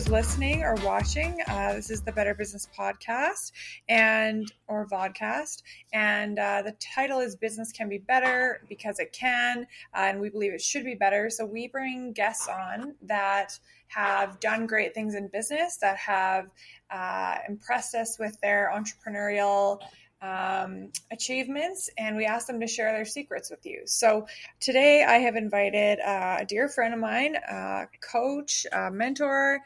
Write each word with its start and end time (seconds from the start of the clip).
who's 0.00 0.08
listening 0.08 0.62
or 0.62 0.74
watching. 0.82 1.36
Uh, 1.46 1.74
this 1.74 1.90
is 1.90 2.00
the 2.00 2.12
Better 2.12 2.32
Business 2.32 2.66
Podcast 2.74 3.52
and 3.86 4.50
or 4.66 4.86
vodcast, 4.88 5.62
and 5.92 6.38
uh, 6.38 6.62
the 6.62 6.74
title 6.80 7.20
is 7.20 7.36
"Business 7.36 7.70
Can 7.70 7.90
Be 7.90 7.98
Better" 7.98 8.62
because 8.66 8.98
it 8.98 9.12
can, 9.12 9.66
uh, 9.94 9.98
and 9.98 10.18
we 10.18 10.30
believe 10.30 10.54
it 10.54 10.62
should 10.62 10.86
be 10.86 10.94
better. 10.94 11.28
So 11.28 11.44
we 11.44 11.68
bring 11.68 12.14
guests 12.14 12.48
on 12.48 12.94
that 13.02 13.58
have 13.88 14.40
done 14.40 14.66
great 14.66 14.94
things 14.94 15.14
in 15.14 15.28
business, 15.28 15.76
that 15.82 15.98
have 15.98 16.46
uh, 16.90 17.36
impressed 17.46 17.94
us 17.94 18.18
with 18.18 18.40
their 18.40 18.72
entrepreneurial 18.74 19.80
um, 20.22 20.90
achievements 21.10 21.88
and 21.96 22.14
we 22.14 22.26
asked 22.26 22.46
them 22.46 22.60
to 22.60 22.66
share 22.66 22.92
their 22.92 23.06
secrets 23.06 23.50
with 23.50 23.64
you. 23.64 23.82
So 23.86 24.26
today 24.60 25.02
I 25.02 25.14
have 25.14 25.34
invited 25.34 25.98
uh, 25.98 26.38
a 26.40 26.44
dear 26.44 26.68
friend 26.68 26.92
of 26.92 27.00
mine, 27.00 27.36
uh, 27.36 27.86
coach, 28.00 28.66
uh, 28.70 28.90
mentor. 28.90 29.60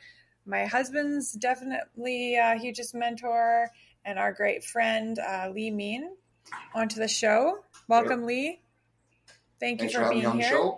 My 0.47 0.67
husband's 0.67 1.33
definitely 1.33 2.37
a 2.37 2.57
hugest 2.57 2.95
mentor, 2.95 3.71
and 4.05 4.19
our 4.19 4.33
great 4.33 4.65
friend 4.65 5.19
uh, 5.19 5.51
Lee 5.55 5.71
Meehan 5.71 6.15
onto 6.75 7.01
the 7.01 7.09
show. 7.09 7.61
Welcome, 7.89 8.25
Lee. 8.25 8.61
Thank 9.61 9.81
Thanks 9.81 9.95
you 9.95 10.01
for, 10.01 10.07
for 10.07 10.11
being 10.11 10.23
having 10.25 10.39
me 10.39 10.45
on 10.45 10.51
here. 10.51 10.73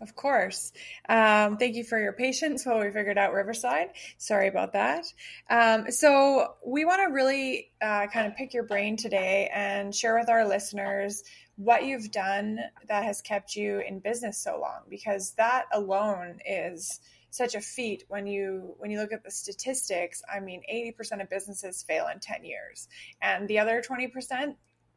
Of 0.00 0.14
course. 0.14 0.72
Um, 1.08 1.56
thank 1.56 1.74
you 1.74 1.82
for 1.82 2.00
your 2.00 2.12
patience 2.12 2.64
while 2.64 2.78
we 2.78 2.90
figured 2.90 3.18
out 3.18 3.32
Riverside. 3.32 3.88
Sorry 4.16 4.46
about 4.46 4.72
that. 4.74 5.06
Um, 5.50 5.90
so, 5.90 6.54
we 6.64 6.84
want 6.84 7.00
to 7.06 7.12
really 7.12 7.70
uh, 7.82 8.06
kind 8.06 8.26
of 8.26 8.36
pick 8.36 8.54
your 8.54 8.62
brain 8.62 8.96
today 8.96 9.50
and 9.52 9.94
share 9.94 10.16
with 10.16 10.28
our 10.28 10.46
listeners 10.46 11.24
what 11.56 11.84
you've 11.84 12.12
done 12.12 12.60
that 12.88 13.02
has 13.04 13.20
kept 13.20 13.56
you 13.56 13.80
in 13.80 13.98
business 13.98 14.38
so 14.38 14.60
long, 14.60 14.82
because 14.88 15.32
that 15.32 15.64
alone 15.72 16.38
is 16.46 17.00
such 17.30 17.54
a 17.54 17.60
feat 17.60 18.04
when 18.08 18.26
you 18.26 18.74
when 18.78 18.90
you 18.90 18.98
look 18.98 19.12
at 19.12 19.22
the 19.22 19.30
statistics 19.30 20.22
i 20.32 20.40
mean 20.40 20.62
80% 20.72 21.22
of 21.22 21.28
businesses 21.28 21.82
fail 21.82 22.06
in 22.12 22.20
10 22.20 22.44
years 22.44 22.88
and 23.20 23.48
the 23.48 23.58
other 23.58 23.82
20% 23.82 24.54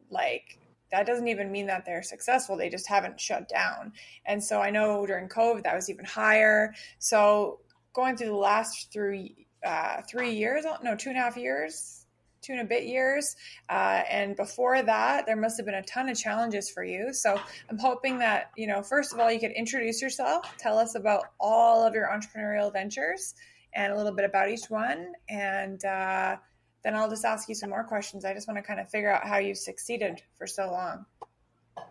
like 0.10 0.60
that 0.92 1.06
doesn't 1.06 1.28
even 1.28 1.52
mean 1.52 1.68
that 1.68 1.86
they're 1.86 2.04
successful. 2.04 2.58
They 2.58 2.70
just 2.70 2.88
haven't 2.88 3.20
shut 3.20 3.48
down. 3.48 3.94
And 4.26 4.44
so 4.44 4.60
I 4.60 4.70
know 4.70 5.06
during 5.06 5.30
COVID 5.30 5.64
that 5.64 5.74
was 5.74 5.90
even 5.90 6.06
higher. 6.06 6.76
So 7.00 7.62
going 7.94 8.18
through 8.18 8.28
the 8.28 8.36
last 8.36 8.92
three 8.92 9.48
uh, 9.66 10.02
three 10.10 10.34
years, 10.34 10.66
no, 10.84 10.96
two 10.96 11.10
and 11.10 11.18
a 11.18 11.22
half 11.22 11.38
years, 11.38 12.01
two 12.42 12.54
and 12.54 12.62
a 12.62 12.66
bit 12.66 12.84
years, 12.84 13.36
uh, 13.70 14.04
and 14.10 14.36
before 14.36 14.82
that, 14.82 15.26
there 15.26 15.36
must 15.36 15.58
have 15.58 15.66
been 15.66 15.76
a 15.76 15.84
ton 15.84 16.10
of 16.10 16.18
challenges 16.18 16.70
for 16.70 16.84
you. 16.84 17.14
So 17.14 17.40
I'm 17.70 17.78
hoping 17.78 18.20
that 18.20 18.52
you 18.58 18.68
know, 18.68 18.82
first 18.82 19.14
of 19.14 19.20
all, 19.20 19.32
you 19.32 19.40
could 19.40 19.52
introduce 19.52 20.02
yourself, 20.02 20.58
tell 20.58 20.78
us 20.78 20.96
about 20.96 21.26
all 21.40 21.86
of 21.86 21.94
your 21.94 22.08
entrepreneurial 22.08 22.72
ventures, 22.72 23.36
and 23.74 23.94
a 23.94 23.96
little 23.96 24.14
bit 24.14 24.26
about 24.26 24.50
each 24.50 24.70
one, 24.70 25.14
and. 25.30 25.84
Uh, 25.86 26.38
then 26.84 26.96
I'll 26.96 27.10
just 27.10 27.26
ask 27.26 27.48
you 27.48 27.56
some 27.56 27.70
more 27.70 27.84
questions. 27.84 28.26
I 28.26 28.34
just 28.34 28.48
want 28.48 28.58
to 28.58 28.64
kind 28.64 28.80
of 28.80 28.90
figure 28.90 29.12
out 29.12 29.24
how 29.28 29.38
you've 29.38 29.58
succeeded 29.58 30.22
for 30.36 30.48
so 30.48 30.72
long. 30.72 31.06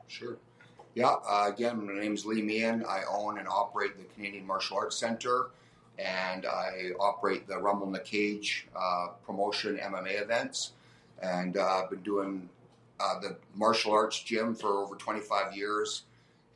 Sure. 0.08 0.36
Yeah. 0.94 1.14
Uh, 1.28 1.50
again, 1.52 1.86
my 1.86 2.00
name 2.00 2.14
is 2.14 2.26
Lee 2.26 2.42
Meehan. 2.42 2.84
I 2.88 3.02
own 3.08 3.38
and 3.38 3.46
operate 3.46 3.96
the 3.96 4.04
Canadian 4.14 4.46
Martial 4.46 4.76
Arts 4.76 4.96
Center, 4.96 5.50
and 6.00 6.46
I 6.46 6.92
operate 6.98 7.46
the 7.46 7.58
Rumble 7.58 7.86
in 7.86 7.92
the 7.92 8.00
Cage 8.00 8.66
uh, 8.74 9.08
promotion 9.24 9.78
MMA 9.82 10.22
events. 10.22 10.72
And 11.22 11.56
uh, 11.56 11.82
I've 11.82 11.90
been 11.90 12.02
doing 12.02 12.48
uh, 12.98 13.20
the 13.20 13.36
martial 13.54 13.92
arts 13.92 14.20
gym 14.22 14.54
for 14.54 14.78
over 14.78 14.94
25 14.94 15.54
years, 15.54 16.02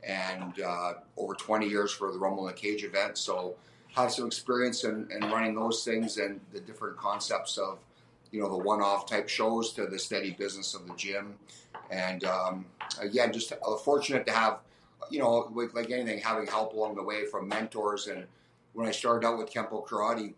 and 0.03 0.59
uh, 0.61 0.93
over 1.17 1.33
20 1.33 1.67
years 1.67 1.91
for 1.91 2.11
the 2.11 2.17
Rumble 2.17 2.47
in 2.47 2.55
the 2.55 2.59
Cage 2.59 2.83
event. 2.83 3.17
So 3.17 3.55
have 3.95 4.11
some 4.11 4.25
experience 4.25 4.83
in, 4.83 5.07
in 5.11 5.21
running 5.31 5.55
those 5.55 5.83
things 5.83 6.17
and 6.17 6.39
the 6.51 6.59
different 6.59 6.97
concepts 6.97 7.57
of 7.57 7.79
you 8.31 8.41
know 8.41 8.49
the 8.49 8.63
one-off 8.63 9.07
type 9.07 9.29
shows 9.29 9.71
to 9.71 9.85
the 9.85 9.97
steady 9.97 10.31
business 10.31 10.73
of 10.73 10.85
the 10.85 10.93
gym 10.95 11.35
and 11.91 12.25
um, 12.25 12.65
again 12.99 13.31
just 13.31 13.53
fortunate 13.85 14.25
to 14.25 14.33
have 14.33 14.59
you 15.09 15.19
know 15.19 15.49
with 15.53 15.73
like 15.73 15.91
anything 15.91 16.19
having 16.19 16.45
help 16.45 16.73
along 16.73 16.95
the 16.95 17.03
way 17.03 17.25
from 17.25 17.47
mentors 17.47 18.07
and 18.07 18.25
when 18.75 18.87
i 18.87 18.91
started 18.91 19.25
out 19.25 19.37
with 19.37 19.51
kempo 19.51 19.85
karate 19.85 20.33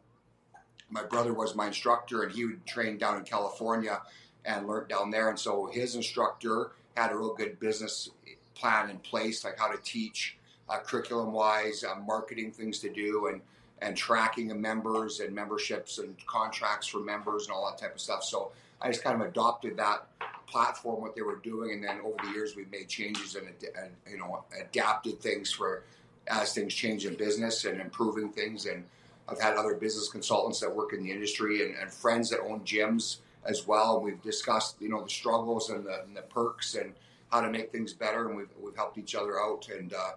my 0.89 1.03
brother 1.03 1.33
was 1.33 1.55
my 1.55 1.67
instructor 1.67 2.23
and 2.23 2.31
he 2.31 2.45
would 2.45 2.65
train 2.65 2.97
down 2.97 3.17
in 3.17 3.23
california 3.23 4.01
and 4.45 4.67
learned 4.67 4.87
down 4.87 5.11
there 5.11 5.29
and 5.29 5.37
so 5.39 5.65
his 5.67 5.95
instructor 5.95 6.71
had 6.95 7.11
a 7.11 7.15
real 7.15 7.33
good 7.33 7.59
business 7.59 8.09
plan 8.55 8.89
in 8.89 8.97
place 8.99 9.43
like 9.43 9.59
how 9.59 9.69
to 9.69 9.77
teach 9.83 10.37
uh, 10.69 10.79
curriculum 10.79 11.31
wise 11.33 11.83
uh, 11.83 11.95
marketing 11.99 12.51
things 12.51 12.79
to 12.79 12.89
do 12.89 13.27
and 13.27 13.41
and 13.81 13.95
tracking 13.95 14.51
of 14.51 14.57
members 14.57 15.19
and 15.19 15.33
memberships 15.33 15.99
and 15.99 16.15
contracts 16.25 16.87
for 16.87 16.99
members 16.99 17.45
and 17.45 17.53
all 17.53 17.69
that 17.69 17.77
type 17.77 17.93
of 17.93 18.01
stuff. 18.01 18.23
So 18.23 18.51
I 18.81 18.89
just 18.89 19.03
kind 19.03 19.21
of 19.21 19.27
adopted 19.27 19.77
that 19.77 20.07
platform, 20.47 21.01
what 21.01 21.15
they 21.15 21.21
were 21.21 21.37
doing, 21.37 21.73
and 21.73 21.83
then 21.83 21.99
over 22.01 22.15
the 22.23 22.31
years 22.31 22.55
we've 22.55 22.71
made 22.71 22.87
changes 22.87 23.35
and, 23.35 23.47
and 23.47 23.91
you 24.09 24.17
know 24.17 24.43
adapted 24.59 25.19
things 25.19 25.51
for 25.51 25.83
as 26.29 26.53
things 26.53 26.73
change 26.73 27.05
in 27.05 27.15
business 27.15 27.65
and 27.65 27.79
improving 27.79 28.29
things. 28.29 28.65
And 28.65 28.83
I've 29.29 29.39
had 29.39 29.55
other 29.55 29.75
business 29.75 30.09
consultants 30.09 30.59
that 30.61 30.73
work 30.73 30.93
in 30.93 31.03
the 31.03 31.11
industry 31.11 31.63
and, 31.65 31.75
and 31.77 31.91
friends 31.91 32.29
that 32.29 32.39
own 32.39 32.61
gyms 32.61 33.17
as 33.45 33.67
well. 33.67 33.95
And 33.95 34.05
we've 34.05 34.21
discussed 34.21 34.77
you 34.79 34.89
know 34.89 35.03
the 35.03 35.09
struggles 35.09 35.69
and 35.69 35.85
the, 35.85 36.03
and 36.03 36.16
the, 36.16 36.21
perks 36.21 36.75
and 36.75 36.93
how 37.31 37.41
to 37.41 37.49
make 37.49 37.71
things 37.71 37.93
better, 37.93 38.27
and 38.27 38.37
we've 38.37 38.49
we've 38.61 38.75
helped 38.75 38.97
each 38.97 39.16
other 39.16 39.39
out. 39.39 39.67
And 39.69 39.93
uh, 39.93 40.11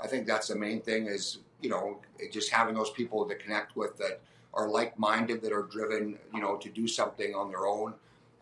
I 0.00 0.06
think 0.06 0.26
that's 0.26 0.48
the 0.48 0.56
main 0.56 0.80
thing 0.80 1.06
is 1.06 1.38
you 1.64 1.70
know, 1.70 1.98
just 2.30 2.50
having 2.50 2.74
those 2.74 2.90
people 2.90 3.24
to 3.24 3.34
connect 3.34 3.74
with 3.74 3.96
that 3.96 4.20
are 4.52 4.68
like-minded, 4.68 5.40
that 5.40 5.50
are 5.50 5.62
driven, 5.62 6.18
you 6.32 6.40
know, 6.40 6.56
to 6.56 6.68
do 6.68 6.86
something 6.86 7.34
on 7.34 7.48
their 7.48 7.66
own 7.66 7.94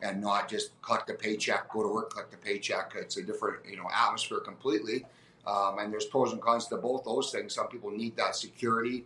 and 0.02 0.20
not 0.20 0.48
just 0.48 0.70
collect 0.82 1.08
a 1.08 1.14
paycheck, 1.14 1.72
go 1.72 1.84
to 1.84 1.88
work, 1.88 2.10
collect 2.10 2.34
a 2.34 2.36
paycheck. 2.36 2.94
It's 2.96 3.16
a 3.16 3.22
different, 3.22 3.60
you 3.70 3.76
know, 3.76 3.88
atmosphere 3.94 4.40
completely. 4.40 5.06
Um, 5.46 5.78
and 5.78 5.92
there's 5.92 6.06
pros 6.06 6.32
and 6.32 6.40
cons 6.40 6.66
to 6.68 6.76
both 6.76 7.04
those 7.04 7.30
things. 7.32 7.54
Some 7.54 7.68
people 7.68 7.90
need 7.90 8.16
that 8.16 8.36
security, 8.36 9.04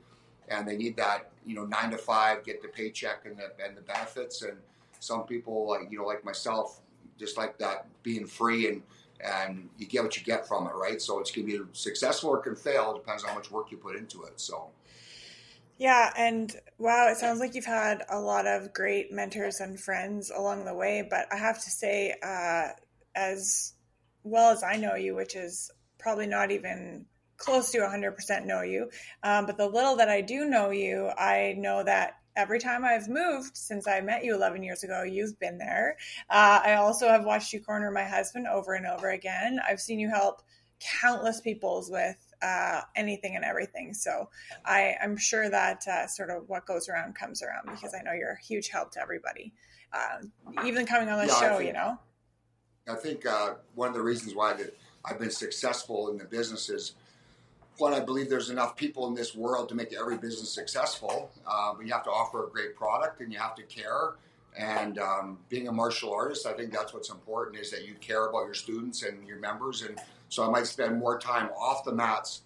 and 0.49 0.69
they 0.69 0.77
need 0.77 0.97
that, 0.97 1.31
you 1.47 1.55
know, 1.55 1.65
nine 1.65 1.91
to 1.91 1.99
five, 1.99 2.45
get 2.45 2.63
the 2.63 2.69
paycheck 2.69 3.25
and 3.25 3.37
the 3.39 3.53
and 3.65 3.77
the 3.77 3.81
benefits. 3.83 4.43
And 4.43 4.59
some 5.01 5.25
people, 5.25 5.69
like 5.69 5.91
you 5.91 5.99
know, 5.99 6.05
like 6.05 6.25
myself, 6.25 6.81
just 7.19 7.37
like 7.37 7.59
that 7.59 7.87
being 8.03 8.27
free 8.27 8.69
and 8.69 8.83
and 9.21 9.69
you 9.79 9.87
get 9.87 10.03
what 10.03 10.17
you 10.17 10.23
get 10.23 10.47
from 10.47 10.67
it, 10.67 10.75
right? 10.75 11.01
So 11.01 11.21
it's 11.21 11.31
to 11.33 11.43
be 11.43 11.59
successful 11.73 12.31
or 12.31 12.39
can 12.39 12.55
fail. 12.55 12.93
It 12.95 12.99
depends 12.99 13.25
on 13.25 13.31
how 13.31 13.37
much 13.37 13.51
work 13.51 13.71
you 13.71 13.79
put 13.79 13.97
into 13.97 14.25
it. 14.25 14.41
So. 14.41 14.69
Yeah, 15.79 16.13
and 16.17 16.55
wow, 16.79 17.09
it 17.09 17.19
sounds 17.19 17.39
like 17.39 17.55
you've 17.55 17.67
had 17.67 18.03
a 18.09 18.19
lot 18.19 18.47
of 18.47 18.73
great 18.73 19.13
mentors 19.13 19.61
and 19.61 19.79
friends 19.79 20.31
along 20.35 20.65
the 20.65 20.75
way. 20.75 21.07
But 21.09 21.27
I 21.31 21.37
have 21.37 21.63
to 21.63 21.71
say, 21.71 22.15
uh, 22.23 22.69
as 23.15 23.75
well 24.23 24.51
as 24.51 24.63
I 24.63 24.77
know 24.77 24.95
you, 24.95 25.15
which 25.15 25.37
is 25.37 25.71
probably 26.07 26.29
not 26.29 26.53
even 26.53 27.05
close 27.37 27.73
to 27.73 27.79
100% 27.79 28.47
know 28.47 28.63
you, 28.63 28.89
um, 29.25 29.45
but 29.45 29.57
the 29.59 29.67
little 29.67 29.97
that 29.97 30.09
I 30.09 30.21
do 30.21 30.45
know 30.45 30.71
you, 30.71 31.09
I 31.19 31.57
know 31.59 31.83
that 31.83 32.19
every 32.37 32.61
time 32.61 32.85
I've 32.85 33.09
moved 33.09 33.57
since 33.57 33.89
I 33.89 34.01
met 34.03 34.23
you 34.25 34.33
11 34.37 34.63
years 34.63 34.85
ago, 34.85 35.03
you've 35.03 35.37
been 35.41 35.59
there. 35.59 35.97
Uh, 36.31 36.61
I 36.65 36.75
also 36.75 37.09
have 37.09 37.25
watched 37.25 37.53
you 37.53 37.61
corner 37.61 37.91
my 37.91 38.05
husband 38.05 38.47
over 38.47 38.75
and 38.75 38.87
over 38.87 39.11
again. 39.11 39.59
I've 39.69 39.81
seen 39.81 39.99
you 39.99 40.09
help 40.09 40.43
countless 40.79 41.41
peoples 41.41 41.91
with 41.91 42.17
uh, 42.41 42.83
anything 42.95 43.35
and 43.35 43.45
everything. 43.45 43.93
So 43.93 44.29
I, 44.65 44.95
I'm 45.03 45.17
sure 45.17 45.51
that 45.51 45.83
uh, 45.89 46.07
sort 46.07 46.31
of 46.31 46.49
what 46.49 46.67
goes 46.67 46.89
around 46.89 47.17
comes 47.17 47.43
around 47.43 47.67
because 47.69 47.95
I 47.99 48.03
know 48.03 48.13
you're 48.13 48.39
a 48.41 48.45
huge 48.45 48.69
help 48.69 48.93
to 48.93 49.01
everybody, 49.03 49.53
uh, 49.93 50.19
even 50.65 50.87
coming 50.87 51.09
on 51.09 51.19
the 51.19 51.27
Yeah, 51.27 51.41
show. 51.41 51.57
think- 51.57 51.67
you 51.67 51.73
know. 51.73 51.99
I 52.89 52.95
think 52.95 53.27
uh, 53.27 53.55
one 53.75 53.89
of 53.89 53.95
the 53.95 54.01
reasons 54.03 54.37
why 54.37 54.53
that 54.53 54.73
I've 55.07 55.19
been 55.19 55.31
successful 55.31 56.11
in 56.11 56.19
the 56.19 56.25
business 56.25 56.69
is 56.69 56.95
one, 57.79 57.93
I 57.93 58.01
believe 58.01 58.31
there's 58.31 58.51
enough 58.51 58.77
people 58.77 59.07
in 59.07 59.15
this 59.15 59.35
world 59.35 59.69
to 59.69 59.75
make 59.75 59.93
every 59.93 60.17
business 60.17 60.51
successful. 60.51 61.31
Uh, 61.47 61.75
but 61.75 61.87
you 61.87 61.93
have 61.93 62.05
to 62.05 62.11
offer 62.11 62.47
a 62.47 62.51
great 62.51 62.75
product 62.75 63.21
and 63.21 63.33
you 63.33 63.39
have 63.39 63.55
to 63.57 63.63
care. 63.65 64.15
And 64.57 64.99
um, 64.99 65.39
being 65.51 65.69
a 65.69 65.73
martial 65.73 66.13
artist, 66.13 66.47
I 66.47 66.55
think 66.55 66.73
that's 66.73 66.95
what's 66.95 67.11
important 67.11 67.59
is 67.59 67.71
that 67.71 67.87
you 67.87 67.95
care 68.01 68.27
about 68.27 68.47
your 68.47 68.55
students 68.55 69.03
and 69.03 69.27
your 69.29 69.39
members. 69.39 69.83
And 69.83 69.99
so 70.31 70.43
I 70.43 70.51
might 70.51 70.67
spend 70.67 70.99
more 70.99 71.19
time 71.19 71.51
off 71.51 71.85
the 71.85 71.93
mats 71.93 72.43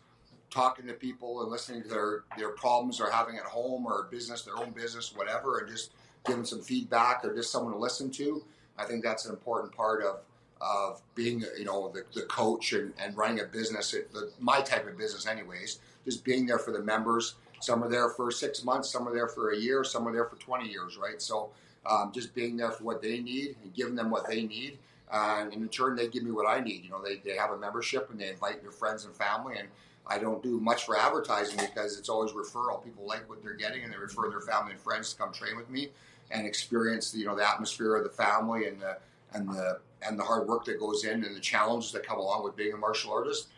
talking 0.50 0.88
to 0.88 0.94
people 0.94 1.42
and 1.42 1.50
listening 1.50 1.82
to 1.82 1.88
their, 1.88 2.24
their 2.36 2.50
problems 2.50 2.98
they're 2.98 3.10
having 3.10 3.36
at 3.36 3.44
home 3.44 3.86
or 3.86 4.08
business, 4.10 4.42
their 4.42 4.56
own 4.56 4.72
business, 4.72 5.14
whatever, 5.14 5.58
and 5.58 5.68
just 5.68 5.92
giving 6.26 6.44
some 6.44 6.60
feedback 6.60 7.24
or 7.24 7.32
just 7.32 7.52
someone 7.52 7.72
to 7.72 7.78
listen 7.78 8.10
to. 8.10 8.44
I 8.76 8.84
think 8.84 9.04
that's 9.04 9.26
an 9.26 9.30
important 9.32 9.72
part 9.72 10.02
of 10.02 10.20
of 10.60 11.00
being, 11.14 11.42
you 11.58 11.64
know, 11.64 11.90
the, 11.92 12.04
the 12.14 12.26
coach 12.26 12.72
and, 12.72 12.92
and 12.98 13.16
running 13.16 13.40
a 13.40 13.44
business, 13.44 13.94
it, 13.94 14.12
the, 14.12 14.30
my 14.38 14.60
type 14.60 14.86
of 14.86 14.96
business, 14.98 15.26
anyways, 15.26 15.78
just 16.04 16.24
being 16.24 16.46
there 16.46 16.58
for 16.58 16.72
the 16.72 16.82
members. 16.82 17.34
Some 17.60 17.82
are 17.82 17.88
there 17.88 18.08
for 18.10 18.30
six 18.30 18.64
months, 18.64 18.90
some 18.90 19.06
are 19.06 19.14
there 19.14 19.28
for 19.28 19.50
a 19.50 19.56
year, 19.56 19.84
some 19.84 20.06
are 20.06 20.12
there 20.12 20.24
for 20.24 20.36
20 20.36 20.68
years, 20.68 20.96
right? 20.96 21.20
So 21.20 21.50
um, 21.86 22.10
just 22.12 22.34
being 22.34 22.56
there 22.56 22.70
for 22.70 22.84
what 22.84 23.02
they 23.02 23.20
need 23.20 23.56
and 23.62 23.74
giving 23.74 23.94
them 23.94 24.10
what 24.10 24.28
they 24.28 24.42
need. 24.42 24.78
Uh, 25.10 25.38
and 25.40 25.52
in 25.52 25.68
turn, 25.68 25.96
they 25.96 26.08
give 26.08 26.22
me 26.22 26.30
what 26.30 26.46
I 26.48 26.60
need. 26.60 26.84
You 26.84 26.90
know, 26.90 27.02
they, 27.02 27.16
they 27.16 27.36
have 27.36 27.50
a 27.50 27.58
membership 27.58 28.10
and 28.10 28.20
they 28.20 28.28
invite 28.28 28.62
their 28.62 28.70
friends 28.70 29.04
and 29.04 29.14
family. 29.14 29.58
And 29.58 29.68
I 30.06 30.18
don't 30.18 30.42
do 30.42 30.60
much 30.60 30.84
for 30.84 30.96
advertising 30.96 31.58
because 31.58 31.98
it's 31.98 32.08
always 32.08 32.32
referral. 32.32 32.82
People 32.84 33.06
like 33.06 33.28
what 33.28 33.42
they're 33.42 33.54
getting 33.54 33.82
and 33.82 33.92
they 33.92 33.96
refer 33.96 34.30
their 34.30 34.40
family 34.40 34.72
and 34.72 34.80
friends 34.80 35.12
to 35.12 35.18
come 35.18 35.32
train 35.32 35.56
with 35.56 35.68
me 35.68 35.90
and 36.30 36.46
experience 36.46 37.14
you 37.14 37.26
know 37.26 37.36
the 37.36 37.48
atmosphere 37.48 37.96
of 37.96 38.04
the 38.04 38.10
family 38.10 38.66
and 38.66 38.80
the 38.80 38.96
and 39.34 39.48
the 39.48 39.78
and 40.02 40.18
the 40.18 40.22
hard 40.22 40.48
work 40.48 40.64
that 40.64 40.78
goes 40.78 41.04
in 41.04 41.24
and 41.24 41.36
the 41.36 41.40
challenges 41.40 41.92
that 41.92 42.06
come 42.06 42.18
along 42.18 42.44
with 42.44 42.56
being 42.56 42.72
a 42.72 42.76
martial 42.76 43.12
artist. 43.12 43.48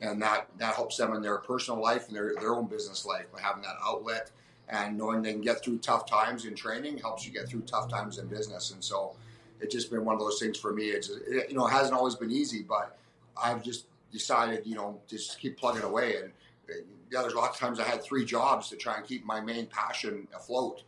And 0.00 0.20
that 0.22 0.48
that 0.58 0.74
helps 0.74 0.96
them 0.96 1.14
in 1.14 1.22
their 1.22 1.38
personal 1.38 1.80
life 1.80 2.08
and 2.08 2.16
their, 2.16 2.34
their 2.34 2.54
own 2.54 2.66
business 2.66 3.06
life 3.06 3.26
by 3.32 3.40
having 3.40 3.62
that 3.62 3.76
outlet 3.84 4.30
and 4.68 4.96
knowing 4.96 5.22
they 5.22 5.32
can 5.32 5.42
get 5.42 5.62
through 5.62 5.78
tough 5.78 6.06
times 6.06 6.44
in 6.44 6.54
training 6.54 6.98
helps 6.98 7.26
you 7.26 7.32
get 7.32 7.48
through 7.48 7.60
tough 7.62 7.88
times 7.88 8.18
in 8.18 8.26
business. 8.26 8.70
And 8.72 8.82
so 8.82 9.14
it's 9.60 9.72
just 9.72 9.90
been 9.90 10.04
one 10.04 10.14
of 10.14 10.20
those 10.20 10.40
things 10.40 10.58
for 10.58 10.72
me. 10.72 10.84
It's 10.86 11.10
it, 11.10 11.50
you 11.50 11.56
know 11.56 11.66
it 11.66 11.70
hasn't 11.70 11.94
always 11.94 12.14
been 12.14 12.30
easy 12.30 12.62
but 12.62 12.98
i've 13.42 13.62
just 13.62 13.86
decided 14.10 14.66
you 14.66 14.74
know 14.74 15.00
just 15.08 15.38
keep 15.38 15.56
plugging 15.56 15.82
away. 15.82 16.16
And 16.16 16.32
uh, 16.68 16.82
yeah 17.10 17.20
there's 17.20 17.34
lots 17.34 17.56
of 17.56 17.60
times 17.60 17.78
i 17.78 17.84
had 17.84 18.02
three 18.02 18.24
jobs 18.24 18.68
to 18.70 18.76
try 18.76 18.96
and 18.96 19.06
keep 19.06 19.24
my 19.24 19.40
main 19.40 19.66
passion 19.66 20.26
afloat. 20.34 20.82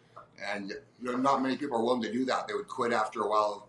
And 0.52 0.72
you 1.00 1.12
know, 1.12 1.16
not 1.16 1.42
many 1.42 1.56
people 1.56 1.76
are 1.76 1.82
willing 1.82 2.02
to 2.02 2.12
do 2.12 2.24
that. 2.24 2.48
They 2.48 2.54
would 2.54 2.68
quit 2.68 2.92
after 2.92 3.22
a 3.22 3.28
while 3.28 3.68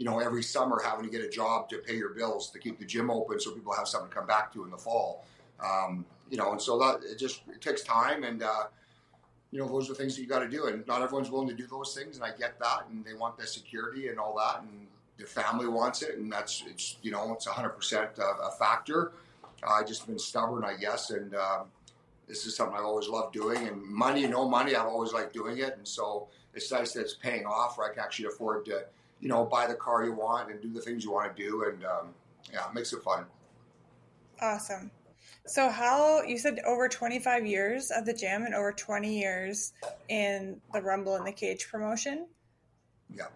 you 0.00 0.06
know, 0.06 0.18
every 0.18 0.42
summer 0.42 0.80
having 0.82 1.04
to 1.04 1.10
get 1.10 1.20
a 1.22 1.28
job 1.28 1.68
to 1.68 1.76
pay 1.76 1.94
your 1.94 2.08
bills 2.08 2.48
to 2.48 2.58
keep 2.58 2.78
the 2.78 2.86
gym 2.86 3.10
open 3.10 3.38
so 3.38 3.50
people 3.50 3.74
have 3.74 3.86
something 3.86 4.08
to 4.08 4.16
come 4.16 4.26
back 4.26 4.50
to 4.50 4.64
in 4.64 4.70
the 4.70 4.76
fall. 4.78 5.26
Um, 5.62 6.06
you 6.30 6.38
know, 6.38 6.52
and 6.52 6.60
so 6.60 6.78
that 6.78 7.00
it 7.04 7.18
just 7.18 7.42
it 7.48 7.60
takes 7.60 7.82
time 7.82 8.24
and 8.24 8.42
uh, 8.42 8.64
you 9.50 9.58
know 9.58 9.68
those 9.68 9.90
are 9.90 9.94
things 9.94 10.16
that 10.16 10.22
you 10.22 10.26
got 10.26 10.38
to 10.38 10.48
do, 10.48 10.68
and 10.68 10.86
not 10.86 11.02
everyone's 11.02 11.30
willing 11.30 11.48
to 11.48 11.54
do 11.54 11.66
those 11.66 11.94
things, 11.94 12.16
and 12.16 12.24
I 12.24 12.30
get 12.30 12.58
that, 12.60 12.86
and 12.88 13.04
they 13.04 13.12
want 13.12 13.36
the 13.36 13.46
security 13.46 14.08
and 14.08 14.18
all 14.18 14.34
that, 14.38 14.62
and 14.62 14.86
the 15.18 15.26
family 15.26 15.68
wants 15.68 16.00
it, 16.00 16.16
and 16.16 16.32
that's 16.32 16.64
it's 16.66 16.96
you 17.02 17.10
know 17.10 17.34
it's 17.34 17.46
100 17.46 17.68
percent 17.68 18.08
a 18.18 18.50
factor. 18.52 19.12
I 19.62 19.82
just 19.84 20.06
been 20.06 20.18
stubborn, 20.18 20.64
I 20.64 20.76
guess, 20.78 21.10
and 21.10 21.34
um, 21.34 21.66
this 22.26 22.46
is 22.46 22.56
something 22.56 22.74
I've 22.74 22.86
always 22.86 23.08
loved 23.08 23.34
doing. 23.34 23.68
And 23.68 23.82
money, 23.82 24.26
no 24.26 24.48
money, 24.48 24.74
I've 24.74 24.86
always 24.86 25.12
liked 25.12 25.34
doing 25.34 25.58
it, 25.58 25.76
and 25.76 25.86
so 25.86 26.28
it's 26.54 26.72
nice 26.72 26.92
that 26.92 27.02
it's 27.02 27.14
paying 27.14 27.44
off, 27.44 27.76
where 27.76 27.90
I 27.90 27.92
can 27.92 28.02
actually 28.02 28.28
afford 28.28 28.64
to 28.64 28.84
you 29.20 29.28
know, 29.28 29.44
buy 29.44 29.66
the 29.66 29.74
car 29.74 30.04
you 30.04 30.12
want 30.12 30.50
and 30.50 30.60
do 30.60 30.72
the 30.72 30.80
things 30.80 31.04
you 31.04 31.12
want 31.12 31.34
to 31.34 31.42
do. 31.42 31.64
And 31.64 31.84
um, 31.84 32.14
yeah, 32.52 32.68
it 32.68 32.74
makes 32.74 32.92
it 32.92 33.02
fun. 33.02 33.24
Awesome. 34.40 34.90
So, 35.46 35.68
how 35.68 36.22
you 36.22 36.38
said 36.38 36.60
over 36.66 36.88
25 36.88 37.46
years 37.46 37.90
at 37.90 38.04
the 38.04 38.12
gym 38.12 38.44
and 38.44 38.54
over 38.54 38.72
20 38.72 39.18
years 39.18 39.72
in 40.08 40.60
the 40.72 40.80
Rumble 40.80 41.16
in 41.16 41.24
the 41.24 41.32
Cage 41.32 41.68
promotion? 41.70 42.26
Yeah. 43.14 43.26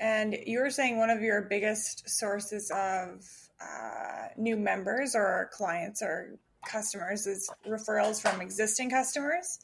And 0.00 0.36
you 0.46 0.60
were 0.60 0.70
saying 0.70 0.98
one 0.98 1.10
of 1.10 1.22
your 1.22 1.42
biggest 1.42 2.08
sources 2.08 2.70
of 2.70 3.24
uh, 3.60 4.28
new 4.36 4.56
members 4.56 5.14
or 5.14 5.50
clients 5.52 6.02
or 6.02 6.38
customers 6.66 7.26
is 7.26 7.48
referrals 7.66 8.20
from 8.20 8.40
existing 8.40 8.90
customers? 8.90 9.60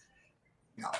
Yeah. 0.78 0.92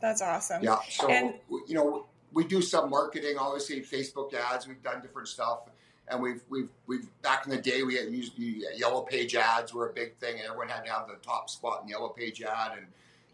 That's 0.00 0.22
awesome. 0.22 0.62
Yeah. 0.62 0.78
So, 0.88 1.08
and, 1.08 1.34
you 1.66 1.74
know, 1.74 2.06
we 2.32 2.44
do 2.44 2.62
some 2.62 2.90
marketing, 2.90 3.36
obviously 3.38 3.80
Facebook 3.80 4.34
ads. 4.34 4.66
We've 4.66 4.82
done 4.82 5.00
different 5.02 5.28
stuff, 5.28 5.60
and 6.08 6.20
we've 6.20 6.42
we've 6.48 6.68
we've 6.86 7.08
back 7.22 7.44
in 7.46 7.50
the 7.50 7.60
day 7.60 7.82
we 7.82 7.98
used 8.00 8.32
yellow 8.36 9.02
page 9.02 9.34
ads 9.34 9.74
were 9.74 9.90
a 9.90 9.92
big 9.92 10.16
thing, 10.16 10.36
and 10.38 10.44
everyone 10.46 10.68
had 10.68 10.84
to 10.84 10.92
have 10.92 11.08
the 11.08 11.16
top 11.22 11.50
spot 11.50 11.82
in 11.82 11.88
yellow 11.88 12.08
page 12.08 12.42
ad, 12.42 12.72
and 12.76 12.86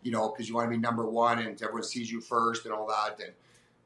you 0.02 0.10
know 0.10 0.30
because 0.30 0.48
you 0.48 0.54
want 0.54 0.66
to 0.66 0.70
be 0.70 0.78
number 0.78 1.06
one, 1.06 1.38
and 1.38 1.60
everyone 1.62 1.82
sees 1.84 2.10
you 2.10 2.20
first, 2.20 2.64
and 2.64 2.74
all 2.74 2.86
that. 2.86 3.20
And 3.24 3.32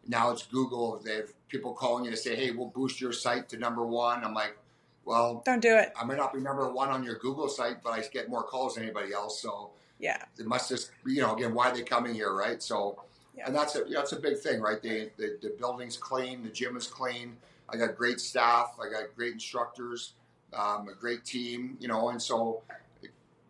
now 0.09 0.31
it's 0.31 0.47
Google. 0.47 1.01
They 1.05 1.17
have 1.17 1.33
people 1.49 1.73
calling 1.73 2.05
you 2.05 2.11
to 2.11 2.17
say, 2.17 2.35
"Hey, 2.35 2.51
we'll 2.51 2.69
boost 2.69 3.01
your 3.01 3.13
site 3.13 3.49
to 3.51 3.59
number 3.59 3.85
one." 3.85 4.25
I'm 4.25 4.35
like, 4.35 4.57
well, 5.05 5.43
don't 5.45 5.61
do 5.61 5.77
it. 5.77 5.93
I 6.01 6.05
might 6.05 6.17
not 6.17 6.33
be 6.33 6.41
number 6.41 6.71
one 6.73 6.89
on 6.89 7.03
your 7.03 7.17
Google 7.17 7.49
site, 7.49 7.83
but 7.83 7.91
I 7.91 8.03
get 8.13 8.29
more 8.29 8.43
calls 8.43 8.75
than 8.75 8.85
anybody 8.85 9.13
else. 9.13 9.43
So 9.43 9.71
yeah, 9.99 10.23
it 10.39 10.47
must 10.47 10.69
just 10.69 10.91
you 11.07 11.21
know 11.21 11.35
again 11.35 11.55
why 11.55 11.71
are 11.71 11.75
they 11.75 11.83
coming 11.83 12.15
here, 12.15 12.33
right? 12.33 12.63
So 12.63 13.03
yeah. 13.37 13.47
And 13.47 13.55
that's 13.55 13.77
a 13.77 13.85
that's 13.85 14.13
a 14.13 14.21
big 14.21 14.39
thing, 14.39 14.61
right? 14.61 14.81
The, 14.83 15.11
the, 15.17 15.39
the 15.43 15.55
building's 15.59 15.97
clean, 15.97 16.43
the 16.43 16.51
gym 16.51 16.77
is 16.77 16.87
clean. 16.87 17.37
I 17.69 17.77
got 17.77 17.97
great 17.97 18.21
staff, 18.21 18.77
I 18.81 18.91
got 18.91 19.15
great 19.17 19.33
instructors, 19.33 20.13
um, 20.53 20.89
a 20.89 20.95
great 20.95 21.25
team, 21.25 21.77
you 21.81 21.89
know, 21.89 22.11
and 22.11 22.21
so 22.21 22.63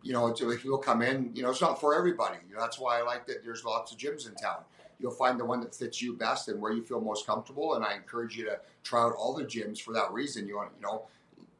you 0.03 0.11
know, 0.11 0.27
if 0.27 0.61
people 0.61 0.77
come 0.77 1.01
in, 1.01 1.31
you 1.33 1.41
know, 1.41 1.49
it's 1.49 1.61
not 1.61 1.79
for 1.79 1.95
everybody. 1.95 2.37
You 2.49 2.55
know, 2.55 2.61
that's 2.61 2.77
why 2.77 2.99
I 2.99 3.03
like 3.03 3.25
that 3.27 3.43
there's 3.43 3.63
lots 3.63 3.93
of 3.93 3.97
gyms 3.97 4.27
in 4.27 4.35
town. 4.35 4.57
You'll 4.99 5.11
find 5.11 5.39
the 5.39 5.45
one 5.45 5.61
that 5.61 5.73
fits 5.73 6.01
you 6.01 6.13
best 6.13 6.49
and 6.49 6.61
where 6.61 6.73
you 6.73 6.83
feel 6.83 6.99
most 6.99 7.25
comfortable. 7.25 7.75
And 7.75 7.85
I 7.85 7.95
encourage 7.95 8.35
you 8.37 8.45
to 8.45 8.59
try 8.83 9.01
out 9.01 9.13
all 9.13 9.33
the 9.33 9.45
gyms 9.45 9.81
for 9.81 9.93
that 9.93 10.11
reason. 10.11 10.45
You 10.45 10.57
want, 10.57 10.71
you 10.75 10.85
know, 10.85 11.03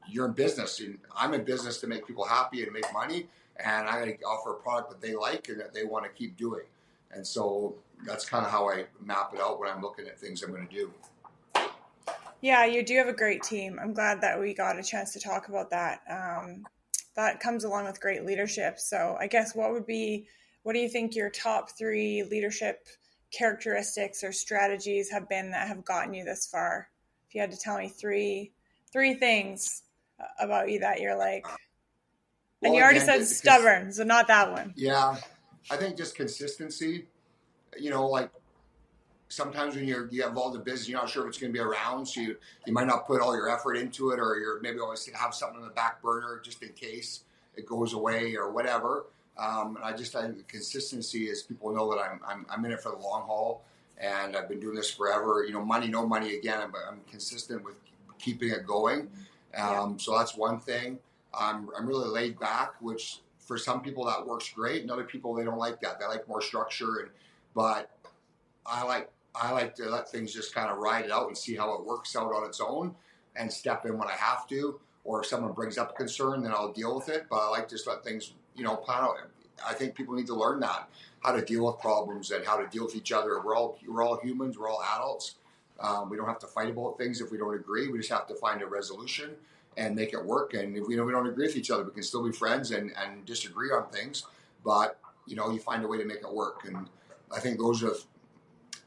you're 0.08 0.26
in 0.26 0.34
business, 0.34 0.81
and 0.81 1.00
I'm 1.16 1.34
in 1.34 1.46
business 1.46 1.80
to 1.81 1.88
make 1.88 2.06
people 2.06 2.26
happy 2.26 2.64
and 2.64 2.74
make 2.74 2.86
money. 2.94 3.28
And 3.64 3.88
I 3.88 4.00
got 4.00 4.06
to 4.06 4.24
offer 4.26 4.52
a 4.52 4.56
product 4.56 4.90
that 4.90 5.02
they 5.02 5.16
like 5.16 5.48
and 5.48 5.60
that 5.62 5.74
they 5.74 5.86
want 5.86 6.04
to 6.04 6.12
keep 6.12 6.36
doing. 6.36 6.66
And 7.12 7.26
so 7.26 7.76
that's 8.06 8.26
kind 8.26 8.46
of 8.46 8.52
how 8.52 8.70
I 8.70 8.86
map 9.04 9.32
it 9.34 9.40
out 9.40 9.60
when 9.60 9.70
I'm 9.70 9.82
looking 9.82 10.08
at 10.08 10.20
things 10.20 10.44
I'm 10.44 10.52
going 10.52 10.68
to 10.68 10.74
do. 10.74 10.94
Yeah, 12.42 12.66
you 12.66 12.84
do 12.84 12.98
have 12.98 13.08
a 13.08 13.14
great 13.14 13.42
team. 13.42 13.80
I'm 13.82 13.94
glad 13.94 14.22
that 14.22 14.40
we 14.40 14.54
got 14.54 14.78
a 14.78 14.84
chance 14.84 15.14
to 15.14 15.20
talk 15.20 15.48
about 15.48 15.70
that. 15.70 16.02
Um, 16.10 16.66
that 17.16 17.40
comes 17.40 17.64
along 17.64 17.86
with 17.86 18.02
great 18.02 18.26
leadership. 18.26 18.80
So, 18.80 19.16
I 19.20 19.28
guess 19.28 19.56
what 19.56 19.72
would 19.72 19.86
be, 19.86 20.28
what 20.64 20.74
do 20.74 20.80
you 20.80 20.90
think 20.90 21.16
your 21.16 21.30
top 21.30 21.72
three 21.78 22.24
leadership 22.24 22.88
characteristics 23.32 24.24
or 24.24 24.32
strategies 24.32 25.10
have 25.10 25.30
been 25.30 25.52
that 25.52 25.68
have 25.68 25.86
gotten 25.86 26.14
you 26.14 26.26
this 26.26 26.46
far? 26.46 26.90
If 27.30 27.36
you 27.36 27.42
had 27.42 27.52
to 27.52 27.58
tell 27.58 27.78
me 27.78 27.88
three, 27.88 28.52
three 28.92 29.14
things 29.14 29.84
about 30.40 30.70
you 30.70 30.80
that 30.80 31.00
you're 31.00 31.18
like, 31.18 31.46
well, 31.46 31.58
and 32.72 32.76
you 32.76 32.82
already 32.82 33.00
again, 33.00 33.26
said 33.26 33.28
stubborn, 33.28 33.94
so 33.94 34.04
not 34.04 34.28
that 34.28 34.52
one. 34.52 34.74
Yeah, 34.76 35.18
I 35.72 35.78
think 35.78 35.98
just 35.98 36.16
consistency 36.16 37.08
you 37.80 37.90
know, 37.90 38.08
like 38.08 38.30
sometimes 39.34 39.75
when 39.75 39.88
you're 39.88 40.06
you 40.12 40.22
get 40.22 40.30
involved 40.30 40.56
in 40.56 40.64
business, 40.64 40.88
you're 40.88 41.00
not 41.00 41.10
sure 41.10 41.24
if 41.24 41.30
it's 41.30 41.38
going 41.40 41.52
to 41.52 41.58
be 41.58 41.64
around, 41.64 42.06
so 42.06 42.22
you 42.22 42.38
you 42.66 42.74
might 42.74 42.88
not 42.88 43.08
put 43.08 43.22
all 43.22 43.36
your 43.36 43.50
effort 43.50 43.75
into 43.75 44.12
it, 44.12 44.20
or 44.20 44.38
you're 44.38 44.62
maybe 44.62 44.80
always 44.80 45.06
have 45.14 45.34
something 45.34 45.60
in 45.60 45.68
the 45.68 45.74
back 45.74 46.02
burner 46.02 46.40
just 46.44 46.62
in 46.62 46.70
case 46.70 47.22
it 47.56 47.66
goes 47.66 47.94
away 47.94 48.36
or 48.36 48.52
whatever. 48.52 49.06
Um, 49.38 49.75
and 49.78 49.86
I 49.86 49.94
just 49.94 50.16
I 50.16 50.24
think 50.24 50.48
consistency 50.48 51.25
is 51.25 51.42
people 51.42 51.74
know 51.74 51.90
that 51.94 52.00
I'm, 52.00 52.20
I'm 52.28 52.46
I'm 52.50 52.66
in 52.66 52.72
it 52.72 52.81
for 52.81 52.92
the 52.92 52.98
long 52.98 53.24
haul, 53.24 53.64
and 53.98 54.36
I've 54.36 54.48
been 54.48 54.60
doing 54.60 54.76
this 54.76 54.92
forever. 54.92 55.44
You 55.46 55.54
know, 55.54 55.66
money, 55.66 55.88
no 55.88 56.08
money 56.08 56.36
again, 56.36 56.69
but 56.72 56.81
I'm 56.88 57.00
consistent 57.10 57.64
with 57.64 57.80
keeping 58.19 58.50
it 58.50 58.68
going. 58.68 59.10
Um, 59.56 59.92
yeah. 59.92 59.94
So 59.98 60.18
that's 60.18 60.36
one 60.36 60.60
thing. 60.60 61.00
I'm 61.33 61.69
I'm 61.76 61.88
really 61.88 62.09
laid 62.09 62.40
back, 62.40 62.76
which 62.80 63.21
for 63.40 63.57
some 63.57 63.81
people 63.81 64.06
that 64.06 64.26
works 64.26 64.50
great, 64.50 64.83
and 64.83 64.92
other 64.92 65.04
people 65.04 65.33
they 65.33 65.44
don't 65.44 65.57
like 65.57 65.81
that. 65.81 66.00
They 66.00 66.06
like 66.06 66.28
more 66.28 66.42
structure 66.42 67.00
and 67.00 67.09
but 67.54 67.90
I 68.66 68.83
like 68.83 69.10
I 69.36 69.52
like 69.52 69.76
to 69.76 69.90
let 69.90 70.10
things 70.10 70.33
just 70.33 70.54
kind 70.54 70.69
of 70.69 70.78
ride 70.78 71.06
it 71.06 71.12
out 71.12 71.28
and 71.28 71.38
see 71.38 71.56
how 71.56 71.74
it 71.74 71.86
works 71.86 72.16
out 72.16 72.33
on 72.33 72.45
its 72.45 72.62
own, 72.62 72.95
and 73.36 73.52
step 73.52 73.86
in 73.86 73.98
when 73.98 74.07
I 74.07 74.14
have 74.14 74.48
to. 74.50 74.80
Or 75.06 75.22
if 75.22 75.26
someone 75.26 75.52
brings 75.52 75.78
up 75.78 75.92
a 75.92 75.94
concern, 75.94 76.44
then 76.44 76.54
I'll 76.54 76.72
deal 76.72 76.95
with 76.95 77.10
it. 77.10 77.26
But 77.30 77.38
I 77.38 77.50
like 77.50 77.68
to 77.68 77.76
just 77.76 77.88
let 77.88 78.06
things, 78.06 78.33
you 78.56 78.64
know, 78.64 78.83
out. 78.88 79.16
I 79.68 79.74
think 79.74 79.95
people 79.95 80.14
need 80.16 80.28
to 80.28 80.36
learn 80.36 80.62
that 80.62 80.88
how 81.24 81.31
to 81.31 81.44
deal 81.44 81.66
with 81.66 81.80
problems 81.80 82.31
and 82.31 82.45
how 82.45 82.57
to 82.57 82.68
deal 82.68 82.86
with 82.86 82.95
each 82.95 83.12
other. 83.12 83.42
We're 83.42 83.56
all 83.56 83.80
we're 83.88 84.04
all 84.04 84.19
humans. 84.22 84.57
We're 84.57 84.69
all 84.69 84.83
adults. 84.95 85.36
Um, 85.80 86.10
we 86.10 86.18
don't 86.18 86.28
have 86.28 86.40
to 86.40 86.48
fight 86.48 86.69
about 86.69 86.98
things 86.98 87.22
if 87.22 87.31
we 87.31 87.38
don't 87.38 87.56
agree. 87.56 87.88
We 87.88 87.98
just 87.98 88.12
have 88.12 88.28
to 88.28 88.36
find 88.36 88.62
a 88.62 88.68
resolution 88.68 89.31
and 89.76 89.95
make 89.95 90.14
it 90.14 90.24
work. 90.24 90.54
And 90.54 90.78
if 90.78 90.88
we 90.88 90.95
know 90.95 91.04
we 91.04 91.14
don't 91.14 91.28
agree 91.28 91.48
with 91.48 91.57
each 91.57 91.72
other, 91.72 91.83
we 91.83 91.92
can 91.92 92.04
still 92.04 92.24
be 92.24 92.31
friends 92.31 92.72
and, 92.72 92.92
and 93.02 93.26
disagree 93.26 93.72
on 93.72 93.90
things. 93.90 94.26
But 94.64 95.00
you 95.26 95.36
know, 95.36 95.50
you 95.50 95.60
find 95.60 95.83
a 95.83 95.88
way 95.88 95.98
to 95.98 96.06
make 96.06 96.19
it 96.19 96.33
work. 96.33 96.66
And 96.66 96.88
I 97.35 97.40
think 97.40 97.57
those 97.57 97.83
are, 97.83 97.94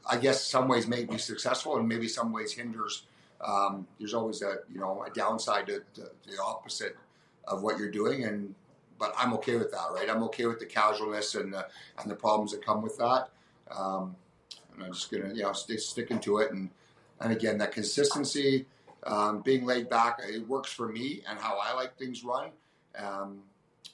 I 0.09 0.17
guess, 0.17 0.43
some 0.43 0.67
ways 0.67 0.87
may 0.87 1.03
be 1.05 1.17
successful 1.17 1.77
and 1.77 1.87
maybe 1.87 2.07
some 2.07 2.31
ways 2.31 2.53
hinders. 2.53 3.03
Um, 3.41 3.87
there's 3.99 4.13
always 4.13 4.41
a 4.41 4.57
you 4.71 4.79
know 4.79 5.03
a 5.03 5.11
downside 5.11 5.67
to, 5.67 5.83
to, 5.95 6.09
the 6.27 6.41
opposite 6.43 6.97
of 7.47 7.61
what 7.61 7.77
you're 7.77 7.91
doing, 7.91 8.23
and 8.25 8.55
but 8.97 9.13
I'm 9.17 9.33
okay 9.33 9.57
with 9.57 9.71
that, 9.71 9.87
right? 9.93 10.09
I'm 10.09 10.23
okay 10.23 10.47
with 10.47 10.59
the 10.59 10.65
casualness 10.65 11.35
and 11.35 11.53
the 11.53 11.67
and 11.99 12.09
the 12.09 12.15
problems 12.15 12.51
that 12.51 12.65
come 12.65 12.81
with 12.81 12.97
that. 12.97 13.29
Um, 13.69 14.15
and 14.73 14.85
I'm 14.85 14.93
just 14.93 15.11
gonna 15.11 15.33
you 15.33 15.43
know 15.43 15.53
stay 15.53 15.77
sticking 15.77 16.19
to 16.21 16.39
it, 16.39 16.51
and 16.51 16.69
and 17.19 17.31
again 17.31 17.59
that 17.59 17.71
consistency, 17.71 18.65
um, 19.03 19.41
being 19.41 19.65
laid 19.65 19.89
back, 19.89 20.19
it 20.23 20.47
works 20.47 20.71
for 20.71 20.87
me 20.87 21.21
and 21.29 21.37
how 21.37 21.59
I 21.61 21.73
like 21.73 21.95
things 21.97 22.23
run. 22.23 22.49
Um, 22.97 23.43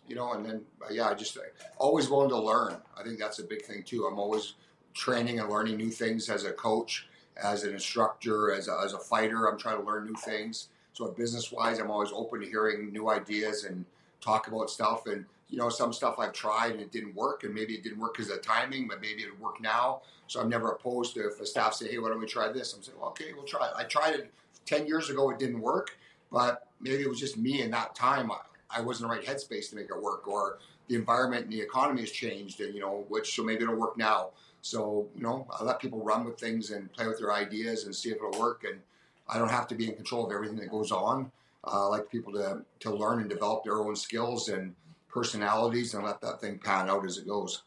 you 0.07 0.15
know, 0.15 0.33
and 0.33 0.45
then 0.45 0.61
uh, 0.81 0.91
yeah, 0.91 1.09
I 1.09 1.13
just 1.13 1.37
uh, 1.37 1.41
always 1.77 2.09
willing 2.09 2.29
to 2.29 2.39
learn. 2.39 2.77
I 2.97 3.03
think 3.03 3.19
that's 3.19 3.39
a 3.39 3.43
big 3.43 3.63
thing 3.63 3.83
too. 3.83 4.05
I'm 4.05 4.19
always 4.19 4.53
training 4.93 5.39
and 5.39 5.49
learning 5.49 5.77
new 5.77 5.89
things 5.89 6.29
as 6.29 6.45
a 6.45 6.51
coach, 6.51 7.07
as 7.41 7.63
an 7.63 7.73
instructor, 7.73 8.53
as 8.53 8.67
a, 8.67 8.79
as 8.83 8.93
a 8.93 8.99
fighter. 8.99 9.47
I'm 9.47 9.57
trying 9.57 9.79
to 9.79 9.83
learn 9.83 10.05
new 10.05 10.15
things. 10.15 10.69
So 10.93 11.07
business 11.07 11.51
wise, 11.51 11.79
I'm 11.79 11.89
always 11.89 12.11
open 12.13 12.41
to 12.41 12.45
hearing 12.47 12.91
new 12.91 13.09
ideas 13.09 13.63
and 13.63 13.85
talk 14.21 14.47
about 14.47 14.69
stuff. 14.69 15.07
And 15.07 15.25
you 15.49 15.57
know, 15.57 15.69
some 15.69 15.93
stuff 15.93 16.15
I've 16.19 16.33
tried 16.33 16.71
and 16.71 16.81
it 16.81 16.91
didn't 16.91 17.15
work, 17.15 17.43
and 17.43 17.53
maybe 17.53 17.73
it 17.73 17.83
didn't 17.83 17.99
work 17.99 18.15
because 18.15 18.31
of 18.31 18.41
timing, 18.41 18.87
but 18.87 19.01
maybe 19.01 19.23
it'll 19.23 19.37
work 19.37 19.61
now. 19.61 20.01
So 20.27 20.39
I'm 20.39 20.49
never 20.49 20.71
opposed 20.71 21.13
to 21.15 21.27
if 21.27 21.39
a 21.39 21.45
staff 21.45 21.73
say, 21.75 21.91
"Hey, 21.91 21.99
why 21.99 22.09
don't 22.09 22.19
we 22.19 22.25
try 22.25 22.51
this?" 22.51 22.73
I'm 22.73 22.81
saying, 22.81 22.97
well, 22.99 23.09
"Okay, 23.09 23.33
we'll 23.33 23.45
try 23.45 23.67
it." 23.67 23.73
I 23.75 23.83
tried 23.83 24.15
it 24.15 24.33
ten 24.65 24.87
years 24.87 25.09
ago; 25.09 25.29
it 25.29 25.39
didn't 25.39 25.61
work, 25.61 25.97
but 26.31 26.67
maybe 26.79 27.03
it 27.03 27.09
was 27.09 27.19
just 27.19 27.37
me 27.37 27.61
in 27.61 27.71
that 27.71 27.93
time. 27.93 28.31
I 28.75 28.81
wasn't 28.81 29.09
the 29.09 29.15
right 29.15 29.25
headspace 29.25 29.69
to 29.69 29.75
make 29.75 29.89
it 29.89 30.01
work, 30.01 30.27
or 30.27 30.59
the 30.87 30.95
environment 30.95 31.45
and 31.45 31.53
the 31.53 31.61
economy 31.61 32.01
has 32.01 32.11
changed, 32.11 32.61
and 32.61 32.73
you 32.73 32.81
know, 32.81 33.05
which 33.09 33.35
so 33.35 33.43
maybe 33.43 33.63
it'll 33.63 33.75
work 33.75 33.97
now. 33.97 34.31
So 34.61 35.07
you 35.15 35.21
know, 35.21 35.47
I 35.51 35.63
let 35.63 35.79
people 35.79 36.03
run 36.03 36.25
with 36.25 36.39
things 36.39 36.71
and 36.71 36.91
play 36.93 37.07
with 37.07 37.19
their 37.19 37.33
ideas 37.33 37.85
and 37.85 37.95
see 37.95 38.09
if 38.09 38.17
it'll 38.17 38.39
work. 38.39 38.63
And 38.63 38.79
I 39.27 39.37
don't 39.37 39.49
have 39.49 39.67
to 39.67 39.75
be 39.75 39.89
in 39.89 39.95
control 39.95 40.25
of 40.25 40.31
everything 40.31 40.57
that 40.57 40.69
goes 40.69 40.91
on. 40.91 41.31
Uh, 41.65 41.85
I 41.85 41.87
like 41.87 42.09
people 42.09 42.33
to 42.33 42.63
to 42.81 42.95
learn 42.95 43.19
and 43.19 43.29
develop 43.29 43.63
their 43.63 43.77
own 43.77 43.95
skills 43.95 44.49
and 44.49 44.75
personalities 45.09 45.93
and 45.93 46.03
let 46.03 46.21
that 46.21 46.41
thing 46.41 46.59
pan 46.59 46.89
out 46.89 47.05
as 47.05 47.17
it 47.17 47.27
goes. 47.27 47.63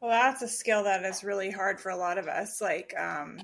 Well, 0.00 0.10
that's 0.10 0.42
a 0.42 0.48
skill 0.48 0.84
that 0.84 1.04
is 1.04 1.24
really 1.24 1.50
hard 1.50 1.80
for 1.80 1.90
a 1.90 1.96
lot 1.96 2.18
of 2.18 2.28
us. 2.28 2.60
Like 2.60 2.94
um, 2.96 3.40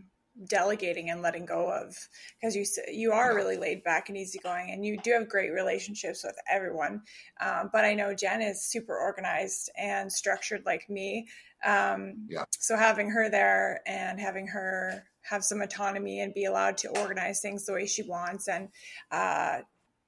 delegating 0.46 1.10
and 1.10 1.22
letting 1.22 1.46
go 1.46 1.70
of 1.70 1.96
because 2.40 2.56
you 2.56 2.64
you 2.92 3.12
are 3.12 3.34
really 3.34 3.56
laid 3.56 3.84
back 3.84 4.08
and 4.08 4.18
easygoing 4.18 4.70
and 4.72 4.84
you 4.84 4.96
do 4.98 5.12
have 5.12 5.28
great 5.28 5.50
relationships 5.50 6.24
with 6.24 6.36
everyone. 6.50 7.02
Um, 7.40 7.70
but 7.72 7.84
i 7.84 7.94
know 7.94 8.14
jen 8.14 8.42
is 8.42 8.64
super 8.64 8.96
organized 8.96 9.70
and 9.78 10.10
structured 10.10 10.62
like 10.66 10.88
me. 10.90 11.28
Um, 11.64 12.26
yeah. 12.28 12.44
so 12.58 12.76
having 12.76 13.10
her 13.10 13.30
there 13.30 13.80
and 13.86 14.20
having 14.20 14.48
her 14.48 15.04
have 15.22 15.44
some 15.44 15.62
autonomy 15.62 16.20
and 16.20 16.34
be 16.34 16.44
allowed 16.44 16.76
to 16.78 16.88
organize 17.00 17.40
things 17.40 17.64
the 17.64 17.72
way 17.72 17.86
she 17.86 18.02
wants 18.02 18.48
and 18.48 18.68
uh, 19.10 19.60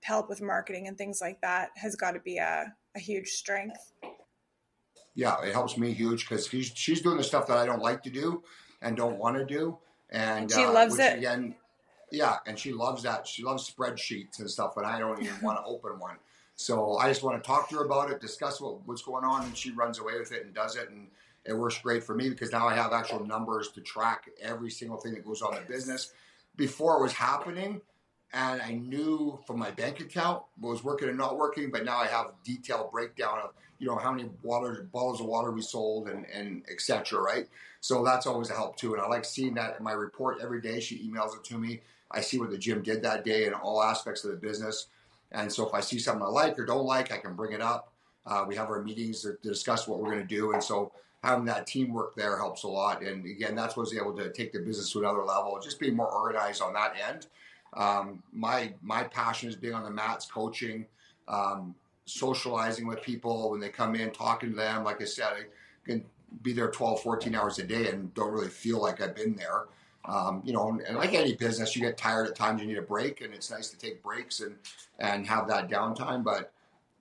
help 0.02 0.28
with 0.28 0.42
marketing 0.42 0.86
and 0.86 0.98
things 0.98 1.20
like 1.22 1.40
that 1.40 1.70
has 1.76 1.96
got 1.96 2.12
to 2.12 2.20
be 2.20 2.36
a, 2.36 2.66
a 2.94 2.98
huge 2.98 3.28
strength. 3.28 3.92
Yeah 5.14 5.40
it 5.42 5.52
helps 5.52 5.78
me 5.78 5.92
huge 5.92 6.28
because 6.28 6.48
she's 6.48 7.00
doing 7.00 7.16
the 7.16 7.24
stuff 7.24 7.46
that 7.46 7.58
i 7.58 7.64
don't 7.64 7.80
like 7.80 8.02
to 8.02 8.10
do 8.10 8.42
and 8.82 8.96
don't 8.96 9.16
want 9.18 9.36
to 9.36 9.46
do 9.46 9.78
and 10.10 10.50
she 10.50 10.64
uh, 10.64 10.72
loves 10.72 10.98
it 10.98 11.18
again. 11.18 11.54
Yeah, 12.10 12.36
and 12.46 12.58
she 12.58 12.72
loves 12.72 13.02
that. 13.02 13.26
She 13.26 13.42
loves 13.42 13.68
spreadsheets 13.68 14.38
and 14.38 14.48
stuff, 14.48 14.76
and 14.76 14.86
I 14.86 14.98
don't 14.98 15.20
even 15.22 15.40
want 15.42 15.58
to 15.58 15.64
open 15.66 15.98
one. 15.98 16.16
So 16.54 16.96
I 16.96 17.08
just 17.08 17.22
want 17.22 17.42
to 17.42 17.46
talk 17.46 17.68
to 17.70 17.76
her 17.76 17.84
about 17.84 18.10
it, 18.10 18.20
discuss 18.20 18.60
what, 18.60 18.86
what's 18.86 19.02
going 19.02 19.24
on, 19.24 19.44
and 19.44 19.56
she 19.56 19.72
runs 19.72 19.98
away 19.98 20.18
with 20.18 20.32
it 20.32 20.44
and 20.44 20.54
does 20.54 20.76
it, 20.76 20.88
and 20.88 21.08
it 21.44 21.52
works 21.52 21.78
great 21.78 22.02
for 22.02 22.14
me 22.14 22.28
because 22.28 22.50
now 22.50 22.66
I 22.66 22.74
have 22.74 22.92
actual 22.92 23.24
numbers 23.24 23.70
to 23.72 23.80
track 23.80 24.30
every 24.40 24.70
single 24.70 24.96
thing 24.96 25.14
that 25.14 25.24
goes 25.24 25.42
on 25.42 25.54
in 25.54 25.62
the 25.62 25.68
business. 25.68 26.12
Before 26.56 26.98
it 26.98 27.02
was 27.02 27.12
happening, 27.12 27.80
and 28.32 28.62
I 28.62 28.72
knew 28.72 29.38
from 29.46 29.58
my 29.58 29.70
bank 29.70 30.00
account 30.00 30.42
what 30.58 30.70
was 30.70 30.84
working 30.84 31.08
and 31.08 31.18
not 31.18 31.36
working, 31.36 31.70
but 31.70 31.84
now 31.84 31.98
I 31.98 32.06
have 32.06 32.32
detailed 32.44 32.90
breakdown 32.90 33.38
of 33.42 33.50
you 33.78 33.86
know 33.86 33.96
how 33.96 34.12
many 34.12 34.28
water 34.42 34.88
bottles 34.92 35.20
of 35.20 35.26
water 35.26 35.50
we 35.50 35.62
sold 35.62 36.08
and 36.08 36.26
and 36.32 36.62
etc. 36.70 37.20
Right, 37.20 37.48
so 37.80 38.04
that's 38.04 38.26
always 38.26 38.50
a 38.50 38.54
help 38.54 38.76
too, 38.76 38.94
and 38.94 39.02
I 39.02 39.06
like 39.06 39.24
seeing 39.24 39.54
that 39.54 39.76
in 39.78 39.84
my 39.84 39.92
report 39.92 40.38
every 40.42 40.60
day. 40.60 40.80
She 40.80 40.98
emails 41.08 41.36
it 41.36 41.44
to 41.44 41.58
me. 41.58 41.80
I 42.10 42.20
see 42.20 42.38
what 42.38 42.50
the 42.50 42.58
gym 42.58 42.82
did 42.82 43.02
that 43.02 43.24
day 43.24 43.46
in 43.46 43.52
all 43.52 43.82
aspects 43.82 44.24
of 44.24 44.30
the 44.30 44.36
business, 44.36 44.86
and 45.32 45.52
so 45.52 45.66
if 45.66 45.74
I 45.74 45.80
see 45.80 45.98
something 45.98 46.22
I 46.22 46.28
like 46.28 46.58
or 46.58 46.64
don't 46.64 46.86
like, 46.86 47.12
I 47.12 47.18
can 47.18 47.34
bring 47.34 47.52
it 47.52 47.60
up. 47.60 47.92
Uh, 48.26 48.44
we 48.46 48.56
have 48.56 48.68
our 48.68 48.82
meetings 48.82 49.22
to, 49.22 49.34
to 49.42 49.48
discuss 49.48 49.86
what 49.86 50.00
we're 50.00 50.10
going 50.10 50.26
to 50.26 50.34
do, 50.34 50.52
and 50.52 50.62
so 50.62 50.92
having 51.22 51.44
that 51.46 51.66
teamwork 51.66 52.14
there 52.14 52.36
helps 52.36 52.62
a 52.62 52.68
lot. 52.68 53.02
And 53.02 53.24
again, 53.24 53.54
that's 53.54 53.76
what's 53.76 53.94
able 53.94 54.16
to 54.16 54.30
take 54.32 54.52
the 54.52 54.60
business 54.60 54.92
to 54.92 55.00
another 55.00 55.24
level. 55.24 55.58
Just 55.62 55.80
being 55.80 55.96
more 55.96 56.10
organized 56.10 56.62
on 56.62 56.72
that 56.74 56.94
end. 57.08 57.26
Um, 57.74 58.22
my 58.32 58.72
my 58.82 59.04
passion 59.04 59.48
is 59.48 59.56
being 59.56 59.74
on 59.74 59.84
the 59.84 59.90
mats, 59.90 60.26
coaching, 60.26 60.86
um, 61.28 61.74
socializing 62.06 62.86
with 62.86 63.02
people 63.02 63.50
when 63.50 63.60
they 63.60 63.68
come 63.68 63.94
in, 63.94 64.10
talking 64.10 64.50
to 64.50 64.56
them. 64.56 64.84
Like 64.84 65.02
I 65.02 65.04
said, 65.04 65.26
I 65.26 65.42
can 65.84 66.04
be 66.42 66.52
there 66.52 66.70
12, 66.70 67.02
14 67.02 67.34
hours 67.34 67.58
a 67.58 67.64
day 67.64 67.88
and 67.88 68.12
don't 68.14 68.32
really 68.32 68.48
feel 68.48 68.80
like 68.80 69.00
I've 69.00 69.14
been 69.14 69.36
there. 69.36 69.64
Um, 70.06 70.40
you 70.44 70.52
know, 70.52 70.78
and, 70.86 70.96
like 70.96 71.14
any 71.14 71.34
business, 71.34 71.74
you 71.74 71.82
get 71.82 71.98
tired 71.98 72.28
at 72.28 72.36
times. 72.36 72.60
You 72.60 72.68
need 72.68 72.78
a 72.78 72.82
break, 72.82 73.22
and 73.22 73.34
it's 73.34 73.50
nice 73.50 73.70
to 73.70 73.76
take 73.76 74.04
breaks 74.04 74.40
and 74.40 74.54
and 75.00 75.26
have 75.26 75.48
that 75.48 75.68
downtime. 75.68 76.22
But 76.22 76.52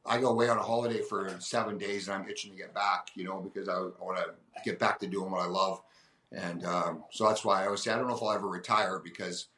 I 0.08 0.20
go 0.20 0.30
away 0.30 0.50
on 0.50 0.58
a 0.58 0.64
holiday 0.64 1.02
for 1.02 1.36
seven 1.38 1.78
days, 1.78 2.08
and 2.08 2.18
I'm 2.18 2.28
itching 2.28 2.52
to 2.52 2.58
get 2.58 2.74
back. 2.74 3.12
You 3.14 3.26
know, 3.26 3.40
because 3.42 3.70
I, 3.70 3.76
I 3.76 4.04
want 4.04 4.18
to 4.18 4.34
get 4.64 4.80
back 4.80 5.00
to 5.02 5.08
doing 5.08 5.30
what 5.30 5.42
I 5.42 5.46
love, 5.46 5.84
and 6.32 6.66
um, 6.66 7.04
so 7.12 7.28
that's 7.28 7.46
why 7.46 7.62
I 7.62 7.66
always 7.66 7.84
say 7.84 7.92
I 7.92 7.98
don't 7.98 8.08
know 8.08 8.16
if 8.16 8.24
I'll 8.24 8.32
ever 8.32 8.48
retire 8.48 9.00
because 9.04 9.50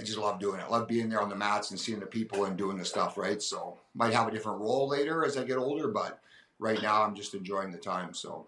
I 0.00 0.04
just 0.04 0.18
love 0.18 0.38
doing 0.38 0.60
it. 0.60 0.64
I 0.64 0.68
love 0.68 0.88
being 0.88 1.08
there 1.08 1.22
on 1.22 1.30
the 1.30 1.36
mats 1.36 1.70
and 1.70 1.80
seeing 1.80 2.00
the 2.00 2.06
people 2.06 2.44
and 2.44 2.56
doing 2.56 2.76
the 2.76 2.84
stuff, 2.84 3.16
right? 3.16 3.40
So 3.40 3.78
might 3.94 4.12
have 4.12 4.28
a 4.28 4.30
different 4.30 4.60
role 4.60 4.88
later 4.88 5.24
as 5.24 5.36
I 5.36 5.44
get 5.44 5.56
older, 5.56 5.88
but 5.88 6.20
right 6.58 6.80
now 6.82 7.02
I'm 7.02 7.14
just 7.14 7.34
enjoying 7.34 7.72
the 7.72 7.78
time. 7.78 8.12
So 8.12 8.46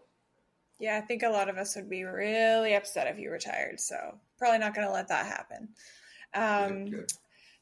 yeah, 0.78 0.98
I 0.98 1.00
think 1.00 1.22
a 1.22 1.28
lot 1.28 1.48
of 1.48 1.56
us 1.56 1.74
would 1.76 1.88
be 1.88 2.04
really 2.04 2.74
upset 2.74 3.06
if 3.08 3.18
you 3.18 3.30
retired. 3.30 3.80
So 3.80 4.18
probably 4.38 4.58
not 4.58 4.74
going 4.74 4.86
to 4.86 4.92
let 4.92 5.08
that 5.08 5.26
happen. 5.26 5.68
Um, 6.34 6.84
good, 6.84 6.92
good. 6.92 7.12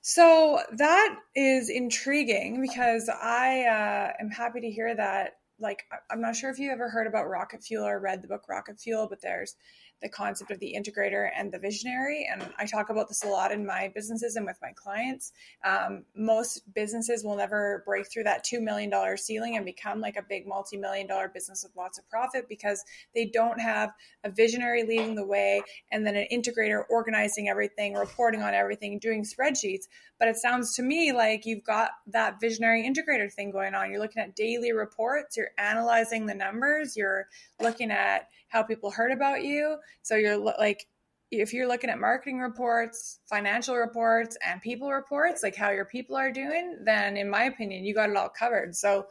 So 0.02 0.60
that 0.72 1.18
is 1.34 1.68
intriguing 1.68 2.60
because 2.60 3.08
I 3.08 3.64
uh, 3.64 4.12
am 4.20 4.30
happy 4.30 4.60
to 4.60 4.70
hear 4.70 4.94
that. 4.94 5.38
Like, 5.58 5.84
I'm 6.10 6.20
not 6.20 6.36
sure 6.36 6.50
if 6.50 6.58
you 6.58 6.70
ever 6.70 6.88
heard 6.88 7.06
about 7.06 7.28
rocket 7.28 7.64
fuel 7.64 7.86
or 7.86 7.98
read 7.98 8.22
the 8.22 8.28
book 8.28 8.42
Rocket 8.48 8.78
Fuel, 8.78 9.08
but 9.08 9.22
there's 9.22 9.56
the 10.02 10.08
concept 10.08 10.50
of 10.50 10.58
the 10.58 10.74
integrator 10.76 11.30
and 11.34 11.50
the 11.50 11.58
visionary. 11.58 12.28
And 12.30 12.46
I 12.58 12.66
talk 12.66 12.90
about 12.90 13.08
this 13.08 13.24
a 13.24 13.28
lot 13.28 13.50
in 13.50 13.64
my 13.64 13.90
businesses 13.94 14.36
and 14.36 14.44
with 14.44 14.58
my 14.60 14.72
clients. 14.72 15.32
Um, 15.64 16.04
most 16.14 16.62
businesses 16.74 17.24
will 17.24 17.36
never 17.36 17.82
break 17.86 18.10
through 18.10 18.24
that 18.24 18.44
$2 18.44 18.60
million 18.60 18.92
ceiling 19.16 19.56
and 19.56 19.64
become 19.64 20.00
like 20.00 20.16
a 20.16 20.22
big 20.22 20.46
multi 20.46 20.76
million 20.76 21.06
dollar 21.06 21.28
business 21.28 21.64
with 21.64 21.74
lots 21.76 21.98
of 21.98 22.08
profit 22.10 22.46
because 22.48 22.84
they 23.14 23.24
don't 23.24 23.60
have 23.60 23.90
a 24.24 24.30
visionary 24.30 24.82
leading 24.82 25.14
the 25.14 25.24
way 25.24 25.62
and 25.90 26.06
then 26.06 26.14
an 26.14 26.26
integrator 26.32 26.82
organizing 26.90 27.48
everything, 27.48 27.94
reporting 27.94 28.42
on 28.42 28.54
everything, 28.54 28.98
doing 28.98 29.24
spreadsheets. 29.24 29.84
But 30.18 30.28
it 30.28 30.36
sounds 30.36 30.74
to 30.76 30.82
me 30.82 31.12
like 31.12 31.46
you've 31.46 31.64
got 31.64 31.90
that 32.08 32.40
visionary 32.40 32.82
integrator 32.82 33.32
thing 33.32 33.50
going 33.50 33.74
on. 33.74 33.90
You're 33.90 34.00
looking 34.00 34.22
at 34.22 34.36
daily 34.36 34.72
reports, 34.72 35.36
you're 35.36 35.50
analyzing 35.58 36.26
the 36.26 36.34
numbers, 36.34 36.96
you're 36.96 37.28
looking 37.60 37.90
at 37.90 38.28
how 38.48 38.62
people 38.62 38.90
heard 38.90 39.12
about 39.12 39.42
you. 39.42 39.76
So 40.02 40.16
you're 40.16 40.36
like, 40.36 40.86
if 41.30 41.52
you're 41.52 41.66
looking 41.66 41.90
at 41.90 41.98
marketing 41.98 42.38
reports, 42.38 43.18
financial 43.28 43.76
reports, 43.76 44.36
and 44.46 44.62
people 44.62 44.90
reports, 44.90 45.42
like 45.42 45.56
how 45.56 45.70
your 45.70 45.84
people 45.84 46.16
are 46.16 46.30
doing, 46.30 46.78
then 46.84 47.16
in 47.16 47.28
my 47.28 47.44
opinion, 47.44 47.84
you 47.84 47.94
got 47.94 48.10
it 48.10 48.16
all 48.16 48.28
covered. 48.28 48.76
So 48.76 49.06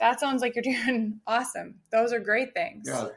that 0.00 0.18
sounds 0.18 0.42
like 0.42 0.56
you're 0.56 0.62
doing 0.84 1.20
awesome. 1.26 1.76
Those 1.92 2.12
are 2.12 2.18
great 2.18 2.54
things. 2.54 2.86
Yeah, 2.88 3.08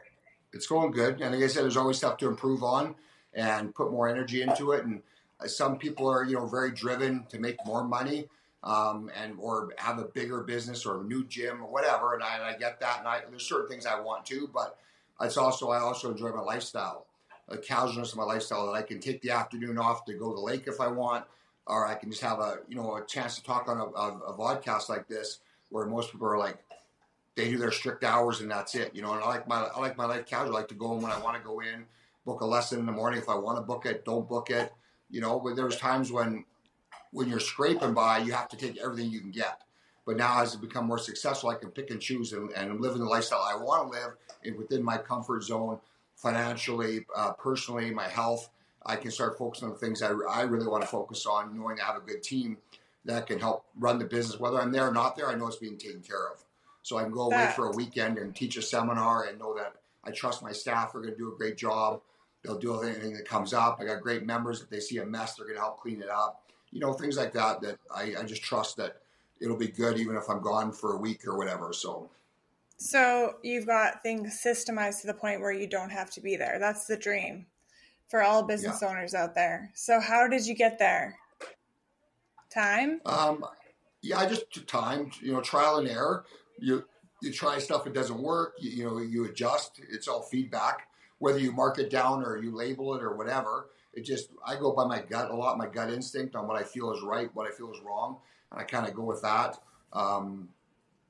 it's 0.52 0.66
going 0.66 0.92
good. 0.92 1.20
And 1.20 1.34
like 1.34 1.42
I 1.42 1.46
said, 1.48 1.64
there's 1.64 1.76
always 1.76 1.96
stuff 1.96 2.16
to 2.18 2.28
improve 2.28 2.62
on 2.62 2.94
and 3.34 3.74
put 3.74 3.90
more 3.90 4.08
energy 4.08 4.42
into 4.42 4.72
it. 4.72 4.84
And 4.84 5.02
uh, 5.40 5.48
some 5.48 5.76
people 5.76 6.08
are, 6.08 6.24
you 6.24 6.34
know, 6.34 6.46
very 6.46 6.70
driven 6.70 7.24
to 7.30 7.40
make 7.40 7.56
more 7.66 7.84
money. 7.84 8.28
Um, 8.62 9.10
and 9.14 9.34
or 9.38 9.74
have 9.76 9.98
a 9.98 10.04
bigger 10.04 10.42
business 10.42 10.86
or 10.86 11.02
a 11.02 11.04
new 11.04 11.26
gym 11.26 11.60
or 11.62 11.70
whatever, 11.70 12.14
and 12.14 12.22
I, 12.22 12.36
and 12.36 12.44
I 12.44 12.56
get 12.56 12.80
that, 12.80 13.00
and 13.00 13.06
I, 13.06 13.20
there's 13.28 13.46
certain 13.46 13.68
things 13.68 13.84
I 13.84 14.00
want 14.00 14.24
to, 14.24 14.48
but 14.54 14.78
it's 15.20 15.36
also 15.36 15.70
I 15.70 15.78
also 15.78 16.10
enjoy 16.10 16.30
my 16.30 16.40
lifestyle, 16.40 17.06
the 17.48 17.58
casualness 17.58 18.12
of 18.12 18.18
my 18.18 18.24
lifestyle 18.24 18.66
that 18.66 18.72
I 18.72 18.82
can 18.82 19.00
take 19.00 19.22
the 19.22 19.30
afternoon 19.30 19.78
off 19.78 20.04
to 20.06 20.14
go 20.14 20.30
to 20.30 20.34
the 20.34 20.40
lake 20.40 20.64
if 20.66 20.80
I 20.80 20.88
want, 20.88 21.24
or 21.66 21.86
I 21.86 21.94
can 21.94 22.10
just 22.10 22.22
have 22.22 22.40
a 22.40 22.58
you 22.68 22.76
know 22.76 22.96
a 22.96 23.04
chance 23.04 23.36
to 23.36 23.44
talk 23.44 23.68
on 23.68 23.78
a, 23.78 23.84
a, 23.84 24.32
a 24.32 24.36
vodcast 24.36 24.88
like 24.88 25.08
this, 25.08 25.40
where 25.70 25.86
most 25.86 26.12
people 26.12 26.26
are 26.26 26.38
like 26.38 26.58
they 27.36 27.48
do 27.48 27.58
their 27.58 27.72
strict 27.72 28.04
hours 28.04 28.40
and 28.40 28.50
that's 28.50 28.74
it, 28.74 28.94
you 28.94 29.02
know. 29.02 29.12
And 29.12 29.22
I 29.22 29.26
like 29.26 29.48
my 29.48 29.68
I 29.74 29.80
like 29.80 29.96
my 29.96 30.06
life 30.06 30.26
casual. 30.26 30.56
I 30.56 30.60
like 30.60 30.68
to 30.68 30.74
go 30.74 30.94
in 30.94 31.02
when 31.02 31.12
I 31.12 31.18
want 31.20 31.36
to 31.36 31.42
go 31.42 31.60
in, 31.60 31.84
book 32.24 32.40
a 32.40 32.46
lesson 32.46 32.80
in 32.80 32.86
the 32.86 32.92
morning 32.92 33.20
if 33.20 33.28
I 33.28 33.34
want 33.34 33.58
to 33.58 33.62
book 33.62 33.86
it. 33.86 34.04
Don't 34.04 34.28
book 34.28 34.50
it, 34.50 34.72
you 35.10 35.20
know. 35.20 35.40
But 35.40 35.56
there's 35.56 35.76
times 35.76 36.12
when 36.12 36.44
when 37.12 37.28
you're 37.28 37.40
scraping 37.40 37.94
by, 37.94 38.18
you 38.18 38.32
have 38.32 38.48
to 38.48 38.56
take 38.56 38.78
everything 38.78 39.10
you 39.10 39.20
can 39.20 39.30
get. 39.30 39.62
But 40.06 40.16
now, 40.16 40.42
as 40.42 40.54
I 40.54 40.60
become 40.60 40.86
more 40.86 40.98
successful, 40.98 41.50
I 41.50 41.54
can 41.54 41.70
pick 41.70 41.90
and 41.90 42.00
choose 42.00 42.32
and, 42.32 42.50
and 42.52 42.70
I'm 42.70 42.80
living 42.80 42.98
the 42.98 43.08
lifestyle 43.08 43.42
I 43.42 43.56
want 43.56 43.90
to 43.90 43.98
live 43.98 44.16
and 44.44 44.56
within 44.56 44.82
my 44.82 44.98
comfort 44.98 45.42
zone, 45.42 45.78
financially, 46.16 47.06
uh, 47.16 47.32
personally, 47.32 47.90
my 47.90 48.08
health. 48.08 48.50
I 48.86 48.96
can 48.96 49.10
start 49.10 49.38
focusing 49.38 49.68
on 49.68 49.74
the 49.74 49.80
things 49.80 50.02
I, 50.02 50.10
I 50.28 50.42
really 50.42 50.66
want 50.66 50.82
to 50.82 50.88
focus 50.88 51.24
on, 51.24 51.56
knowing 51.56 51.80
I 51.80 51.86
have 51.86 51.96
a 51.96 52.00
good 52.00 52.22
team 52.22 52.58
that 53.06 53.26
can 53.26 53.38
help 53.38 53.64
run 53.78 53.98
the 53.98 54.04
business. 54.04 54.38
Whether 54.38 54.60
I'm 54.60 54.72
there 54.72 54.88
or 54.88 54.92
not 54.92 55.16
there, 55.16 55.28
I 55.28 55.34
know 55.34 55.46
it's 55.46 55.56
being 55.56 55.78
taken 55.78 56.02
care 56.02 56.28
of. 56.28 56.44
So 56.82 56.98
I 56.98 57.02
can 57.02 57.12
go 57.12 57.22
away 57.22 57.50
for 57.56 57.66
a 57.66 57.70
weekend 57.70 58.18
and 58.18 58.36
teach 58.36 58.58
a 58.58 58.62
seminar 58.62 59.24
and 59.24 59.38
know 59.38 59.54
that 59.54 59.76
I 60.04 60.10
trust 60.10 60.42
my 60.42 60.52
staff 60.52 60.94
are 60.94 61.00
going 61.00 61.14
to 61.14 61.18
do 61.18 61.32
a 61.32 61.36
great 61.36 61.56
job. 61.56 62.02
They'll 62.42 62.58
do 62.58 62.82
anything 62.82 63.14
that 63.14 63.26
comes 63.26 63.54
up. 63.54 63.78
I 63.80 63.84
got 63.86 64.02
great 64.02 64.26
members. 64.26 64.60
If 64.60 64.68
they 64.68 64.80
see 64.80 64.98
a 64.98 65.06
mess, 65.06 65.34
they're 65.34 65.46
going 65.46 65.56
to 65.56 65.62
help 65.62 65.80
clean 65.80 66.02
it 66.02 66.10
up. 66.10 66.42
You 66.72 66.80
know, 66.80 66.92
things 66.92 67.16
like 67.16 67.32
that. 67.32 67.62
That 67.62 67.78
I, 67.94 68.14
I 68.20 68.24
just 68.24 68.42
trust 68.42 68.76
that 68.76 68.98
it'll 69.40 69.56
be 69.56 69.68
good 69.68 69.98
even 69.98 70.16
if 70.16 70.28
I'm 70.28 70.42
gone 70.42 70.72
for 70.72 70.94
a 70.94 70.98
week 70.98 71.26
or 71.26 71.36
whatever. 71.36 71.72
So. 71.72 72.10
So 72.76 73.36
you've 73.42 73.66
got 73.66 74.02
things 74.02 74.40
systemized 74.44 75.00
to 75.02 75.06
the 75.06 75.14
point 75.14 75.40
where 75.40 75.52
you 75.52 75.66
don't 75.66 75.90
have 75.90 76.10
to 76.12 76.20
be 76.20 76.36
there. 76.36 76.58
That's 76.58 76.86
the 76.86 76.96
dream 76.96 77.46
for 78.08 78.22
all 78.22 78.42
business 78.42 78.80
yeah. 78.82 78.88
owners 78.88 79.14
out 79.14 79.34
there. 79.34 79.70
So 79.74 80.00
how 80.00 80.28
did 80.28 80.46
you 80.46 80.54
get 80.54 80.78
there? 80.78 81.16
Time? 82.52 83.00
Um, 83.06 83.44
yeah, 84.02 84.18
I 84.18 84.26
just 84.26 84.66
time. 84.66 85.10
You 85.20 85.32
know, 85.32 85.40
trial 85.40 85.78
and 85.78 85.88
error. 85.88 86.24
You 86.58 86.84
you 87.22 87.32
try 87.32 87.58
stuff, 87.58 87.86
it 87.86 87.94
doesn't 87.94 88.20
work. 88.20 88.54
You, 88.58 88.70
you 88.70 88.84
know, 88.84 88.98
you 88.98 89.24
adjust. 89.24 89.80
It's 89.90 90.08
all 90.08 90.22
feedback. 90.22 90.88
Whether 91.18 91.38
you 91.38 91.52
mark 91.52 91.78
it 91.78 91.90
down 91.90 92.22
or 92.22 92.36
you 92.36 92.54
label 92.54 92.94
it 92.94 93.02
or 93.02 93.16
whatever, 93.16 93.70
it 93.94 94.02
just 94.02 94.28
I 94.46 94.56
go 94.56 94.72
by 94.72 94.84
my 94.84 95.00
gut 95.00 95.30
a 95.30 95.34
lot, 95.34 95.56
my 95.58 95.66
gut 95.66 95.90
instinct 95.90 96.36
on 96.36 96.46
what 96.46 96.60
I 96.60 96.64
feel 96.64 96.92
is 96.92 97.02
right, 97.02 97.30
what 97.34 97.46
I 97.46 97.50
feel 97.50 97.72
is 97.72 97.80
wrong 97.84 98.18
I 98.56 98.62
kind 98.64 98.88
of 98.88 98.94
go 98.94 99.02
with 99.02 99.22
that. 99.22 99.58
Um, 99.92 100.48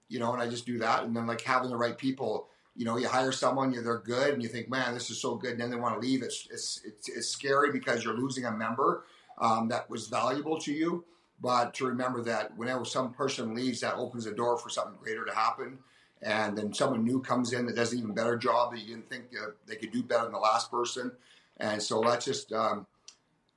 you 0.08 0.18
know, 0.18 0.32
and 0.32 0.42
I 0.42 0.48
just 0.48 0.66
do 0.66 0.78
that. 0.78 1.04
And 1.04 1.16
then 1.16 1.26
like 1.26 1.40
having 1.40 1.70
the 1.70 1.76
right 1.76 1.96
people, 1.96 2.48
you 2.76 2.84
know, 2.84 2.96
you 2.96 3.08
hire 3.08 3.32
someone, 3.32 3.72
you 3.72 3.82
they're 3.82 3.98
good, 3.98 4.34
and 4.34 4.42
you 4.42 4.48
think, 4.48 4.68
man, 4.68 4.94
this 4.94 5.10
is 5.10 5.20
so 5.20 5.36
good, 5.36 5.52
and 5.52 5.60
then 5.60 5.70
they 5.70 5.76
want 5.76 5.94
to 5.94 6.06
leave. 6.06 6.22
It's 6.22 6.48
it's 6.50 6.80
it's, 6.84 7.08
it's 7.08 7.28
scary 7.28 7.72
because 7.72 8.04
you're 8.04 8.16
losing 8.16 8.44
a 8.44 8.50
member 8.50 9.04
um, 9.38 9.68
that 9.68 9.88
was 9.88 10.08
valuable 10.08 10.58
to 10.60 10.72
you. 10.72 11.04
But 11.40 11.74
to 11.74 11.86
remember 11.86 12.22
that 12.22 12.56
whenever 12.56 12.84
some 12.84 13.12
person 13.12 13.54
leaves, 13.54 13.80
that 13.80 13.94
opens 13.94 14.24
the 14.24 14.32
door 14.32 14.56
for 14.58 14.70
something 14.70 14.96
greater 15.00 15.24
to 15.24 15.34
happen. 15.34 15.78
And 16.22 16.56
then 16.56 16.72
someone 16.72 17.04
new 17.04 17.20
comes 17.20 17.52
in 17.52 17.66
that 17.66 17.76
does 17.76 17.92
an 17.92 17.98
even 17.98 18.14
better 18.14 18.36
job 18.36 18.72
that 18.72 18.80
you 18.80 18.94
didn't 18.94 19.10
think 19.10 19.24
uh, 19.38 19.50
they 19.66 19.76
could 19.76 19.92
do 19.92 20.02
better 20.02 20.24
than 20.24 20.32
the 20.32 20.38
last 20.38 20.70
person. 20.70 21.12
And 21.58 21.82
so 21.82 22.00
that's 22.00 22.24
just 22.24 22.52
um, 22.52 22.86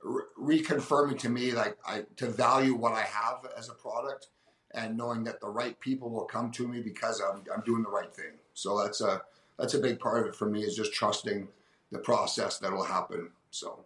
re- 0.02 0.58
reconfirming 0.58 1.18
to 1.20 1.28
me, 1.28 1.52
like 1.52 1.76
I, 1.86 2.04
to 2.16 2.28
value 2.28 2.74
what 2.74 2.92
I 2.92 3.02
have 3.02 3.46
as 3.56 3.68
a 3.68 3.74
product 3.74 4.28
and 4.72 4.96
knowing 4.96 5.24
that 5.24 5.40
the 5.40 5.48
right 5.48 5.78
people 5.80 6.10
will 6.10 6.24
come 6.24 6.50
to 6.52 6.68
me 6.68 6.80
because 6.80 7.20
I'm, 7.20 7.42
I'm 7.54 7.62
doing 7.62 7.82
the 7.82 7.90
right 7.90 8.14
thing. 8.14 8.38
So 8.54 8.82
that's 8.82 9.00
a 9.00 9.22
that's 9.58 9.74
a 9.74 9.78
big 9.78 9.98
part 9.98 10.20
of 10.20 10.26
it 10.26 10.36
for 10.36 10.48
me 10.48 10.62
is 10.62 10.76
just 10.76 10.92
trusting 10.92 11.48
the 11.90 11.98
process 11.98 12.58
that 12.58 12.72
will 12.72 12.84
happen. 12.84 13.30
So 13.50 13.84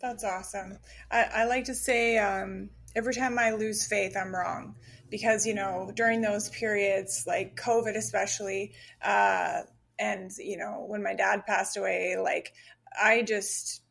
that's 0.00 0.24
awesome. 0.24 0.78
I, 1.10 1.24
I 1.34 1.44
like 1.44 1.64
to 1.64 1.74
say 1.74 2.18
um, 2.18 2.70
every 2.94 3.14
time 3.14 3.38
I 3.38 3.52
lose 3.52 3.86
faith, 3.86 4.16
I'm 4.16 4.34
wrong 4.34 4.76
because 5.10 5.46
you 5.46 5.54
know 5.54 5.90
during 5.94 6.20
those 6.20 6.48
periods 6.50 7.24
like 7.26 7.56
COVID 7.56 7.96
especially, 7.96 8.72
uh, 9.02 9.62
and 9.98 10.30
you 10.38 10.56
know 10.56 10.84
when 10.86 11.02
my 11.02 11.14
dad 11.14 11.46
passed 11.46 11.76
away, 11.76 12.16
like 12.22 12.52
I 13.00 13.22
just 13.22 13.82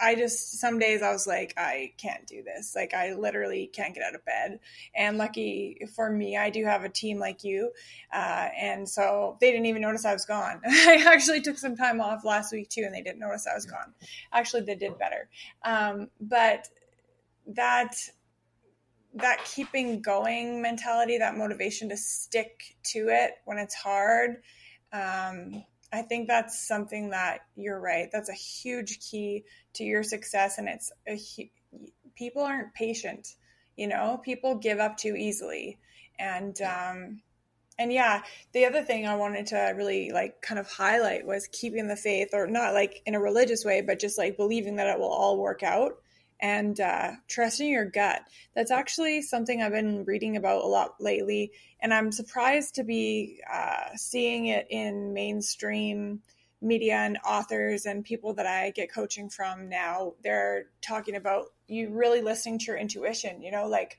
I 0.00 0.14
just 0.14 0.58
some 0.58 0.78
days 0.78 1.02
I 1.02 1.12
was 1.12 1.26
like, 1.26 1.54
I 1.56 1.92
can't 1.98 2.26
do 2.26 2.42
this. 2.42 2.74
Like 2.74 2.94
I 2.94 3.14
literally 3.14 3.70
can't 3.72 3.94
get 3.94 4.02
out 4.02 4.14
of 4.14 4.24
bed. 4.24 4.60
And 4.94 5.18
lucky 5.18 5.86
for 5.94 6.10
me, 6.10 6.36
I 6.36 6.50
do 6.50 6.64
have 6.64 6.84
a 6.84 6.88
team 6.88 7.18
like 7.18 7.44
you, 7.44 7.72
uh, 8.12 8.48
and 8.56 8.88
so 8.88 9.36
they 9.40 9.50
didn't 9.50 9.66
even 9.66 9.82
notice 9.82 10.04
I 10.04 10.12
was 10.12 10.24
gone. 10.24 10.60
I 10.66 11.04
actually 11.06 11.40
took 11.40 11.58
some 11.58 11.76
time 11.76 12.00
off 12.00 12.24
last 12.24 12.52
week 12.52 12.68
too, 12.68 12.82
and 12.84 12.94
they 12.94 13.02
didn't 13.02 13.20
notice 13.20 13.46
I 13.46 13.54
was 13.54 13.66
gone. 13.66 13.94
Actually, 14.32 14.62
they 14.62 14.76
did 14.76 14.98
better. 14.98 15.28
Um, 15.64 16.08
but 16.20 16.68
that 17.48 17.96
that 19.14 19.44
keeping 19.44 20.00
going 20.00 20.62
mentality, 20.62 21.18
that 21.18 21.36
motivation 21.36 21.88
to 21.88 21.96
stick 21.96 22.76
to 22.84 23.08
it 23.08 23.32
when 23.44 23.58
it's 23.58 23.74
hard. 23.74 24.42
Um, 24.92 25.64
I 25.92 26.02
think 26.02 26.28
that's 26.28 26.66
something 26.66 27.10
that 27.10 27.40
you're 27.56 27.80
right. 27.80 28.08
That's 28.12 28.28
a 28.28 28.34
huge 28.34 29.00
key 29.00 29.44
to 29.74 29.84
your 29.84 30.02
success, 30.02 30.58
and 30.58 30.68
it's 30.68 30.92
a 31.08 31.18
people 32.14 32.42
aren't 32.42 32.74
patient. 32.74 33.34
You 33.76 33.86
know, 33.86 34.20
people 34.22 34.56
give 34.56 34.78
up 34.78 34.96
too 34.96 35.14
easily, 35.16 35.78
and 36.18 36.60
um, 36.60 37.22
and 37.78 37.92
yeah, 37.92 38.22
the 38.52 38.66
other 38.66 38.82
thing 38.82 39.06
I 39.06 39.16
wanted 39.16 39.46
to 39.48 39.72
really 39.76 40.10
like 40.10 40.42
kind 40.42 40.58
of 40.58 40.68
highlight 40.68 41.26
was 41.26 41.48
keeping 41.50 41.88
the 41.88 41.96
faith, 41.96 42.30
or 42.32 42.46
not 42.46 42.74
like 42.74 43.02
in 43.06 43.14
a 43.14 43.20
religious 43.20 43.64
way, 43.64 43.80
but 43.80 43.98
just 43.98 44.18
like 44.18 44.36
believing 44.36 44.76
that 44.76 44.88
it 44.88 44.98
will 44.98 45.12
all 45.12 45.38
work 45.38 45.62
out 45.62 45.94
and 46.40 46.78
uh, 46.80 47.12
trusting 47.26 47.68
your 47.68 47.84
gut. 47.84 48.22
That's 48.54 48.70
actually 48.70 49.22
something 49.22 49.62
I've 49.62 49.72
been 49.72 50.04
reading 50.04 50.36
about 50.36 50.64
a 50.64 50.66
lot 50.66 50.94
lately, 51.00 51.52
and 51.80 51.92
I'm 51.92 52.12
surprised 52.12 52.74
to 52.76 52.84
be 52.84 53.40
uh, 53.52 53.96
seeing 53.96 54.46
it 54.46 54.66
in 54.70 55.12
mainstream 55.12 56.20
media 56.60 56.96
and 56.96 57.18
authors 57.24 57.86
and 57.86 58.04
people 58.04 58.34
that 58.34 58.46
I 58.46 58.70
get 58.70 58.92
coaching 58.92 59.30
from 59.30 59.68
now. 59.68 60.14
They're 60.22 60.66
talking 60.82 61.14
about 61.14 61.46
you 61.68 61.90
really 61.90 62.20
listening 62.20 62.58
to 62.60 62.66
your 62.66 62.76
intuition, 62.76 63.42
you 63.42 63.52
know, 63.52 63.68
like 63.68 63.98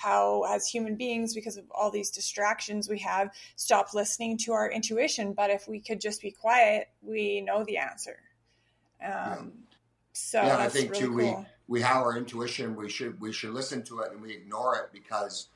how 0.00 0.44
as 0.44 0.66
human 0.66 0.96
beings 0.96 1.34
because 1.34 1.58
of 1.58 1.64
all 1.70 1.90
these 1.90 2.10
distractions 2.10 2.88
we 2.88 2.98
have 2.98 3.30
stopped 3.56 3.94
listening 3.94 4.38
to 4.38 4.52
our 4.52 4.70
intuition 4.70 5.34
but 5.34 5.50
if 5.50 5.68
we 5.68 5.78
could 5.78 6.00
just 6.00 6.22
be 6.22 6.30
quiet 6.30 6.88
we 7.02 7.42
know 7.42 7.64
the 7.64 7.76
answer 7.76 8.18
um, 9.04 9.12
yeah. 9.12 9.69
So 10.12 10.42
yeah, 10.42 10.58
i 10.58 10.68
think 10.68 10.90
really 10.90 11.00
too 11.00 11.08
cool. 11.08 11.16
we 11.16 11.46
we 11.70 11.80
have 11.82 12.02
our 12.02 12.16
intuition. 12.16 12.74
We 12.74 12.90
should 12.90 13.18
we 13.20 13.32
should 13.32 13.50
listen 13.50 13.84
to 13.84 14.00
it 14.00 14.10
and 14.10 14.20
we 14.20 14.32
ignore 14.32 14.74
it 14.74 14.90
because 14.92 15.46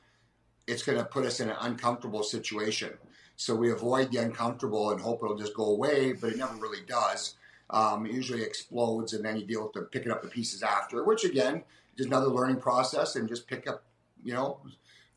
it's 0.65 0.81
going 0.81 0.97
to 0.97 1.03
put 1.03 1.25
us 1.25 1.41
in 1.41 1.49
an 1.49 1.57
uncomfortable 1.59 2.23
situation. 2.23 2.93
So 3.35 3.53
we 3.53 3.69
avoid 3.69 4.13
the 4.13 4.19
uncomfortable 4.19 4.91
and 4.91 5.01
hope 5.01 5.21
it'll 5.21 5.37
just 5.37 5.53
go 5.53 5.65
away, 5.65 6.13
but 6.13 6.31
it 6.31 6.37
never 6.37 6.55
really 6.55 6.85
does. 6.87 7.35
Um, 7.69 8.05
it 8.05 8.13
usually 8.13 8.43
explodes, 8.43 9.11
and 9.11 9.25
then 9.25 9.35
you 9.35 9.45
deal 9.45 9.63
with 9.63 9.73
the 9.73 9.81
picking 9.81 10.09
up 10.09 10.21
the 10.21 10.29
pieces 10.29 10.63
after, 10.63 11.03
which 11.03 11.25
again 11.25 11.63
is 11.97 12.05
another 12.05 12.27
learning 12.27 12.61
process. 12.61 13.17
And 13.17 13.27
just 13.27 13.45
pick 13.45 13.67
up, 13.67 13.83
you 14.23 14.33
know, 14.33 14.61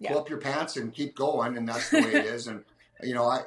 yeah. 0.01 0.11
pull 0.11 0.22
up 0.22 0.29
your 0.29 0.40
pants 0.40 0.77
and 0.77 0.92
keep 0.92 1.14
going, 1.14 1.57
and 1.57 1.68
that's 1.68 1.90
the 1.90 2.01
way 2.01 2.14
it 2.14 2.24
is. 2.24 2.48
And 2.48 2.64
you 3.05 3.14
know, 3.14 3.27
I 3.27 3.42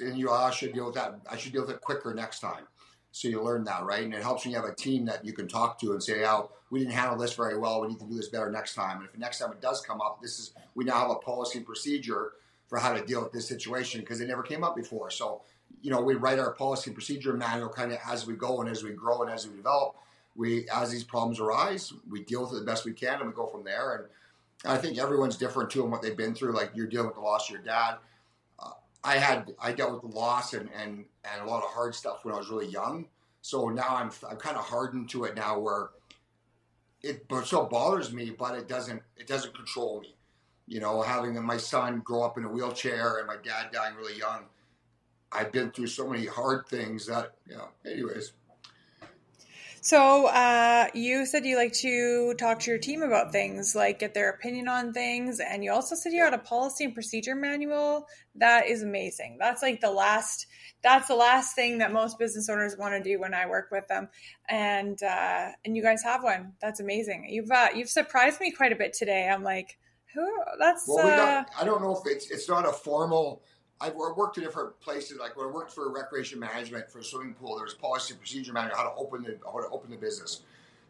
and 0.00 0.18
you, 0.18 0.30
I 0.30 0.50
should 0.52 0.72
deal 0.72 0.86
with 0.86 0.94
that. 0.94 1.20
I 1.30 1.36
should 1.36 1.52
deal 1.52 1.66
with 1.66 1.70
it 1.70 1.82
quicker 1.82 2.14
next 2.14 2.40
time. 2.40 2.64
So 3.12 3.28
you 3.28 3.42
learn 3.42 3.64
that, 3.64 3.84
right? 3.84 4.02
And 4.02 4.14
it 4.14 4.22
helps 4.22 4.44
when 4.44 4.52
you 4.52 4.60
have 4.60 4.68
a 4.68 4.74
team 4.74 5.04
that 5.04 5.24
you 5.24 5.34
can 5.34 5.46
talk 5.46 5.78
to 5.80 5.92
and 5.92 6.02
say, 6.02 6.24
"Oh, 6.24 6.50
we 6.70 6.78
didn't 6.80 6.94
handle 6.94 7.18
this 7.18 7.34
very 7.34 7.58
well. 7.58 7.82
We 7.82 7.88
need 7.88 8.00
to 8.00 8.06
do 8.06 8.14
this 8.16 8.28
better 8.28 8.50
next 8.50 8.74
time." 8.74 9.00
And 9.00 9.08
if 9.08 9.18
next 9.18 9.38
time 9.38 9.52
it 9.52 9.60
does 9.60 9.82
come 9.82 10.00
up, 10.00 10.20
this 10.22 10.38
is 10.38 10.54
we 10.74 10.84
now 10.84 11.00
have 11.00 11.10
a 11.10 11.16
policy 11.16 11.58
and 11.58 11.66
procedure 11.66 12.32
for 12.68 12.78
how 12.78 12.94
to 12.94 13.04
deal 13.04 13.22
with 13.22 13.30
this 13.30 13.46
situation 13.46 14.00
because 14.00 14.22
it 14.22 14.28
never 14.28 14.42
came 14.42 14.64
up 14.64 14.74
before. 14.74 15.10
So, 15.10 15.42
you 15.82 15.90
know, 15.90 16.00
we 16.00 16.14
write 16.14 16.38
our 16.38 16.52
policy 16.52 16.88
and 16.88 16.96
procedure 16.96 17.34
manual 17.34 17.68
kind 17.68 17.92
of 17.92 17.98
as 18.08 18.26
we 18.26 18.32
go 18.32 18.62
and 18.62 18.70
as 18.70 18.82
we 18.82 18.92
grow 18.92 19.20
and 19.20 19.30
as 19.30 19.46
we 19.46 19.56
develop. 19.56 19.96
We, 20.34 20.66
as 20.70 20.90
these 20.90 21.04
problems 21.04 21.38
arise, 21.38 21.92
we 22.08 22.22
deal 22.22 22.40
with 22.40 22.52
it 22.52 22.60
the 22.60 22.64
best 22.64 22.86
we 22.86 22.94
can 22.94 23.20
and 23.20 23.28
we 23.28 23.34
go 23.34 23.46
from 23.46 23.62
there. 23.62 23.96
And 23.96 24.04
I 24.64 24.78
think 24.78 24.96
everyone's 24.96 25.36
different 25.36 25.68
too 25.68 25.84
in 25.84 25.90
what 25.90 26.00
they've 26.00 26.16
been 26.16 26.34
through. 26.34 26.54
Like 26.54 26.70
you're 26.74 26.86
dealing 26.86 27.08
with 27.08 27.16
the 27.16 27.20
loss 27.20 27.50
of 27.50 27.56
your 27.56 27.62
dad 27.62 27.96
I 29.04 29.16
had 29.16 29.54
I 29.60 29.72
dealt 29.72 30.02
with 30.02 30.14
loss 30.14 30.54
and, 30.54 30.68
and 30.80 31.04
and 31.24 31.42
a 31.42 31.50
lot 31.50 31.64
of 31.64 31.70
hard 31.70 31.94
stuff 31.94 32.24
when 32.24 32.34
I 32.34 32.38
was 32.38 32.48
really 32.48 32.68
young. 32.68 33.06
So 33.40 33.68
now 33.68 33.96
I'm 33.96 34.10
I'm 34.28 34.36
kind 34.36 34.56
of 34.56 34.64
hardened 34.64 35.10
to 35.10 35.24
it 35.24 35.34
now, 35.34 35.58
where 35.58 35.90
it 37.02 37.26
still 37.44 37.66
bothers 37.66 38.12
me, 38.12 38.30
but 38.30 38.56
it 38.56 38.68
doesn't 38.68 39.02
it 39.16 39.26
doesn't 39.26 39.54
control 39.54 40.00
me. 40.00 40.14
You 40.68 40.80
know, 40.80 41.02
having 41.02 41.40
my 41.42 41.56
son 41.56 42.00
grow 42.00 42.22
up 42.22 42.38
in 42.38 42.44
a 42.44 42.48
wheelchair 42.48 43.18
and 43.18 43.26
my 43.26 43.36
dad 43.36 43.72
dying 43.72 43.96
really 43.96 44.16
young, 44.16 44.44
I've 45.32 45.50
been 45.50 45.72
through 45.72 45.88
so 45.88 46.08
many 46.08 46.26
hard 46.26 46.66
things 46.68 47.06
that 47.06 47.34
you 47.48 47.56
know. 47.56 47.68
Anyways, 47.84 48.32
so 49.82 50.28
uh, 50.28 50.86
you 50.94 51.26
said 51.26 51.44
you 51.44 51.56
like 51.56 51.72
to 51.72 52.34
talk 52.34 52.60
to 52.60 52.70
your 52.70 52.78
team 52.78 53.02
about 53.02 53.32
things, 53.32 53.74
like 53.74 53.98
get 53.98 54.14
their 54.14 54.30
opinion 54.30 54.68
on 54.68 54.92
things, 54.92 55.40
and 55.40 55.64
you 55.64 55.72
also 55.72 55.96
said 55.96 56.12
you 56.12 56.22
had 56.22 56.32
a 56.32 56.38
policy 56.38 56.84
and 56.84 56.94
procedure 56.94 57.34
manual. 57.34 58.06
That 58.36 58.68
is 58.68 58.84
amazing. 58.84 59.38
That's 59.40 59.60
like 59.60 59.80
the 59.80 59.90
last. 59.90 60.46
That's 60.84 61.08
the 61.08 61.16
last 61.16 61.56
thing 61.56 61.78
that 61.78 61.92
most 61.92 62.16
business 62.16 62.48
owners 62.48 62.76
want 62.76 62.94
to 62.94 63.02
do 63.02 63.18
when 63.18 63.34
I 63.34 63.46
work 63.46 63.70
with 63.72 63.88
them, 63.88 64.08
and 64.48 65.02
uh, 65.02 65.48
and 65.64 65.76
you 65.76 65.82
guys 65.82 66.04
have 66.04 66.22
one. 66.22 66.52
That's 66.62 66.78
amazing. 66.78 67.26
You've 67.28 67.50
uh, 67.50 67.68
you've 67.74 67.90
surprised 67.90 68.40
me 68.40 68.52
quite 68.52 68.72
a 68.72 68.76
bit 68.76 68.92
today. 68.92 69.28
I'm 69.28 69.42
like, 69.42 69.78
who? 70.14 70.28
That's. 70.60 70.84
Well, 70.86 71.04
we 71.04 71.10
got, 71.10 71.46
uh, 71.46 71.60
I 71.60 71.64
don't 71.64 71.82
know 71.82 71.96
if 71.96 72.02
it's 72.06 72.30
it's 72.30 72.48
not 72.48 72.68
a 72.68 72.72
formal 72.72 73.42
I've 73.82 73.94
worked 73.94 74.38
in 74.38 74.44
different 74.44 74.78
places. 74.80 75.18
Like 75.18 75.36
when 75.36 75.48
I 75.48 75.50
worked 75.50 75.72
for 75.72 75.90
recreation 75.92 76.38
management 76.38 76.90
for 76.90 77.00
a 77.00 77.04
swimming 77.04 77.34
pool, 77.34 77.56
there 77.56 77.64
was 77.64 77.74
policy 77.74 78.14
procedure 78.14 78.52
manual 78.52 78.76
how 78.76 78.84
to 78.84 78.94
open 78.94 79.22
the 79.24 79.38
how 79.44 79.60
to 79.60 79.68
open 79.70 79.90
the 79.90 79.96
business, 79.96 80.42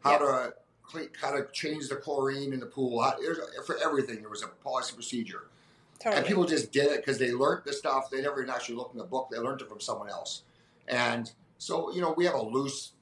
how 0.05 0.19
to 0.19 0.55
clean, 0.83 1.09
how 1.21 1.31
to 1.31 1.47
change 1.53 1.89
the 1.89 1.97
chlorine 1.97 2.53
in 2.53 2.61
the 2.61 2.67
pool. 2.67 3.03
How, 3.03 3.17
for 3.65 3.79
everything, 3.83 4.21
there 4.21 4.29
was 4.29 4.43
a 4.43 4.49
policy 4.63 4.95
procedure, 4.95 5.49
totally. 5.99 6.19
and 6.19 6.27
people 6.27 6.45
just 6.45 6.71
did 6.71 6.93
it 6.93 6.99
because 6.99 7.19
they 7.19 7.33
learned 7.33 7.63
the 7.65 7.73
stuff. 7.73 8.11
They 8.11 8.21
never 8.21 8.43
even 8.43 8.55
actually 8.55 8.77
looked 8.77 8.93
in 8.93 8.99
the 8.99 9.05
book. 9.05 9.29
They 9.31 9.39
learned 9.39 9.63
it 9.63 9.71
from 9.71 9.81
someone 9.81 10.11
else, 10.11 10.43
and 10.87 11.33
so 11.57 11.93
you 11.95 12.03
know 12.03 12.13
we 12.15 12.27
have 12.27 12.35
a 12.35 12.43
loose 12.43 12.93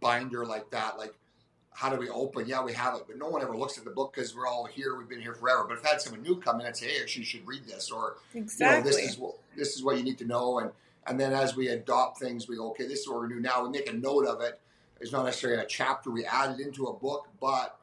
binder 0.00 0.46
like 0.46 0.70
that. 0.70 0.96
Like 0.96 1.12
how 1.74 1.88
do 1.88 1.96
we 1.96 2.08
open? 2.08 2.46
Yeah, 2.46 2.62
we 2.62 2.72
have 2.74 2.94
it, 2.94 3.04
but 3.06 3.18
no 3.18 3.28
one 3.28 3.42
ever 3.42 3.56
looks 3.56 3.78
at 3.78 3.84
the 3.84 3.90
book 3.90 4.12
because 4.14 4.34
we're 4.34 4.46
all 4.46 4.66
here. 4.66 4.96
We've 4.96 5.08
been 5.08 5.20
here 5.20 5.34
forever. 5.34 5.64
But 5.66 5.78
if 5.78 5.86
I 5.86 5.90
had 5.90 6.00
someone 6.00 6.22
new 6.22 6.36
come 6.36 6.60
in 6.60 6.66
and 6.66 6.76
say, 6.76 6.88
"Hey, 6.88 7.02
actually, 7.02 7.20
you 7.20 7.26
should 7.26 7.46
read 7.46 7.66
this," 7.66 7.90
or 7.90 8.16
exactly. 8.34 8.78
you 8.78 8.84
know, 8.84 8.90
this 8.90 9.10
is 9.10 9.18
what 9.18 9.34
this 9.56 9.76
is 9.76 9.82
what 9.82 9.96
you 9.96 10.02
need 10.02 10.18
to 10.18 10.24
know, 10.24 10.58
and 10.58 10.70
and 11.06 11.18
then 11.18 11.32
as 11.32 11.56
we 11.56 11.68
adopt 11.68 12.18
things, 12.18 12.48
we 12.48 12.56
go, 12.56 12.70
"Okay, 12.70 12.86
this 12.86 13.00
is 13.00 13.08
what 13.08 13.16
we're 13.16 13.28
gonna 13.28 13.36
do 13.36 13.40
now." 13.40 13.64
We 13.64 13.70
make 13.70 13.88
a 13.88 13.92
note 13.92 14.26
of 14.26 14.40
it. 14.40 14.60
It's 15.00 15.12
not 15.12 15.24
necessarily 15.24 15.62
a 15.62 15.66
chapter 15.66 16.10
we 16.10 16.24
added 16.24 16.60
into 16.60 16.86
a 16.86 16.92
book, 16.92 17.28
but 17.40 17.78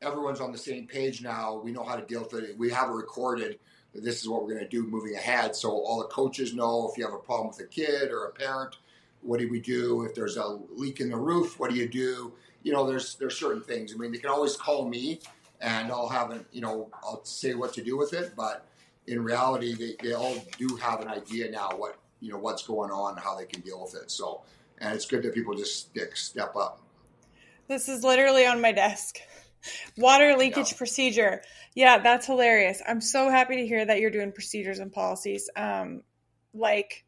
everyone's 0.00 0.40
on 0.40 0.52
the 0.52 0.58
same 0.58 0.86
page 0.86 1.22
now. 1.22 1.60
We 1.62 1.72
know 1.72 1.84
how 1.84 1.96
to 1.96 2.04
deal 2.04 2.22
with 2.22 2.34
it. 2.34 2.58
We 2.58 2.70
have 2.70 2.88
it 2.88 2.92
recorded. 2.92 3.58
This 3.94 4.20
is 4.20 4.28
what 4.28 4.42
we're 4.42 4.54
going 4.54 4.64
to 4.64 4.68
do 4.68 4.84
moving 4.84 5.14
ahead. 5.14 5.54
So 5.54 5.70
all 5.70 6.00
the 6.00 6.08
coaches 6.08 6.52
know 6.52 6.90
if 6.90 6.98
you 6.98 7.04
have 7.04 7.14
a 7.14 7.18
problem 7.18 7.48
with 7.48 7.60
a 7.60 7.64
kid 7.64 8.10
or 8.10 8.24
a 8.24 8.32
parent, 8.32 8.76
what 9.22 9.40
do 9.40 9.48
we 9.48 9.60
do? 9.60 10.02
If 10.02 10.14
there's 10.14 10.36
a 10.36 10.58
leak 10.74 11.00
in 11.00 11.10
the 11.10 11.16
roof, 11.16 11.58
what 11.58 11.70
do 11.70 11.76
you 11.76 11.88
do? 11.88 12.32
You 12.64 12.72
know, 12.72 12.84
there's 12.86 13.14
there's 13.16 13.38
certain 13.38 13.62
things. 13.62 13.94
I 13.94 13.96
mean, 13.96 14.10
they 14.10 14.18
can 14.18 14.30
always 14.30 14.56
call 14.56 14.88
me, 14.88 15.20
and 15.60 15.92
I'll 15.92 16.08
have 16.08 16.30
an, 16.30 16.44
you 16.50 16.62
know, 16.62 16.90
I'll 17.04 17.24
say 17.24 17.54
what 17.54 17.72
to 17.74 17.84
do 17.84 17.96
with 17.96 18.12
it. 18.12 18.32
But 18.34 18.66
in 19.06 19.22
reality, 19.22 19.74
they, 19.74 19.94
they 20.02 20.14
all 20.14 20.36
do 20.58 20.74
have 20.76 21.00
an 21.00 21.08
idea 21.08 21.50
now 21.50 21.70
what 21.76 21.98
you 22.20 22.32
know 22.32 22.38
what's 22.38 22.66
going 22.66 22.90
on, 22.90 23.16
how 23.16 23.36
they 23.36 23.44
can 23.44 23.60
deal 23.60 23.80
with 23.82 23.94
it. 23.94 24.10
So, 24.10 24.42
and 24.78 24.94
it's 24.94 25.06
good 25.06 25.22
that 25.22 25.34
people 25.34 25.54
just 25.54 25.78
stick 25.78 26.16
step 26.16 26.56
up. 26.56 26.80
This 27.68 27.88
is 27.88 28.02
literally 28.02 28.46
on 28.46 28.60
my 28.60 28.72
desk. 28.72 29.18
Water 29.96 30.36
leakage 30.36 30.72
yeah. 30.72 30.78
procedure. 30.78 31.42
Yeah, 31.74 31.98
that's 31.98 32.26
hilarious. 32.26 32.82
I'm 32.86 33.00
so 33.00 33.30
happy 33.30 33.56
to 33.56 33.66
hear 33.66 33.84
that 33.84 34.00
you're 34.00 34.10
doing 34.10 34.32
procedures 34.32 34.78
and 34.78 34.92
policies. 34.92 35.48
Um, 35.56 36.02
like, 36.52 37.04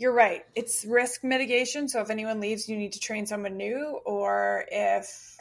you're 0.00 0.14
right. 0.14 0.46
It's 0.54 0.86
risk 0.86 1.22
mitigation. 1.24 1.86
So 1.86 2.00
if 2.00 2.08
anyone 2.08 2.40
leaves, 2.40 2.70
you 2.70 2.78
need 2.78 2.92
to 2.92 3.00
train 3.00 3.26
someone 3.26 3.58
new, 3.58 4.00
or 4.06 4.64
if 4.72 5.36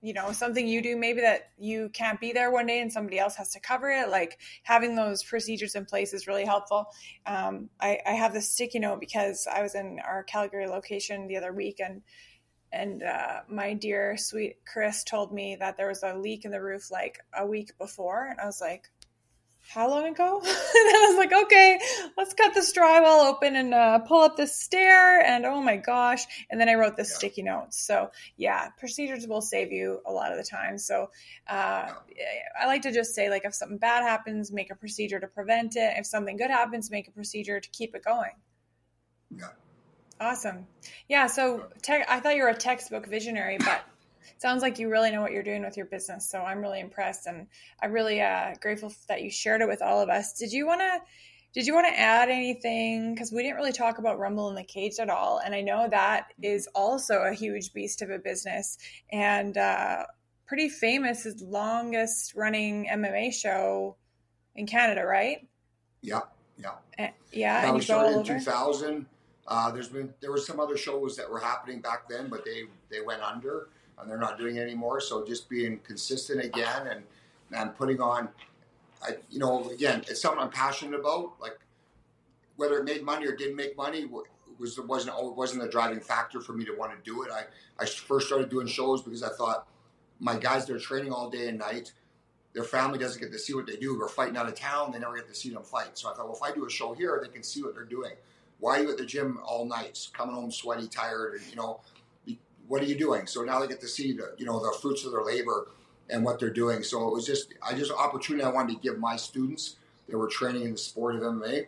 you 0.00 0.12
know 0.12 0.30
something 0.30 0.66
you 0.66 0.82
do 0.82 0.96
maybe 0.96 1.20
that 1.20 1.50
you 1.58 1.88
can't 1.88 2.20
be 2.20 2.32
there 2.32 2.50
one 2.50 2.66
day 2.66 2.80
and 2.80 2.92
somebody 2.92 3.18
else 3.20 3.36
has 3.36 3.50
to 3.50 3.60
cover 3.60 3.88
it 3.88 4.08
like 4.08 4.36
having 4.64 4.96
those 4.96 5.22
procedures 5.22 5.76
in 5.76 5.84
place 5.84 6.12
is 6.12 6.26
really 6.26 6.44
helpful 6.44 6.88
um, 7.24 7.70
I, 7.80 8.00
I, 8.04 8.10
have 8.14 8.32
this 8.32 8.50
sticky 8.50 8.80
note 8.80 8.98
because 8.98 9.46
i 9.46 9.62
was 9.62 9.76
in 9.76 10.00
our 10.04 10.24
calgary 10.24 10.66
location 10.66 11.28
the 11.28 11.36
other 11.36 11.52
week 11.52 11.78
and 11.78 12.02
and 12.72 13.04
uh, 13.04 13.42
my 13.48 13.74
dear 13.74 14.16
sweet 14.16 14.56
chris 14.66 15.04
told 15.04 15.32
me 15.32 15.56
that 15.60 15.76
there 15.76 15.86
was 15.86 16.02
a 16.02 16.18
leak 16.18 16.44
in 16.44 16.50
the 16.50 16.60
roof 16.60 16.90
like 16.90 17.20
a 17.38 17.46
week 17.46 17.78
before 17.78 18.26
and 18.26 18.40
i 18.40 18.44
was 18.44 18.60
like 18.60 18.90
how 19.72 19.88
long 19.88 20.06
ago? 20.06 20.40
and 20.44 20.46
I 20.46 21.06
was 21.08 21.16
like, 21.16 21.44
okay, 21.44 21.78
let's 22.16 22.34
cut 22.34 22.52
this 22.54 22.72
drywall 22.76 23.30
open 23.30 23.56
and 23.56 23.72
uh, 23.72 24.00
pull 24.00 24.20
up 24.20 24.36
this 24.36 24.54
stair. 24.54 25.20
And 25.20 25.46
oh 25.46 25.62
my 25.62 25.76
gosh. 25.76 26.24
And 26.50 26.60
then 26.60 26.68
I 26.68 26.74
wrote 26.74 26.96
this 26.96 27.10
yeah. 27.10 27.16
sticky 27.16 27.42
notes. 27.42 27.80
So 27.80 28.10
yeah, 28.36 28.68
procedures 28.78 29.26
will 29.26 29.40
save 29.40 29.72
you 29.72 30.00
a 30.06 30.12
lot 30.12 30.30
of 30.32 30.38
the 30.38 30.44
time. 30.44 30.78
So 30.78 31.10
uh, 31.48 31.88
I 32.60 32.66
like 32.66 32.82
to 32.82 32.92
just 32.92 33.14
say, 33.14 33.30
like, 33.30 33.44
if 33.44 33.54
something 33.54 33.78
bad 33.78 34.02
happens, 34.02 34.52
make 34.52 34.70
a 34.70 34.76
procedure 34.76 35.20
to 35.20 35.26
prevent 35.26 35.76
it. 35.76 35.94
If 35.96 36.06
something 36.06 36.36
good 36.36 36.50
happens, 36.50 36.90
make 36.90 37.08
a 37.08 37.12
procedure 37.12 37.58
to 37.58 37.68
keep 37.70 37.94
it 37.94 38.04
going. 38.04 38.32
Yeah. 39.30 39.48
Awesome. 40.20 40.66
Yeah. 41.08 41.26
So 41.26 41.66
te- 41.82 42.04
I 42.06 42.20
thought 42.20 42.36
you 42.36 42.42
were 42.42 42.48
a 42.48 42.54
textbook 42.54 43.06
visionary, 43.06 43.58
but 43.58 43.82
sounds 44.38 44.62
like 44.62 44.78
you 44.78 44.90
really 44.90 45.10
know 45.10 45.20
what 45.20 45.32
you're 45.32 45.42
doing 45.42 45.62
with 45.62 45.76
your 45.76 45.86
business. 45.86 46.28
So 46.28 46.40
I'm 46.40 46.60
really 46.60 46.80
impressed, 46.80 47.26
and 47.26 47.46
I'm 47.80 47.92
really 47.92 48.20
uh, 48.20 48.54
grateful 48.60 48.92
that 49.08 49.22
you 49.22 49.30
shared 49.30 49.60
it 49.60 49.68
with 49.68 49.82
all 49.82 50.00
of 50.00 50.08
us. 50.08 50.34
Did 50.34 50.52
you 50.52 50.66
want 50.66 50.80
to? 50.80 51.00
Did 51.54 51.66
you 51.66 51.74
want 51.74 51.86
to 51.86 52.00
add 52.00 52.30
anything? 52.30 53.14
Because 53.14 53.30
we 53.30 53.42
didn't 53.42 53.56
really 53.56 53.72
talk 53.72 53.98
about 53.98 54.18
Rumble 54.18 54.48
in 54.48 54.54
the 54.54 54.64
Cage 54.64 54.98
at 54.98 55.10
all, 55.10 55.38
and 55.38 55.54
I 55.54 55.60
know 55.60 55.88
that 55.90 56.28
is 56.40 56.68
also 56.74 57.22
a 57.22 57.34
huge 57.34 57.72
beast 57.72 58.02
of 58.02 58.10
a 58.10 58.18
business 58.18 58.78
and 59.10 59.56
uh, 59.58 60.04
pretty 60.46 60.68
famous. 60.68 61.26
Is 61.26 61.42
longest 61.42 62.34
running 62.34 62.88
MMA 62.90 63.32
show 63.32 63.96
in 64.54 64.66
Canada, 64.66 65.04
right? 65.04 65.46
Yeah, 66.00 66.20
yeah, 66.58 66.70
uh, 66.98 67.08
yeah. 67.32 67.62
That 67.62 67.74
was 67.74 67.84
started 67.84 68.18
in 68.18 68.24
2000. 68.24 69.06
Uh, 69.46 69.70
there's 69.70 69.88
been 69.88 70.14
there 70.20 70.30
were 70.30 70.38
some 70.38 70.60
other 70.60 70.76
shows 70.76 71.16
that 71.16 71.30
were 71.30 71.40
happening 71.40 71.80
back 71.80 72.08
then, 72.08 72.28
but 72.28 72.44
they 72.44 72.64
they 72.90 73.00
went 73.00 73.22
under 73.22 73.68
and 74.02 74.10
they're 74.10 74.18
not 74.18 74.38
doing 74.38 74.56
it 74.56 74.60
anymore. 74.60 75.00
So 75.00 75.24
just 75.24 75.48
being 75.48 75.78
consistent 75.78 76.44
again 76.44 76.86
and 76.86 77.02
and 77.54 77.76
putting 77.76 78.00
on, 78.00 78.28
I, 79.02 79.16
you 79.30 79.38
know, 79.38 79.68
again, 79.70 80.04
it's 80.08 80.22
something 80.22 80.40
I'm 80.40 80.50
passionate 80.50 80.98
about. 80.98 81.32
Like 81.40 81.58
whether 82.56 82.78
it 82.78 82.84
made 82.84 83.02
money 83.02 83.26
or 83.26 83.34
didn't 83.34 83.56
make 83.56 83.76
money 83.76 84.08
was 84.58 84.78
wasn't 84.80 85.14
wasn't 85.36 85.62
a 85.62 85.68
driving 85.68 86.00
factor 86.00 86.40
for 86.40 86.52
me 86.52 86.64
to 86.64 86.72
want 86.72 86.92
to 86.92 87.10
do 87.10 87.22
it. 87.22 87.30
I 87.32 87.44
I 87.82 87.86
first 87.86 88.26
started 88.26 88.48
doing 88.48 88.66
shows 88.66 89.02
because 89.02 89.22
I 89.22 89.30
thought 89.30 89.66
my 90.20 90.36
guys 90.38 90.66
they're 90.66 90.78
training 90.78 91.12
all 91.12 91.30
day 91.30 91.48
and 91.48 91.58
night. 91.58 91.92
Their 92.54 92.64
family 92.64 92.98
doesn't 92.98 93.20
get 93.20 93.32
to 93.32 93.38
see 93.38 93.54
what 93.54 93.66
they 93.66 93.76
do. 93.76 93.96
They're 93.96 94.08
fighting 94.08 94.36
out 94.36 94.46
of 94.46 94.54
town. 94.54 94.92
They 94.92 94.98
never 94.98 95.16
get 95.16 95.26
to 95.28 95.34
see 95.34 95.48
them 95.48 95.62
fight. 95.62 95.96
So 95.98 96.10
I 96.10 96.14
thought, 96.14 96.26
well, 96.26 96.36
if 96.36 96.42
I 96.42 96.54
do 96.54 96.66
a 96.66 96.70
show 96.70 96.92
here, 96.92 97.18
they 97.22 97.32
can 97.32 97.42
see 97.42 97.62
what 97.62 97.74
they're 97.74 97.84
doing. 97.84 98.12
Why 98.60 98.78
are 98.78 98.82
you 98.82 98.90
at 98.90 98.98
the 98.98 99.06
gym 99.06 99.40
all 99.42 99.64
night, 99.64 100.06
coming 100.12 100.34
home 100.34 100.52
sweaty, 100.52 100.86
tired, 100.86 101.34
and 101.34 101.42
you 101.48 101.56
know? 101.56 101.80
What 102.72 102.80
are 102.80 102.86
you 102.86 102.94
doing? 102.94 103.26
So 103.26 103.42
now 103.42 103.60
they 103.60 103.66
get 103.68 103.82
to 103.82 103.86
see 103.86 104.14
the 104.14 104.32
you 104.38 104.46
know 104.46 104.58
the 104.58 104.74
fruits 104.80 105.04
of 105.04 105.12
their 105.12 105.22
labor 105.22 105.68
and 106.08 106.24
what 106.24 106.40
they're 106.40 106.48
doing. 106.48 106.82
So 106.82 107.06
it 107.06 107.12
was 107.12 107.26
just 107.26 107.52
I 107.62 107.74
just 107.74 107.92
opportunity 107.92 108.42
I 108.42 108.48
wanted 108.48 108.76
to 108.76 108.80
give 108.80 108.98
my 108.98 109.14
students 109.14 109.76
that 110.08 110.16
were 110.16 110.26
training 110.26 110.62
in 110.62 110.72
the 110.72 110.78
sport 110.78 111.16
of 111.16 111.20
MMA 111.20 111.66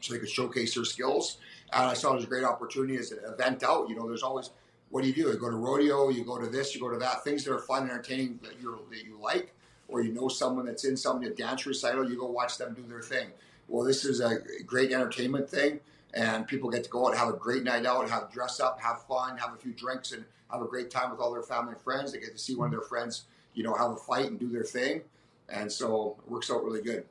so 0.00 0.14
they 0.14 0.18
could 0.18 0.30
showcase 0.30 0.76
their 0.76 0.86
skills. 0.86 1.36
And 1.74 1.82
I 1.82 1.92
saw 1.92 2.14
it 2.14 2.18
as 2.20 2.24
a 2.24 2.26
great 2.26 2.42
opportunity 2.42 2.96
as 2.96 3.12
an 3.12 3.18
event 3.26 3.62
out. 3.64 3.90
You 3.90 3.96
know, 3.96 4.08
there's 4.08 4.22
always 4.22 4.48
what 4.88 5.02
do 5.02 5.08
you 5.10 5.14
do? 5.14 5.28
You 5.28 5.36
go 5.36 5.50
to 5.50 5.56
rodeo, 5.56 6.08
you 6.08 6.24
go 6.24 6.38
to 6.38 6.46
this, 6.46 6.74
you 6.74 6.80
go 6.80 6.88
to 6.88 6.98
that. 7.00 7.22
Things 7.22 7.44
that 7.44 7.52
are 7.52 7.58
fun 7.58 7.82
and 7.82 7.90
entertaining 7.90 8.40
that 8.44 8.58
you 8.62 8.78
that 8.88 9.04
you 9.04 9.18
like, 9.20 9.52
or 9.88 10.02
you 10.02 10.14
know 10.14 10.28
someone 10.28 10.64
that's 10.64 10.86
in 10.86 10.96
something 10.96 11.28
a 11.28 11.34
dance 11.34 11.66
recital, 11.66 12.08
you 12.08 12.18
go 12.18 12.30
watch 12.30 12.56
them 12.56 12.72
do 12.72 12.82
their 12.88 13.02
thing. 13.02 13.28
Well, 13.68 13.84
this 13.84 14.06
is 14.06 14.20
a 14.20 14.38
great 14.64 14.90
entertainment 14.90 15.50
thing 15.50 15.80
and 16.14 16.46
people 16.46 16.70
get 16.70 16.84
to 16.84 16.90
go 16.90 17.08
out 17.08 17.16
have 17.16 17.28
a 17.28 17.36
great 17.36 17.64
night 17.64 17.84
out, 17.84 18.08
have 18.08 18.32
dress 18.32 18.60
up, 18.60 18.80
have 18.80 19.02
fun, 19.06 19.36
have 19.36 19.52
a 19.52 19.56
few 19.56 19.72
drinks, 19.72 20.12
and 20.12 20.24
have 20.50 20.62
a 20.62 20.66
great 20.66 20.90
time 20.90 21.10
with 21.10 21.20
all 21.20 21.32
their 21.32 21.42
family 21.42 21.72
and 21.72 21.82
friends. 21.82 22.12
They 22.12 22.20
get 22.20 22.32
to 22.32 22.38
see 22.38 22.54
one 22.54 22.66
of 22.66 22.72
their 22.72 22.88
friends, 22.88 23.24
you 23.54 23.62
know, 23.62 23.74
have 23.74 23.90
a 23.90 23.96
fight 23.96 24.26
and 24.26 24.38
do 24.38 24.48
their 24.48 24.64
thing, 24.64 25.02
and 25.48 25.70
so 25.70 26.16
it 26.24 26.30
works 26.30 26.50
out 26.50 26.64
really 26.64 26.82
good. 26.82 27.04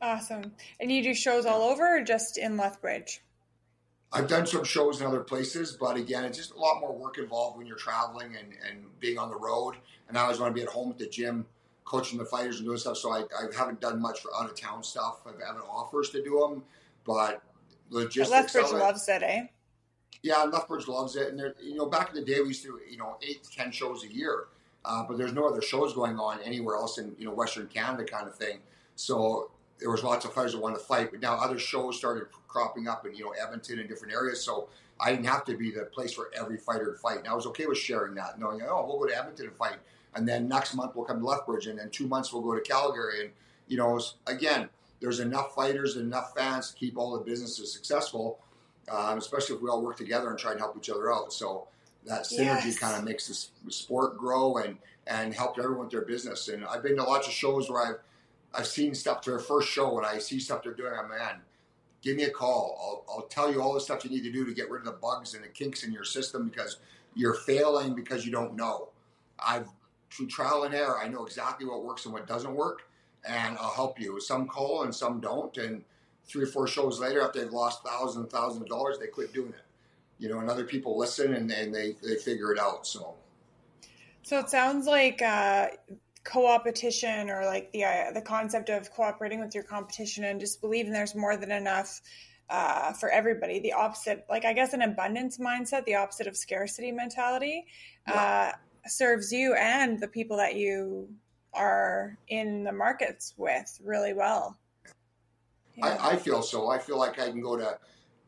Awesome. 0.00 0.52
And 0.78 0.92
you 0.92 1.02
do 1.02 1.14
shows 1.14 1.46
all 1.46 1.62
over, 1.62 1.98
or 1.98 2.02
just 2.02 2.38
in 2.38 2.56
Lethbridge? 2.56 3.20
I've 4.12 4.28
done 4.28 4.46
some 4.46 4.64
shows 4.64 5.00
in 5.00 5.06
other 5.06 5.20
places, 5.20 5.76
but 5.78 5.96
again, 5.96 6.24
it's 6.24 6.38
just 6.38 6.52
a 6.52 6.58
lot 6.58 6.80
more 6.80 6.96
work 6.96 7.18
involved 7.18 7.58
when 7.58 7.66
you're 7.66 7.76
traveling 7.76 8.36
and, 8.36 8.54
and 8.66 8.86
being 9.00 9.18
on 9.18 9.28
the 9.28 9.36
road. 9.36 9.74
And 10.08 10.16
I 10.16 10.22
always 10.22 10.38
want 10.38 10.50
to 10.50 10.54
be 10.54 10.62
at 10.62 10.72
home 10.72 10.90
at 10.90 10.98
the 10.98 11.06
gym, 11.06 11.44
coaching 11.84 12.18
the 12.18 12.24
fighters 12.24 12.56
and 12.56 12.66
doing 12.66 12.78
stuff. 12.78 12.96
So 12.96 13.12
I, 13.12 13.20
I 13.20 13.54
haven't 13.54 13.80
done 13.80 14.00
much 14.00 14.20
for 14.20 14.34
out 14.34 14.48
of 14.48 14.58
town 14.58 14.82
stuff. 14.82 15.20
I've 15.26 15.34
had 15.34 15.60
offers 15.68 16.08
to 16.10 16.22
do 16.22 16.38
them, 16.40 16.62
but 17.04 17.42
logistics. 17.90 18.54
Lethbridge 18.54 18.72
loves 18.72 19.08
it, 19.08 19.22
eh? 19.22 19.46
Yeah, 20.22 20.42
Lethbridge 20.44 20.88
loves 20.88 21.16
it, 21.16 21.32
and 21.32 21.54
you 21.62 21.76
know, 21.76 21.86
back 21.86 22.10
in 22.10 22.16
the 22.16 22.22
day, 22.22 22.40
we 22.40 22.48
used 22.48 22.62
to, 22.64 22.80
you 22.90 22.96
know, 22.96 23.16
eight 23.22 23.44
to 23.44 23.50
ten 23.50 23.70
shows 23.70 24.04
a 24.04 24.12
year, 24.12 24.46
uh, 24.84 25.04
but 25.06 25.16
there's 25.16 25.32
no 25.32 25.46
other 25.46 25.62
shows 25.62 25.94
going 25.94 26.18
on 26.18 26.40
anywhere 26.42 26.74
else 26.76 26.98
in 26.98 27.14
you 27.18 27.24
know 27.24 27.32
Western 27.32 27.66
Canada, 27.68 28.04
kind 28.04 28.26
of 28.26 28.34
thing. 28.34 28.58
So 28.96 29.50
there 29.78 29.90
was 29.90 30.02
lots 30.02 30.24
of 30.24 30.32
fighters 30.32 30.52
that 30.52 30.60
wanted 30.60 30.78
to 30.78 30.84
fight, 30.84 31.10
but 31.12 31.20
now 31.20 31.34
other 31.34 31.58
shows 31.58 31.96
started 31.96 32.24
cropping 32.48 32.88
up 32.88 33.06
in 33.06 33.14
you 33.14 33.24
know 33.24 33.30
Edmonton 33.30 33.78
and 33.78 33.88
different 33.88 34.12
areas. 34.12 34.44
So 34.44 34.68
I 35.00 35.10
didn't 35.12 35.26
have 35.26 35.44
to 35.44 35.56
be 35.56 35.70
the 35.70 35.84
place 35.84 36.12
for 36.12 36.30
every 36.36 36.56
fighter 36.56 36.92
to 36.92 36.98
fight, 36.98 37.18
and 37.18 37.28
I 37.28 37.34
was 37.34 37.46
okay 37.46 37.66
with 37.66 37.78
sharing 37.78 38.14
that, 38.16 38.40
knowing, 38.40 38.60
oh, 38.62 38.84
we'll 38.86 38.98
go 38.98 39.06
to 39.06 39.16
Edmonton 39.16 39.46
and 39.46 39.56
fight, 39.56 39.76
and 40.16 40.26
then 40.26 40.48
next 40.48 40.74
month 40.74 40.96
we'll 40.96 41.04
come 41.04 41.20
to 41.20 41.26
Lethbridge, 41.26 41.68
and 41.68 41.78
then 41.78 41.90
two 41.90 42.08
months 42.08 42.32
we'll 42.32 42.42
go 42.42 42.54
to 42.54 42.60
Calgary, 42.60 43.20
and 43.20 43.30
you 43.68 43.76
know, 43.76 44.00
again 44.26 44.68
there's 45.00 45.20
enough 45.20 45.54
fighters 45.54 45.96
and 45.96 46.06
enough 46.06 46.34
fans 46.36 46.70
to 46.70 46.76
keep 46.76 46.96
all 46.96 47.16
the 47.16 47.24
businesses 47.24 47.72
successful, 47.72 48.38
um, 48.90 49.18
especially 49.18 49.56
if 49.56 49.62
we 49.62 49.68
all 49.68 49.82
work 49.82 49.96
together 49.96 50.28
and 50.30 50.38
try 50.38 50.52
and 50.52 50.60
help 50.60 50.76
each 50.76 50.90
other 50.90 51.12
out. 51.12 51.32
So 51.32 51.68
that 52.06 52.22
synergy 52.22 52.66
yes. 52.66 52.78
kind 52.78 52.96
of 52.96 53.04
makes 53.04 53.28
this 53.28 53.50
sport 53.68 54.16
grow 54.16 54.56
and 54.56 54.78
and 55.06 55.32
help 55.32 55.58
everyone 55.58 55.86
with 55.86 55.90
their 55.90 56.02
business. 56.02 56.48
And 56.48 56.64
I've 56.66 56.82
been 56.82 56.96
to 56.96 57.02
lots 57.02 57.26
of 57.26 57.32
shows 57.32 57.70
where 57.70 57.86
I've 57.86 57.98
I've 58.54 58.66
seen 58.66 58.94
stuff 58.94 59.20
to 59.22 59.30
their 59.30 59.38
first 59.38 59.68
show 59.68 59.98
and 59.98 60.06
I 60.06 60.18
see 60.18 60.40
stuff 60.40 60.62
they're 60.62 60.74
doing. 60.74 60.92
I'm 60.92 61.08
like, 61.08 61.18
man, 61.18 61.40
give 62.02 62.16
me 62.16 62.24
a 62.24 62.30
call. 62.30 63.04
I'll, 63.08 63.14
I'll 63.16 63.26
tell 63.26 63.52
you 63.52 63.62
all 63.62 63.74
the 63.74 63.80
stuff 63.80 64.04
you 64.04 64.10
need 64.10 64.22
to 64.22 64.32
do 64.32 64.44
to 64.46 64.54
get 64.54 64.70
rid 64.70 64.80
of 64.80 64.86
the 64.86 64.92
bugs 64.92 65.34
and 65.34 65.44
the 65.44 65.48
kinks 65.48 65.82
in 65.82 65.92
your 65.92 66.04
system 66.04 66.48
because 66.48 66.78
you're 67.14 67.34
failing 67.34 67.94
because 67.94 68.24
you 68.24 68.32
don't 68.32 68.56
know. 68.56 68.88
I've 69.38 69.68
through 70.10 70.28
trial 70.28 70.64
and 70.64 70.74
error, 70.74 70.98
I 70.98 71.08
know 71.08 71.26
exactly 71.26 71.66
what 71.66 71.84
works 71.84 72.06
and 72.06 72.14
what 72.14 72.26
doesn't 72.26 72.54
work 72.54 72.87
and 73.26 73.56
I'll 73.58 73.74
help 73.74 74.00
you. 74.00 74.20
Some 74.20 74.46
call 74.46 74.82
and 74.84 74.94
some 74.94 75.20
don't. 75.20 75.56
And 75.58 75.84
three 76.26 76.44
or 76.44 76.46
four 76.46 76.66
shows 76.66 77.00
later, 77.00 77.22
after 77.22 77.40
they've 77.40 77.52
lost 77.52 77.84
thousands 77.84 78.24
and 78.24 78.30
thousands 78.30 78.62
of 78.62 78.68
dollars, 78.68 78.98
they 78.98 79.06
quit 79.06 79.32
doing 79.32 79.50
it. 79.50 79.64
You 80.18 80.28
know, 80.28 80.40
and 80.40 80.50
other 80.50 80.64
people 80.64 80.98
listen 80.98 81.34
and, 81.34 81.50
and 81.50 81.74
they, 81.74 81.94
they 82.02 82.16
figure 82.16 82.52
it 82.52 82.58
out. 82.58 82.86
So, 82.86 83.14
so 84.22 84.38
it 84.38 84.50
sounds 84.50 84.86
like 84.86 85.22
uh, 85.22 85.68
co-opetition 86.24 87.30
or 87.30 87.44
like 87.44 87.70
the 87.72 87.84
uh, 87.84 88.10
the 88.12 88.20
concept 88.20 88.68
of 88.68 88.92
cooperating 88.92 89.40
with 89.40 89.54
your 89.54 89.64
competition 89.64 90.24
and 90.24 90.40
just 90.40 90.60
believing 90.60 90.92
there's 90.92 91.14
more 91.14 91.36
than 91.36 91.52
enough 91.52 92.00
uh, 92.50 92.92
for 92.92 93.10
everybody. 93.10 93.60
The 93.60 93.72
opposite, 93.72 94.26
like 94.28 94.44
I 94.44 94.52
guess, 94.52 94.72
an 94.72 94.82
abundance 94.82 95.38
mindset, 95.38 95.84
the 95.84 95.94
opposite 95.94 96.26
of 96.26 96.36
scarcity 96.36 96.92
mentality, 96.92 97.66
yeah. 98.06 98.52
Uh, 98.84 98.88
serves 98.88 99.32
you 99.32 99.54
and 99.54 100.00
the 100.00 100.08
people 100.08 100.36
that 100.38 100.56
you 100.56 101.08
are 101.58 102.16
in 102.28 102.64
the 102.64 102.72
markets 102.72 103.34
with 103.36 103.78
really 103.84 104.14
well. 104.14 104.56
Yeah. 105.76 105.98
I, 106.00 106.12
I, 106.12 106.16
feel 106.16 106.42
so. 106.42 106.70
I 106.70 106.78
feel 106.78 106.98
like 106.98 107.20
I 107.20 107.30
can 107.30 107.40
go 107.40 107.56
to 107.56 107.78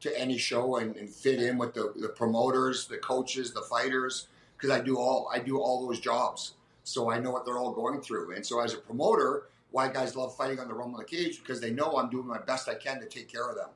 to 0.01 0.19
any 0.19 0.39
show 0.39 0.77
and, 0.77 0.97
and 0.97 1.11
fit 1.11 1.43
in 1.43 1.59
with 1.59 1.75
the, 1.75 1.93
the 1.97 2.09
promoters, 2.09 2.87
the 2.87 2.97
coaches, 2.97 3.53
the 3.53 3.61
fighters, 3.63 4.29
because 4.57 4.71
I 4.71 4.81
do 4.81 4.97
all 4.97 5.31
I 5.33 5.39
do 5.39 5.59
all 5.59 5.87
those 5.87 6.01
jobs. 6.01 6.55
So 6.85 7.11
I 7.11 7.19
know 7.19 7.31
what 7.31 7.45
they're 7.45 7.59
all 7.59 7.73
going 7.73 8.01
through. 8.01 8.35
And 8.35 8.45
so 8.45 8.61
as 8.61 8.75
a 8.75 8.79
promoter, 8.79 9.45
why 9.71 9.89
guys 9.89 10.17
love 10.17 10.37
fighting 10.37 10.59
on 10.59 10.69
the 10.69 10.75
Rumble 10.75 10.99
the 10.99 11.05
Cage 11.05 11.39
because 11.39 11.61
they 11.61 11.71
know 11.71 11.97
I'm 11.97 12.11
doing 12.11 12.27
my 12.27 12.39
best 12.39 12.69
I 12.69 12.75
can 12.75 13.01
to 13.01 13.07
take 13.07 13.29
care 13.29 13.49
of 13.49 13.57
them. 13.57 13.69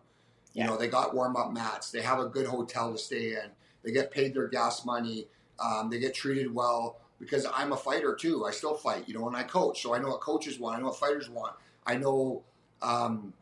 Yeah. 0.52 0.64
You 0.64 0.70
know, 0.70 0.76
they 0.76 0.88
got 0.88 1.14
warm 1.14 1.36
up 1.36 1.52
mats, 1.52 1.90
they 1.90 2.00
have 2.00 2.18
a 2.18 2.26
good 2.26 2.46
hotel 2.46 2.92
to 2.92 2.98
stay 2.98 3.32
in, 3.32 3.50
they 3.82 3.92
get 3.92 4.10
paid 4.10 4.34
their 4.34 4.48
gas 4.48 4.84
money, 4.84 5.26
um, 5.58 5.90
they 5.90 5.98
get 5.98 6.14
treated 6.14 6.52
well 6.52 6.98
because 7.18 7.46
I'm 7.52 7.72
a 7.72 7.76
fighter 7.76 8.14
too. 8.14 8.44
I 8.44 8.50
still 8.50 8.74
fight, 8.74 9.08
you 9.08 9.14
know, 9.14 9.26
and 9.28 9.36
I 9.36 9.42
coach, 9.42 9.82
so 9.82 9.94
I 9.94 9.98
know 9.98 10.08
what 10.08 10.20
coaches 10.20 10.58
want. 10.58 10.76
I 10.76 10.80
know 10.80 10.86
what 10.86 10.98
fighters 10.98 11.28
want. 11.30 11.54
I 11.86 11.96
know, 11.96 12.42
um, 12.82 13.32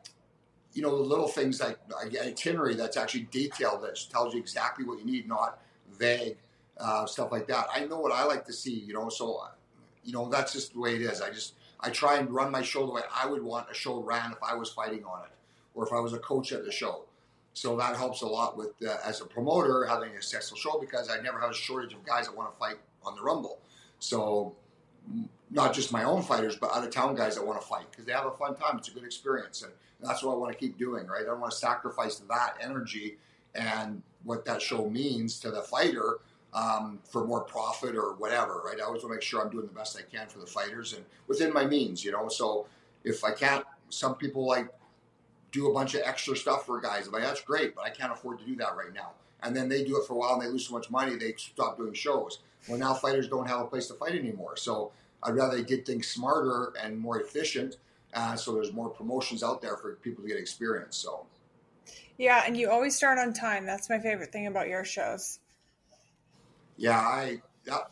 you 0.73 0.83
know, 0.83 0.97
the 0.97 1.03
little 1.03 1.29
things 1.29 1.61
like 1.61 1.79
itinerary 2.01 2.75
that's 2.75 2.97
actually 2.97 3.29
detailed 3.31 3.83
that 3.83 3.99
tells 4.11 4.35
you 4.35 4.41
exactly 4.41 4.85
what 4.85 4.99
you 4.99 5.05
need, 5.05 5.29
not 5.29 5.61
vague 5.99 6.37
uh, 6.79 7.07
stuff 7.07 7.31
like 7.33 7.47
that. 7.49 7.67
I 7.73 7.85
know 7.85 8.01
what 8.01 8.13
I 8.13 8.25
like 8.25 8.45
to 8.47 8.53
see, 8.53 8.75
you 8.75 8.95
know. 8.95 9.09
So 9.09 9.43
you 10.05 10.13
know, 10.13 10.29
that's 10.29 10.53
just 10.53 10.73
the 10.75 10.81
way 10.81 10.97
it 10.97 11.03
is. 11.03 11.21
I 11.21 11.31
just 11.31 11.55
I 11.81 11.91
try 11.91 12.19
and 12.19 12.31
run 12.31 12.51
my 12.51 12.63
show 12.63 12.87
the 12.87 12.93
way 12.93 13.03
I 13.15 13.27
would 13.27 13.43
want 13.43 13.71
a 13.71 13.75
show 13.75 14.03
ran 14.03 14.33
if 14.33 14.39
I 14.43 14.55
was 14.55 14.71
fighting 14.71 15.05
on 15.05 15.23
it, 15.25 15.31
or 15.75 15.87
if 15.87 15.93
I 15.93 16.01
was 16.01 16.13
a 16.13 16.19
coach 16.19 16.53
at 16.53 16.65
the 16.65 16.73
show. 16.73 17.05
So 17.55 17.77
that 17.77 17.97
helps 17.97 18.23
a 18.23 18.27
lot 18.27 18.57
with 18.57 18.73
uh, 18.87 18.97
as 19.05 19.21
a 19.21 19.27
promoter 19.27 19.85
having 19.85 20.11
a 20.11 20.23
successful 20.23 20.57
show 20.57 20.81
because 20.81 21.11
I 21.11 21.21
never 21.21 21.39
have 21.39 21.51
a 21.51 21.55
shortage 21.55 21.93
of 21.93 22.05
guys 22.05 22.27
that 22.27 22.37
want 22.37 22.53
to 22.53 22.59
fight 22.59 22.79
on 23.05 23.15
the 23.15 23.23
Rumble. 23.23 23.59
So 23.99 24.55
not 25.51 25.75
just 25.75 25.93
my 25.93 26.05
own 26.05 26.23
fighters, 26.23 26.57
but 26.57 26.73
out 26.75 26.85
of 26.85 26.91
town 26.91 27.15
guys 27.15 27.37
that 27.37 27.47
want 27.47 27.61
to 27.61 27.67
fight 27.67 27.91
because 27.91 28.05
they 28.05 28.13
have 28.13 28.27
a 28.27 28.31
fun 28.33 28.55
time. 28.55 28.79
It's 28.79 28.89
a 28.89 28.93
good 28.93 29.05
experience, 29.05 29.63
and 29.63 29.73
that's 30.01 30.23
what 30.23 30.33
I 30.33 30.37
want 30.37 30.53
to 30.53 30.59
keep 30.59 30.79
doing. 30.79 31.07
Right? 31.07 31.23
I 31.23 31.27
don't 31.27 31.41
want 31.41 31.53
to 31.53 31.59
sacrifice 31.59 32.17
that 32.29 32.57
energy 32.61 33.19
and 33.55 34.03
what 34.25 34.45
that 34.47 34.63
show 34.63 34.89
means 34.89 35.39
to 35.41 35.51
the 35.51 35.61
fighter 35.61 36.21
um, 36.55 37.01
for 37.05 37.27
more 37.27 37.43
profit 37.43 37.97
or 37.97 38.15
whatever. 38.15 38.63
Right? 38.65 38.81
I 38.81 38.85
always 38.85 39.03
want 39.03 39.13
to 39.13 39.17
make 39.17 39.23
sure 39.23 39.43
I'm 39.43 39.51
doing 39.51 39.67
the 39.67 39.73
best 39.73 39.99
I 39.99 40.03
can 40.03 40.29
for 40.29 40.39
the 40.39 40.47
fighters 40.47 40.95
and 40.95 41.05
within 41.29 41.53
my 41.53 41.67
means. 41.67 42.05
You 42.05 42.13
know, 42.13 42.29
so 42.29 42.67
if 43.05 43.25
I 43.25 43.33
can't, 43.33 43.65
some 43.91 44.15
people 44.15 44.47
like 44.47 44.69
do 45.51 45.71
a 45.71 45.75
bunch 45.75 45.95
of 45.95 46.01
extra 46.05 46.35
stuff 46.35 46.67
for 46.67 46.81
guys. 46.81 47.07
I'm 47.07 47.13
like 47.13 47.23
that's 47.23 47.43
great, 47.43 47.77
but 47.77 47.85
I 47.85 47.91
can't 47.91 48.13
afford 48.13 48.39
to 48.39 48.45
do 48.45 48.57
that 48.57 48.75
right 48.77 48.93
now. 48.95 49.11
And 49.43 49.55
then 49.55 49.69
they 49.69 49.85
do 49.85 49.99
it 50.01 50.07
for 50.07 50.15
a 50.15 50.17
while 50.17 50.35
and 50.35 50.43
they 50.43 50.47
lose 50.47 50.67
so 50.67 50.75
much 50.75 50.89
money, 50.91 51.17
they 51.17 51.35
stop 51.37 51.77
doing 51.77 51.93
shows. 51.93 52.39
Well, 52.69 52.79
now 52.79 52.95
fighters 52.95 53.29
don't 53.29 53.49
have 53.49 53.61
a 53.61 53.65
place 53.65 53.89
to 53.89 53.95
fight 53.95 54.15
anymore. 54.15 54.57
So 54.57 54.93
I'd 55.23 55.35
rather 55.35 55.57
they 55.57 55.63
get 55.63 55.87
things 55.87 56.07
smarter 56.07 56.73
and 56.81 56.99
more 56.99 57.21
efficient. 57.21 57.77
Uh, 58.15 58.37
so 58.37 58.55
there's 58.55 58.73
more 58.73 58.91
promotions 58.91 59.43
out 59.43 59.63
there 59.63 59.77
for 59.77 59.95
people 59.97 60.23
to 60.23 60.29
get 60.29 60.39
experience. 60.39 60.97
So. 60.97 61.27
Yeah, 62.19 62.43
and 62.47 62.57
you 62.57 62.71
always 62.71 62.95
start 62.95 63.19
on 63.19 63.33
time. 63.33 63.67
That's 63.67 63.89
my 63.89 63.99
favorite 63.99 64.33
thing 64.33 64.47
about 64.47 64.69
your 64.69 64.85
shows. 64.85 65.39
Yeah, 66.77 66.99
I 66.99 67.41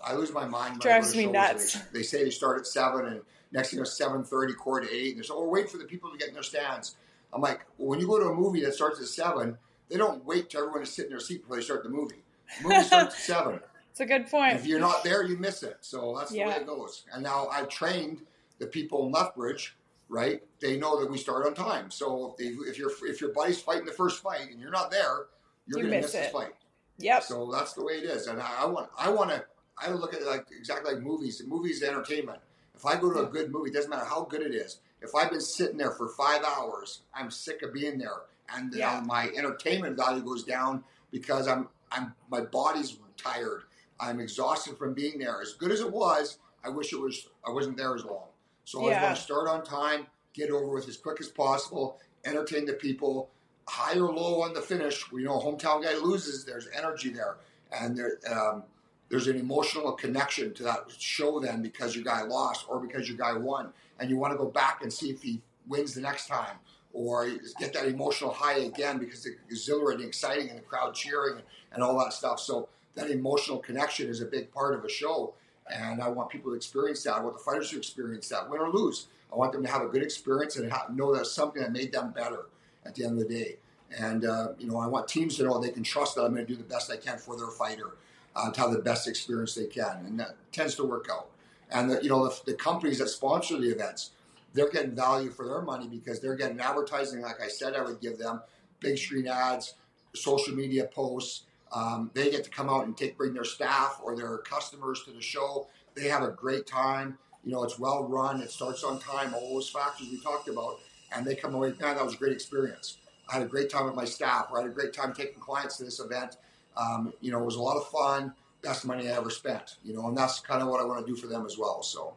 I 0.02 0.14
lose 0.14 0.32
my 0.32 0.46
mind. 0.46 0.80
Drives 0.80 1.14
me 1.16 1.26
nuts. 1.26 1.74
They, 1.74 2.00
they, 2.00 2.02
say 2.02 2.24
they 2.24 2.30
start 2.30 2.58
at 2.58 2.66
seven, 2.66 3.06
and 3.06 3.20
next 3.52 3.70
thing 3.70 3.80
it's 3.80 3.96
seven 3.96 4.24
thirty, 4.24 4.52
quarter 4.52 4.86
to 4.86 4.94
eight, 4.94 5.10
and 5.10 5.18
they're 5.18 5.24
so, 5.24 5.38
oh, 5.38 5.48
we're 5.48 5.66
for 5.66 5.78
the 5.78 5.84
people 5.84 6.10
to 6.10 6.18
get 6.18 6.28
in 6.28 6.34
their 6.34 6.42
stands. 6.42 6.96
I'm 7.32 7.40
like, 7.40 7.60
well, 7.78 7.88
when 7.88 8.00
you 8.00 8.06
go 8.06 8.18
to 8.18 8.26
a 8.26 8.34
movie 8.34 8.64
that 8.64 8.74
starts 8.74 9.00
at 9.00 9.06
seven, 9.06 9.56
they 9.88 9.96
don't 9.96 10.24
wait 10.24 10.50
till 10.50 10.60
everyone 10.60 10.80
to 10.80 10.86
sit 10.86 11.06
in 11.06 11.10
their 11.10 11.20
seat 11.20 11.42
before 11.42 11.56
they 11.56 11.62
start 11.62 11.82
the 11.84 11.88
movie. 11.88 12.22
The 12.62 12.68
movie 12.68 12.82
starts 12.82 13.14
at 13.14 13.20
seven. 13.20 13.60
It's 13.90 14.00
a 14.00 14.06
good 14.06 14.28
point. 14.28 14.54
If 14.54 14.66
you're 14.66 14.80
not 14.80 15.02
there, 15.04 15.24
you 15.24 15.36
miss 15.36 15.62
it. 15.62 15.78
So 15.80 16.16
that's 16.18 16.32
yeah. 16.32 16.44
the 16.44 16.50
way 16.50 16.56
it 16.56 16.66
goes. 16.66 17.04
And 17.12 17.22
now 17.22 17.48
I've 17.48 17.68
trained 17.68 18.22
the 18.58 18.66
people 18.66 19.06
in 19.06 19.12
Lethbridge, 19.12 19.76
right? 20.08 20.42
They 20.60 20.76
know 20.76 21.00
that 21.00 21.10
we 21.10 21.18
start 21.18 21.46
on 21.46 21.54
time. 21.54 21.90
So 21.90 22.30
if, 22.30 22.36
they, 22.36 22.70
if 22.70 22.78
your 22.78 22.90
if 23.02 23.20
your 23.20 23.32
buddy's 23.32 23.60
fighting 23.60 23.86
the 23.86 23.92
first 23.92 24.22
fight 24.22 24.48
and 24.50 24.60
you're 24.60 24.70
not 24.70 24.90
there, 24.90 25.26
you're 25.66 25.78
you 25.78 25.84
going 25.84 25.90
to 25.90 25.96
miss, 26.02 26.14
miss 26.14 26.26
the 26.26 26.32
fight. 26.32 26.54
Yep. 26.98 27.22
So 27.24 27.50
that's 27.50 27.72
the 27.72 27.84
way 27.84 27.94
it 27.94 28.04
is. 28.04 28.26
And 28.26 28.40
I, 28.40 28.62
I 28.62 28.66
want 28.66 28.90
I 28.96 29.10
want 29.10 29.30
to 29.30 29.44
I 29.78 29.90
look 29.90 30.14
at 30.14 30.20
it 30.20 30.26
like 30.26 30.46
exactly 30.56 30.94
like 30.94 31.02
movies. 31.02 31.42
Movies 31.46 31.82
entertainment. 31.82 32.38
If 32.74 32.86
I 32.86 32.96
go 32.96 33.12
to 33.12 33.20
a 33.20 33.26
good 33.26 33.50
movie, 33.50 33.70
it 33.70 33.74
doesn't 33.74 33.90
matter 33.90 34.04
how 34.04 34.24
good 34.24 34.42
it 34.42 34.54
is. 34.54 34.78
If 35.02 35.14
I've 35.14 35.30
been 35.30 35.40
sitting 35.40 35.76
there 35.76 35.90
for 35.90 36.08
five 36.08 36.42
hours, 36.44 37.00
I'm 37.14 37.30
sick 37.30 37.62
of 37.62 37.72
being 37.72 37.98
there, 37.98 38.22
and 38.54 38.74
yeah. 38.74 38.98
uh, 38.98 39.00
my 39.02 39.28
entertainment 39.36 39.96
value 39.96 40.22
goes 40.22 40.44
down 40.44 40.84
because 41.10 41.48
I'm 41.48 41.68
I'm 41.90 42.14
my 42.30 42.42
body's 42.42 42.98
tired 43.16 43.64
I'm 44.00 44.20
exhausted 44.20 44.78
from 44.78 44.94
being 44.94 45.18
there. 45.18 45.40
As 45.40 45.54
good 45.54 45.70
as 45.70 45.80
it 45.80 45.90
was, 45.90 46.38
I 46.64 46.68
wish 46.68 46.92
it 46.92 47.00
was 47.00 47.28
I 47.46 47.50
wasn't 47.50 47.76
there 47.76 47.94
as 47.94 48.04
long. 48.04 48.28
So 48.64 48.80
I 48.88 49.02
want 49.02 49.16
to 49.16 49.22
start 49.22 49.48
on 49.48 49.64
time, 49.64 50.06
get 50.32 50.50
over 50.50 50.68
with 50.68 50.88
as 50.88 50.96
quick 50.96 51.20
as 51.20 51.28
possible, 51.28 51.98
entertain 52.24 52.66
the 52.66 52.74
people. 52.74 53.30
High 53.68 53.98
or 53.98 54.12
low 54.12 54.42
on 54.42 54.52
the 54.52 54.60
finish, 54.60 55.12
we 55.12 55.22
know 55.22 55.38
hometown 55.38 55.82
guy 55.82 55.94
loses. 55.94 56.44
There's 56.44 56.66
energy 56.76 57.10
there, 57.10 57.36
and 57.72 57.96
there 57.96 58.18
um, 58.28 58.64
there's 59.10 59.28
an 59.28 59.36
emotional 59.36 59.92
connection 59.92 60.54
to 60.54 60.62
that 60.64 60.86
show 60.98 61.38
then 61.38 61.62
because 61.62 61.94
your 61.94 62.04
guy 62.04 62.22
lost 62.22 62.66
or 62.68 62.80
because 62.80 63.08
your 63.08 63.16
guy 63.16 63.32
won, 63.34 63.72
and 64.00 64.10
you 64.10 64.16
want 64.16 64.32
to 64.32 64.38
go 64.38 64.46
back 64.46 64.82
and 64.82 64.92
see 64.92 65.10
if 65.10 65.22
he 65.22 65.40
wins 65.68 65.94
the 65.94 66.00
next 66.00 66.26
time 66.26 66.56
or 66.92 67.28
get 67.58 67.72
that 67.72 67.86
emotional 67.86 68.32
high 68.32 68.58
again 68.58 68.98
because 68.98 69.24
it's 69.24 69.36
exhilarating, 69.48 70.06
exciting, 70.06 70.48
and 70.48 70.58
the 70.58 70.62
crowd 70.62 70.94
cheering 70.94 71.34
and, 71.34 71.44
and 71.72 71.82
all 71.82 71.98
that 71.98 72.12
stuff. 72.12 72.40
So 72.40 72.68
that 72.94 73.10
emotional 73.10 73.58
connection 73.58 74.08
is 74.08 74.20
a 74.20 74.26
big 74.26 74.52
part 74.52 74.74
of 74.74 74.84
a 74.84 74.88
show. 74.88 75.34
And 75.72 76.02
I 76.02 76.08
want 76.08 76.30
people 76.30 76.50
to 76.50 76.56
experience 76.56 77.04
that. 77.04 77.14
I 77.14 77.20
want 77.20 77.36
the 77.36 77.42
fighters 77.42 77.70
to 77.70 77.78
experience 77.78 78.28
that, 78.28 78.50
win 78.50 78.60
or 78.60 78.70
lose. 78.70 79.06
I 79.32 79.36
want 79.36 79.52
them 79.52 79.62
to 79.62 79.70
have 79.70 79.82
a 79.82 79.86
good 79.86 80.02
experience 80.02 80.56
and 80.56 80.72
know 80.92 81.14
that's 81.14 81.30
something 81.30 81.62
that 81.62 81.72
made 81.72 81.92
them 81.92 82.10
better 82.10 82.46
at 82.84 82.94
the 82.94 83.04
end 83.04 83.20
of 83.20 83.28
the 83.28 83.34
day. 83.34 83.56
And 83.96 84.24
uh, 84.24 84.48
you 84.58 84.68
know, 84.68 84.78
I 84.78 84.86
want 84.86 85.08
teams 85.08 85.36
to 85.36 85.44
know 85.44 85.60
they 85.60 85.70
can 85.70 85.82
trust 85.82 86.14
that 86.14 86.24
I'm 86.24 86.34
going 86.34 86.46
to 86.46 86.52
do 86.52 86.56
the 86.56 86.64
best 86.64 86.90
I 86.90 86.96
can 86.96 87.18
for 87.18 87.36
their 87.36 87.48
fighter 87.48 87.96
uh, 88.36 88.50
to 88.50 88.60
have 88.60 88.72
the 88.72 88.78
best 88.78 89.08
experience 89.08 89.54
they 89.54 89.66
can, 89.66 90.04
and 90.06 90.20
that 90.20 90.36
tends 90.52 90.76
to 90.76 90.84
work 90.84 91.08
out. 91.10 91.28
And 91.70 91.90
the, 91.90 92.02
you 92.02 92.08
know, 92.08 92.28
the, 92.28 92.52
the 92.52 92.54
companies 92.54 92.98
that 92.98 93.08
sponsor 93.08 93.56
the 93.58 93.70
events, 93.70 94.10
they're 94.54 94.70
getting 94.70 94.94
value 94.94 95.30
for 95.30 95.46
their 95.46 95.62
money 95.62 95.88
because 95.88 96.20
they're 96.20 96.36
getting 96.36 96.60
advertising. 96.60 97.20
Like 97.20 97.40
I 97.40 97.48
said, 97.48 97.74
I 97.74 97.82
would 97.82 98.00
give 98.00 98.18
them 98.18 98.40
big 98.80 98.98
screen 98.98 99.26
ads, 99.26 99.74
social 100.14 100.54
media 100.54 100.84
posts, 100.84 101.42
um, 101.72 102.10
they 102.14 102.30
get 102.30 102.44
to 102.44 102.50
come 102.50 102.68
out 102.68 102.86
and 102.86 102.96
take 102.96 103.16
bring 103.16 103.32
their 103.32 103.44
staff 103.44 104.00
or 104.02 104.16
their 104.16 104.38
customers 104.38 105.04
to 105.04 105.12
the 105.12 105.20
show. 105.20 105.68
They 105.94 106.08
have 106.08 106.22
a 106.22 106.30
great 106.30 106.66
time. 106.66 107.18
You 107.44 107.52
know, 107.52 107.62
it's 107.64 107.78
well 107.78 108.04
run. 108.04 108.40
It 108.40 108.50
starts 108.50 108.84
on 108.84 108.98
time. 109.00 109.34
All 109.34 109.54
those 109.54 109.70
factors 109.70 110.08
we 110.10 110.20
talked 110.20 110.48
about, 110.48 110.78
and 111.14 111.26
they 111.26 111.34
come 111.34 111.54
away. 111.54 111.68
Man, 111.80 111.96
that 111.96 112.04
was 112.04 112.14
a 112.14 112.18
great 112.18 112.32
experience. 112.32 112.98
I 113.28 113.34
had 113.34 113.42
a 113.42 113.46
great 113.46 113.70
time 113.70 113.86
with 113.86 113.94
my 113.94 114.04
staff. 114.04 114.48
I 114.54 114.60
had 114.60 114.70
a 114.70 114.72
great 114.72 114.92
time 114.92 115.12
taking 115.12 115.40
clients 115.40 115.76
to 115.78 115.84
this 115.84 116.00
event. 116.00 116.36
Um, 116.76 117.12
you 117.20 117.30
know, 117.30 117.40
it 117.40 117.44
was 117.44 117.56
a 117.56 117.62
lot 117.62 117.76
of 117.76 117.88
fun. 117.88 118.34
Best 118.62 118.84
money 118.84 119.08
I 119.08 119.16
ever 119.16 119.30
spent. 119.30 119.76
You 119.84 119.94
know, 119.94 120.08
and 120.08 120.16
that's 120.16 120.40
kind 120.40 120.62
of 120.62 120.68
what 120.68 120.80
I 120.80 120.84
want 120.84 121.06
to 121.06 121.12
do 121.12 121.16
for 121.16 121.28
them 121.28 121.46
as 121.46 121.56
well. 121.56 121.82
So. 121.82 122.14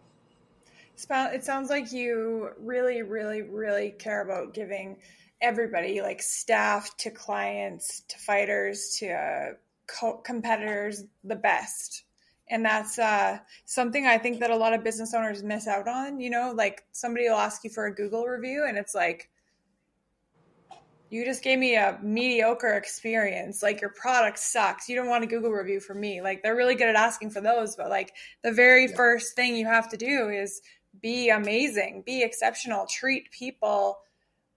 It 0.95 1.43
sounds 1.43 1.69
like 1.69 1.91
you 1.91 2.51
really, 2.59 3.01
really, 3.01 3.41
really 3.41 3.91
care 3.91 4.21
about 4.21 4.53
giving 4.53 4.97
everybody 5.43 6.01
like 6.01 6.21
staff 6.21 6.95
to 6.97 7.12
clients 7.12 8.01
to 8.08 8.17
fighters 8.17 8.95
to 8.99 9.12
uh, 9.12 9.53
co- 9.88 10.17
competitors 10.17 11.03
the 11.23 11.36
best. 11.36 12.03
And 12.49 12.65
that's 12.65 12.99
uh, 12.99 13.39
something 13.65 14.06
i 14.06 14.17
think 14.17 14.39
that 14.39 14.51
a 14.51 14.56
lot 14.56 14.73
of 14.73 14.84
business 14.84 15.13
owners 15.13 15.43
miss 15.43 15.67
out 15.67 15.88
on 15.88 16.19
you 16.19 16.29
know? 16.29 16.53
Like 16.56 16.84
somebody 16.91 17.27
will 17.27 17.38
ask 17.38 17.63
you 17.63 17.69
for 17.69 17.86
a 17.86 17.93
google 17.93 18.25
review 18.25 18.65
and 18.67 18.77
it's 18.77 18.95
like 18.95 19.29
you 21.10 21.25
just 21.25 21.43
gave 21.43 21.60
me 21.60 21.75
a 21.75 21.99
mediocre 22.01 22.73
experience. 22.73 23.62
Like 23.62 23.82
your 23.82 23.91
product 23.91 24.39
sucks. 24.39 24.89
You 24.89 24.95
don't 24.95 25.10
want 25.10 25.23
a 25.23 25.27
google 25.27 25.51
review 25.51 25.79
for 25.79 25.93
me. 25.93 26.23
Like 26.23 26.41
they're 26.41 26.56
really 26.56 26.73
good 26.73 26.89
at 26.89 26.95
asking 26.95 27.29
for 27.29 27.41
those 27.41 27.75
but 27.75 27.89
like 27.89 28.13
the 28.43 28.51
very 28.51 28.88
yeah. 28.89 28.95
first 28.95 29.36
thing 29.36 29.56
you 29.56 29.67
have 29.67 29.89
to 29.89 29.97
do 29.97 30.29
is 30.29 30.62
be 31.01 31.29
amazing 31.29 32.03
be 32.06 32.23
exceptional 32.23 32.86
treat 32.86 33.32
people 33.32 33.99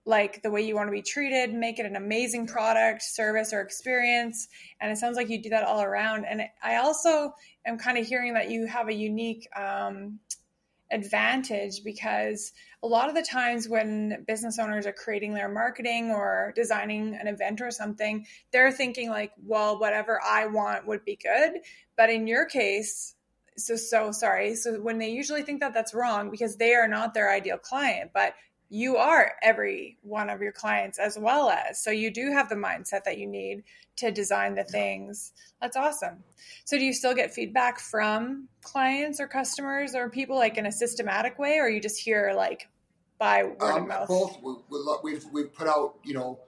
like 0.07 0.41
the 0.41 0.49
way 0.49 0.61
you 0.61 0.73
want 0.73 0.87
to 0.87 0.91
be 0.91 1.01
treated, 1.01 1.53
make 1.53 1.79
it 1.79 1.85
an 1.85 1.97
amazing 1.97 2.47
product, 2.47 3.03
service, 3.03 3.51
or 3.51 3.59
experience. 3.59 4.47
And 4.79 4.89
it 4.89 4.97
sounds 4.97 5.17
like 5.17 5.29
you 5.29 5.41
do 5.41 5.49
that 5.49 5.65
all 5.65 5.81
around. 5.81 6.25
And 6.25 6.43
I 6.63 6.77
also 6.77 7.33
am 7.65 7.77
kind 7.77 7.97
of 7.97 8.07
hearing 8.07 8.33
that 8.35 8.49
you 8.49 8.65
have 8.67 8.87
a 8.87 8.93
unique 8.93 9.49
um, 9.53 10.19
advantage 10.91 11.83
because 11.83 12.53
a 12.81 12.87
lot 12.87 13.09
of 13.09 13.15
the 13.15 13.21
times 13.21 13.67
when 13.67 14.23
business 14.25 14.57
owners 14.59 14.85
are 14.85 14.93
creating 14.93 15.33
their 15.33 15.49
marketing 15.49 16.09
or 16.11 16.53
designing 16.55 17.13
an 17.13 17.27
event 17.27 17.59
or 17.59 17.69
something, 17.69 18.25
they're 18.53 18.71
thinking 18.71 19.09
like, 19.09 19.33
well, 19.45 19.77
whatever 19.77 20.21
I 20.25 20.45
want 20.45 20.87
would 20.87 21.03
be 21.03 21.17
good. 21.21 21.59
But 21.97 22.09
in 22.09 22.27
your 22.27 22.45
case, 22.45 23.13
so 23.59 23.75
so 23.75 24.11
sorry 24.11 24.53
so 24.53 24.79
when 24.79 24.99
they 24.99 25.09
usually 25.09 25.41
think 25.41 25.61
that 25.61 25.73
that's 25.73 25.91
wrong 25.91 26.29
because 26.29 26.57
they 26.57 26.75
are 26.75 26.87
not 26.87 27.15
their 27.15 27.31
ideal 27.33 27.57
client 27.57 28.11
but 28.13 28.35
you 28.69 28.97
are 28.97 29.33
every 29.41 29.97
one 30.01 30.29
of 30.29 30.41
your 30.41 30.51
clients 30.51 30.99
as 30.99 31.17
well 31.17 31.49
as. 31.49 31.81
So 31.81 31.91
you 31.91 32.11
do 32.11 32.31
have 32.31 32.49
the 32.49 32.55
mindset 32.55 33.03
that 33.05 33.17
you 33.17 33.27
need 33.27 33.63
to 33.97 34.11
design 34.11 34.55
the 34.55 34.63
things. 34.63 35.33
That's 35.61 35.77
awesome. 35.77 36.23
So 36.65 36.77
do 36.77 36.85
you 36.85 36.93
still 36.93 37.15
get 37.15 37.33
feedback 37.33 37.79
from 37.79 38.49
clients 38.61 39.19
or 39.19 39.27
customers 39.27 39.95
or 39.95 40.09
people 40.09 40.35
like 40.35 40.57
in 40.57 40.65
a 40.65 40.71
systematic 40.71 41.39
way 41.39 41.57
or 41.59 41.69
you 41.69 41.79
just 41.79 41.99
hear 41.99 42.33
like 42.35 42.67
by 43.17 43.43
word 43.43 43.61
um, 43.61 43.83
of 43.83 43.87
mouth? 43.87 44.07
both. 44.07 44.37
We, 44.41 44.53
we've, 45.03 45.25
we've 45.31 45.53
put 45.53 45.67
out 45.67 45.95
you 46.03 46.13
know 46.13 46.39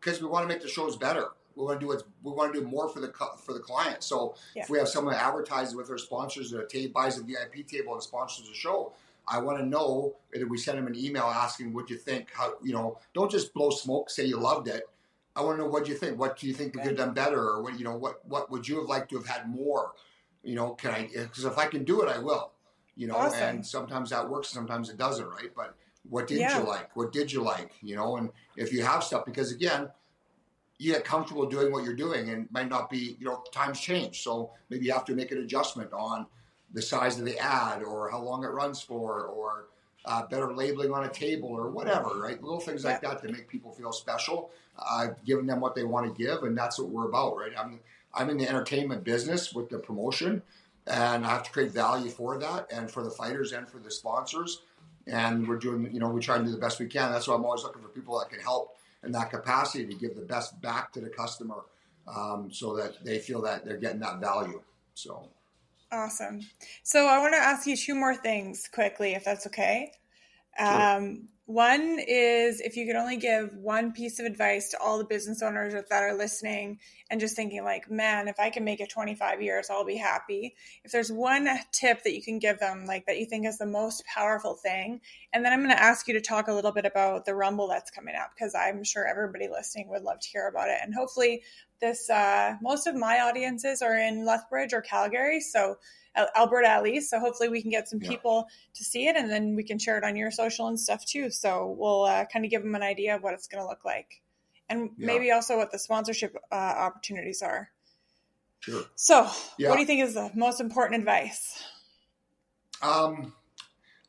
because 0.00 0.20
we 0.22 0.28
want 0.28 0.44
to 0.44 0.48
make 0.48 0.62
the 0.62 0.68
shows 0.68 0.96
better. 0.96 1.28
We 1.56 1.64
want 1.64 1.80
to 1.80 1.84
do 1.84 1.88
what 1.88 2.04
we 2.22 2.30
want 2.32 2.54
to 2.54 2.60
do 2.60 2.66
more 2.66 2.88
for 2.88 3.00
the 3.00 3.12
for 3.44 3.52
the 3.52 3.60
client. 3.60 4.02
So 4.02 4.36
yeah. 4.54 4.62
if 4.62 4.70
we 4.70 4.78
have 4.78 4.88
someone 4.88 5.14
advertising 5.14 5.76
with 5.76 5.90
our 5.90 5.98
sponsors 5.98 6.50
that 6.52 6.92
buys 6.94 7.18
a 7.18 7.22
vip 7.22 7.66
table 7.66 7.92
and 7.92 8.02
sponsors 8.02 8.48
a 8.48 8.54
show 8.54 8.92
I 9.30 9.38
want 9.38 9.58
to 9.58 9.64
know 9.64 10.16
whether 10.32 10.46
we 10.46 10.58
send 10.58 10.76
them 10.76 10.88
an 10.88 10.96
email 10.96 11.22
asking 11.22 11.72
what 11.72 11.88
you 11.88 11.96
think. 11.96 12.30
How 12.32 12.54
you 12.62 12.72
know? 12.72 12.98
Don't 13.14 13.30
just 13.30 13.54
blow 13.54 13.70
smoke. 13.70 14.10
Say 14.10 14.24
you 14.24 14.38
loved 14.38 14.66
it. 14.66 14.82
I 15.36 15.42
want 15.42 15.58
to 15.58 15.62
know 15.62 15.70
what 15.70 15.86
you 15.86 15.94
think. 15.94 16.18
What 16.18 16.36
do 16.36 16.48
you 16.48 16.52
think 16.52 16.74
we 16.74 16.80
could 16.80 16.98
have 16.98 16.98
done 16.98 17.14
better, 17.14 17.40
or 17.40 17.62
what 17.62 17.78
you 17.78 17.84
know? 17.84 17.96
What 17.96 18.26
what 18.26 18.50
would 18.50 18.66
you 18.66 18.80
have 18.80 18.88
liked 18.88 19.10
to 19.10 19.16
have 19.16 19.26
had 19.26 19.48
more? 19.48 19.92
You 20.42 20.56
know, 20.56 20.70
can 20.74 20.90
I? 20.90 21.08
Because 21.14 21.44
if 21.44 21.56
I 21.56 21.66
can 21.66 21.84
do 21.84 22.02
it, 22.02 22.08
I 22.08 22.18
will. 22.18 22.50
You 22.96 23.06
know, 23.06 23.14
awesome. 23.14 23.42
and 23.42 23.66
sometimes 23.66 24.10
that 24.10 24.28
works, 24.28 24.48
sometimes 24.48 24.90
it 24.90 24.98
doesn't, 24.98 25.26
right? 25.26 25.50
But 25.54 25.76
what 26.08 26.26
did 26.26 26.38
yeah. 26.38 26.58
you 26.58 26.66
like? 26.66 26.94
What 26.96 27.12
did 27.12 27.32
you 27.32 27.42
like? 27.42 27.70
You 27.82 27.94
know, 27.94 28.16
and 28.16 28.30
if 28.56 28.72
you 28.72 28.82
have 28.82 29.04
stuff, 29.04 29.24
because 29.24 29.52
again, 29.52 29.88
you 30.78 30.92
get 30.92 31.04
comfortable 31.04 31.46
doing 31.46 31.70
what 31.70 31.84
you're 31.84 31.94
doing, 31.94 32.30
and 32.30 32.50
might 32.50 32.68
not 32.68 32.90
be. 32.90 33.16
You 33.20 33.26
know, 33.26 33.44
times 33.52 33.78
change, 33.78 34.22
so 34.24 34.50
maybe 34.68 34.86
you 34.86 34.92
have 34.92 35.04
to 35.04 35.14
make 35.14 35.30
an 35.30 35.38
adjustment 35.38 35.92
on 35.92 36.26
the 36.72 36.82
size 36.82 37.18
of 37.18 37.24
the 37.24 37.38
ad 37.38 37.82
or 37.82 38.10
how 38.10 38.20
long 38.20 38.44
it 38.44 38.48
runs 38.48 38.80
for 38.80 39.24
or 39.24 39.66
uh, 40.04 40.26
better 40.26 40.54
labeling 40.54 40.92
on 40.92 41.04
a 41.04 41.08
table 41.08 41.48
or 41.48 41.70
whatever, 41.70 42.20
right? 42.20 42.42
Little 42.42 42.60
things 42.60 42.84
like 42.84 43.00
that 43.02 43.22
to 43.22 43.30
make 43.30 43.48
people 43.48 43.72
feel 43.72 43.92
special, 43.92 44.50
uh, 44.78 45.08
giving 45.26 45.46
them 45.46 45.60
what 45.60 45.74
they 45.74 45.84
want 45.84 46.06
to 46.06 46.22
give, 46.22 46.42
and 46.42 46.56
that's 46.56 46.78
what 46.78 46.88
we're 46.88 47.08
about, 47.08 47.36
right? 47.36 47.52
I'm 47.58 47.80
I'm 48.14 48.30
in 48.30 48.38
the 48.38 48.48
entertainment 48.48 49.04
business 49.04 49.52
with 49.52 49.68
the 49.68 49.78
promotion, 49.78 50.42
and 50.86 51.24
I 51.24 51.28
have 51.28 51.44
to 51.44 51.50
create 51.50 51.72
value 51.72 52.10
for 52.10 52.38
that 52.38 52.72
and 52.72 52.90
for 52.90 53.02
the 53.04 53.10
fighters 53.10 53.52
and 53.52 53.68
for 53.68 53.78
the 53.78 53.90
sponsors. 53.90 54.62
And 55.06 55.46
we're 55.46 55.58
doing, 55.58 55.92
you 55.92 56.00
know, 56.00 56.08
we 56.08 56.20
try 56.20 56.36
and 56.36 56.44
do 56.44 56.50
the 56.50 56.58
best 56.58 56.78
we 56.78 56.86
can. 56.86 57.12
That's 57.12 57.28
why 57.28 57.34
I'm 57.34 57.44
always 57.44 57.62
looking 57.62 57.82
for 57.82 57.88
people 57.88 58.18
that 58.18 58.30
can 58.30 58.40
help 58.40 58.76
in 59.04 59.12
that 59.12 59.30
capacity 59.30 59.86
to 59.86 59.94
give 59.94 60.14
the 60.14 60.22
best 60.22 60.60
back 60.60 60.92
to 60.92 61.00
the 61.00 61.08
customer, 61.08 61.62
um, 62.06 62.50
so 62.52 62.76
that 62.76 63.04
they 63.04 63.18
feel 63.18 63.42
that 63.42 63.64
they're 63.64 63.76
getting 63.76 64.00
that 64.00 64.20
value. 64.20 64.62
So. 64.94 65.28
Awesome. 65.92 66.40
So 66.82 67.06
I 67.06 67.18
want 67.18 67.34
to 67.34 67.40
ask 67.40 67.66
you 67.66 67.76
two 67.76 67.94
more 67.94 68.14
things 68.14 68.68
quickly, 68.72 69.14
if 69.14 69.24
that's 69.24 69.46
okay. 69.48 69.92
Sure. 70.62 70.88
Um, 70.96 71.28
one 71.50 71.98
is 72.06 72.60
if 72.60 72.76
you 72.76 72.86
could 72.86 72.94
only 72.94 73.16
give 73.16 73.56
one 73.56 73.92
piece 73.92 74.20
of 74.20 74.26
advice 74.26 74.68
to 74.70 74.78
all 74.78 74.98
the 74.98 75.04
business 75.04 75.42
owners 75.42 75.72
that 75.72 76.02
are 76.02 76.14
listening 76.14 76.78
and 77.10 77.20
just 77.20 77.34
thinking, 77.34 77.64
like, 77.64 77.90
man, 77.90 78.28
if 78.28 78.38
I 78.38 78.50
can 78.50 78.62
make 78.62 78.80
it 78.80 78.88
25 78.88 79.42
years, 79.42 79.68
I'll 79.68 79.84
be 79.84 79.96
happy. 79.96 80.54
If 80.84 80.92
there's 80.92 81.10
one 81.10 81.48
tip 81.72 82.04
that 82.04 82.14
you 82.14 82.22
can 82.22 82.38
give 82.38 82.60
them, 82.60 82.86
like 82.86 83.06
that 83.06 83.18
you 83.18 83.26
think 83.26 83.46
is 83.46 83.58
the 83.58 83.66
most 83.66 84.04
powerful 84.06 84.54
thing. 84.54 85.00
And 85.32 85.44
then 85.44 85.52
I'm 85.52 85.58
going 85.58 85.74
to 85.74 85.82
ask 85.82 86.06
you 86.06 86.14
to 86.14 86.20
talk 86.20 86.46
a 86.46 86.54
little 86.54 86.72
bit 86.72 86.86
about 86.86 87.24
the 87.24 87.34
Rumble 87.34 87.66
that's 87.66 87.90
coming 87.90 88.14
up 88.14 88.30
because 88.32 88.54
I'm 88.54 88.84
sure 88.84 89.04
everybody 89.04 89.48
listening 89.48 89.88
would 89.88 90.02
love 90.02 90.20
to 90.20 90.28
hear 90.28 90.46
about 90.46 90.68
it. 90.68 90.78
And 90.82 90.94
hopefully, 90.94 91.42
this 91.80 92.08
uh, 92.10 92.54
most 92.62 92.86
of 92.86 92.94
my 92.94 93.20
audiences 93.20 93.82
are 93.82 93.96
in 93.96 94.24
Lethbridge 94.24 94.72
or 94.72 94.82
Calgary. 94.82 95.40
So 95.40 95.78
Alberta 96.16 96.68
at 96.68 96.82
least. 96.82 97.10
So 97.10 97.20
hopefully 97.20 97.48
we 97.48 97.62
can 97.62 97.70
get 97.70 97.88
some 97.88 98.00
people 98.00 98.46
yeah. 98.48 98.54
to 98.74 98.84
see 98.84 99.06
it, 99.06 99.16
and 99.16 99.30
then 99.30 99.54
we 99.54 99.62
can 99.62 99.78
share 99.78 99.98
it 99.98 100.04
on 100.04 100.16
your 100.16 100.30
social 100.30 100.66
and 100.68 100.78
stuff 100.78 101.04
too. 101.04 101.30
So 101.30 101.74
we'll 101.78 102.04
uh, 102.04 102.24
kind 102.32 102.44
of 102.44 102.50
give 102.50 102.62
them 102.62 102.74
an 102.74 102.82
idea 102.82 103.14
of 103.14 103.22
what 103.22 103.34
it's 103.34 103.46
going 103.46 103.62
to 103.62 103.68
look 103.68 103.84
like, 103.84 104.22
and 104.68 104.90
yeah. 104.96 105.06
maybe 105.06 105.30
also 105.30 105.56
what 105.56 105.70
the 105.72 105.78
sponsorship 105.78 106.36
uh, 106.50 106.54
opportunities 106.54 107.42
are. 107.42 107.70
Sure. 108.60 108.84
So, 108.94 109.28
yeah. 109.58 109.70
what 109.70 109.76
do 109.76 109.80
you 109.80 109.86
think 109.86 110.02
is 110.02 110.14
the 110.14 110.30
most 110.34 110.60
important 110.60 111.00
advice? 111.00 111.64
Um, 112.82 113.32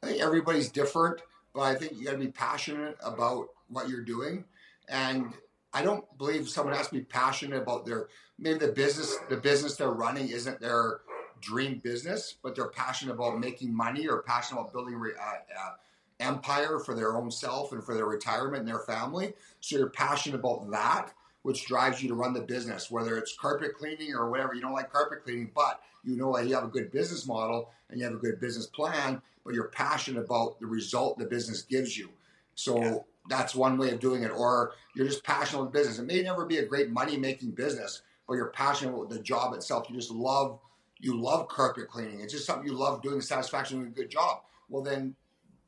I 0.04 0.08
think 0.08 0.22
everybody's 0.22 0.70
different, 0.70 1.22
but 1.54 1.62
I 1.62 1.76
think 1.76 1.94
you 1.94 2.06
got 2.06 2.14
to 2.14 2.18
be 2.18 2.28
passionate 2.28 2.98
about 3.02 3.48
what 3.70 3.88
you're 3.88 4.04
doing, 4.04 4.44
and 4.90 5.34
I 5.74 5.84
don't 5.84 6.06
believe 6.18 6.50
someone 6.50 6.76
has 6.76 6.88
to 6.88 6.96
be 6.96 7.02
passionate 7.02 7.62
about 7.62 7.86
their 7.86 8.08
maybe 8.38 8.60
the 8.60 8.72
business 8.72 9.16
the 9.30 9.38
business 9.38 9.78
they're 9.78 9.92
running 9.92 10.28
isn't 10.28 10.60
their 10.60 11.02
dream 11.42 11.82
business, 11.84 12.36
but 12.42 12.56
they're 12.56 12.70
passionate 12.70 13.14
about 13.14 13.40
making 13.40 13.76
money 13.76 14.08
or 14.08 14.22
passionate 14.22 14.62
about 14.62 14.74
building 14.74 14.96
uh, 14.96 15.24
uh, 15.24 15.72
empire 16.20 16.80
for 16.80 16.94
their 16.94 17.18
own 17.18 17.32
self 17.32 17.72
and 17.72 17.84
for 17.84 17.96
their 17.96 18.06
retirement 18.06 18.60
and 18.60 18.68
their 18.68 18.80
family. 18.80 19.34
So 19.60 19.78
you're 19.78 19.90
passionate 19.90 20.40
about 20.40 20.70
that, 20.72 21.12
which 21.42 21.66
drives 21.66 22.02
you 22.02 22.10
to 22.10 22.16
run 22.16 22.34
the 22.34 22.42
business, 22.42 22.90
whether 22.90 23.18
it's 23.18 23.36
carpet 23.36 23.76
cleaning 23.78 24.14
or 24.14 24.30
whatever. 24.30 24.54
You 24.54 24.62
don't 24.62 24.74
like 24.74 24.92
carpet 24.92 25.24
cleaning, 25.24 25.52
but 25.54 25.82
you 26.04 26.16
know 26.16 26.36
that 26.36 26.48
you 26.48 26.56
have 26.56 26.64
a 26.64 26.68
good 26.68 26.92
business 26.92 27.28
model 27.28 27.72
and 27.90 28.00
you 28.00 28.06
have 28.06 28.14
a 28.14 28.18
good 28.18 28.40
business 28.40 28.68
plan, 28.68 29.22
but 29.44 29.54
you're 29.54 29.70
passionate 29.70 30.24
about 30.24 30.60
the 30.60 30.68
result 30.68 31.18
the 31.18 31.26
business 31.26 31.64
gives 31.64 31.98
you. 31.98 32.10
So 32.56 32.78
yeah. 32.78 32.98
that's 33.30 33.56
one 33.56 33.78
way 33.78 33.92
of 33.92 34.00
doing 34.00 34.24
it. 34.24 34.32
Or 34.32 34.74
you're 34.96 35.08
just 35.08 35.24
passionate 35.24 35.62
about 35.62 35.74
business. 35.74 36.00
It 36.00 36.06
may 36.06 36.22
never 36.22 36.46
be 36.46 36.58
a 36.58 36.66
great 36.66 36.90
money 36.90 37.18
making 37.18 37.52
business, 37.52 38.02
but 38.28 38.36
you're 38.36 38.52
passionate 38.52 38.94
about 38.94 39.10
the 39.10 39.20
job 39.20 39.54
itself. 39.54 39.88
You 39.90 39.96
just 39.96 40.12
love 40.12 40.60
you 41.02 41.20
love 41.20 41.48
carpet 41.48 41.90
cleaning. 41.90 42.22
It's 42.22 42.32
just 42.32 42.46
something 42.46 42.66
you 42.66 42.74
love 42.74 43.02
doing, 43.02 43.22
satisfaction 43.22 43.80
doing 43.80 43.92
a 43.92 43.96
good 43.96 44.10
job. 44.10 44.42
Well, 44.70 44.84
then, 44.84 45.16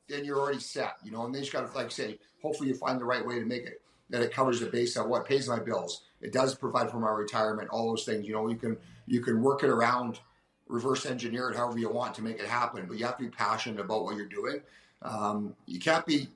then 0.07 0.23
you're 0.23 0.39
already 0.39 0.59
set, 0.59 0.95
you 1.03 1.11
know. 1.11 1.25
And 1.25 1.33
then 1.33 1.41
you 1.41 1.45
just 1.45 1.53
got 1.53 1.69
to, 1.69 1.77
like 1.77 1.91
say, 1.91 2.19
hopefully 2.41 2.69
you 2.69 2.75
find 2.75 2.99
the 2.99 3.05
right 3.05 3.25
way 3.25 3.39
to 3.39 3.45
make 3.45 3.63
it 3.63 3.81
that 4.09 4.21
it 4.21 4.31
covers 4.31 4.59
the 4.59 4.67
base 4.67 4.95
of 4.95 5.07
what 5.07 5.25
pays 5.25 5.49
my 5.49 5.59
bills. 5.59 6.03
It 6.21 6.31
does 6.31 6.53
provide 6.53 6.91
for 6.91 6.99
my 6.99 7.09
retirement, 7.09 7.69
all 7.69 7.89
those 7.89 8.05
things. 8.05 8.27
You 8.27 8.33
know, 8.33 8.47
you 8.47 8.55
can 8.55 8.77
you 9.07 9.21
can 9.21 9.41
work 9.41 9.63
it 9.63 9.69
around, 9.69 10.19
reverse 10.67 11.05
engineer 11.05 11.49
it 11.49 11.57
however 11.57 11.79
you 11.79 11.89
want 11.89 12.13
to 12.15 12.21
make 12.21 12.39
it 12.39 12.45
happen. 12.45 12.85
But 12.87 12.97
you 12.97 13.05
have 13.05 13.17
to 13.17 13.23
be 13.23 13.29
passionate 13.29 13.81
about 13.81 14.03
what 14.03 14.15
you're 14.15 14.27
doing. 14.27 14.61
Um, 15.01 15.55
you 15.65 15.79
can't 15.79 16.05
be, 16.05 16.27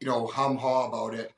you 0.00 0.06
know, 0.06 0.26
hum 0.26 0.56
ha 0.56 0.86
about 0.86 1.14
it 1.14 1.32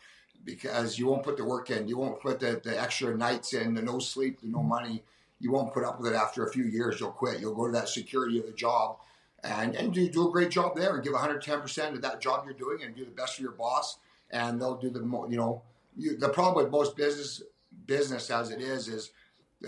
because 0.44 0.98
you 0.98 1.06
won't 1.06 1.24
put 1.24 1.36
the 1.36 1.44
work 1.44 1.70
in. 1.70 1.88
You 1.88 1.98
won't 1.98 2.20
put 2.20 2.40
the, 2.40 2.60
the 2.62 2.80
extra 2.80 3.14
nights 3.16 3.52
in, 3.52 3.74
the 3.74 3.82
no 3.82 3.98
sleep, 3.98 4.40
the 4.40 4.46
no 4.46 4.62
money 4.62 5.02
you 5.40 5.50
won't 5.50 5.72
put 5.72 5.84
up 5.84 6.00
with 6.00 6.12
it 6.12 6.16
after 6.16 6.46
a 6.46 6.52
few 6.52 6.64
years. 6.64 7.00
You'll 7.00 7.10
quit. 7.10 7.40
You'll 7.40 7.54
go 7.54 7.66
to 7.66 7.72
that 7.72 7.88
security 7.88 8.38
of 8.38 8.46
the 8.46 8.52
job 8.52 8.98
and, 9.42 9.74
and 9.74 9.92
do, 9.92 10.08
do 10.08 10.28
a 10.28 10.30
great 10.30 10.50
job 10.50 10.76
there 10.76 10.94
and 10.94 11.02
give 11.02 11.14
110% 11.14 11.94
of 11.94 12.02
that 12.02 12.20
job 12.20 12.44
you're 12.44 12.54
doing 12.54 12.82
and 12.84 12.94
do 12.94 13.04
the 13.04 13.10
best 13.10 13.36
for 13.36 13.42
your 13.42 13.52
boss. 13.52 13.98
And 14.30 14.60
they'll 14.60 14.76
do 14.76 14.90
the, 14.90 15.00
you 15.00 15.36
know, 15.36 15.62
you, 15.96 16.16
the 16.16 16.28
problem 16.28 16.62
with 16.62 16.70
most 16.70 16.96
business 16.96 17.42
business 17.86 18.30
as 18.30 18.50
it 18.50 18.60
is, 18.60 18.88
is 18.88 19.10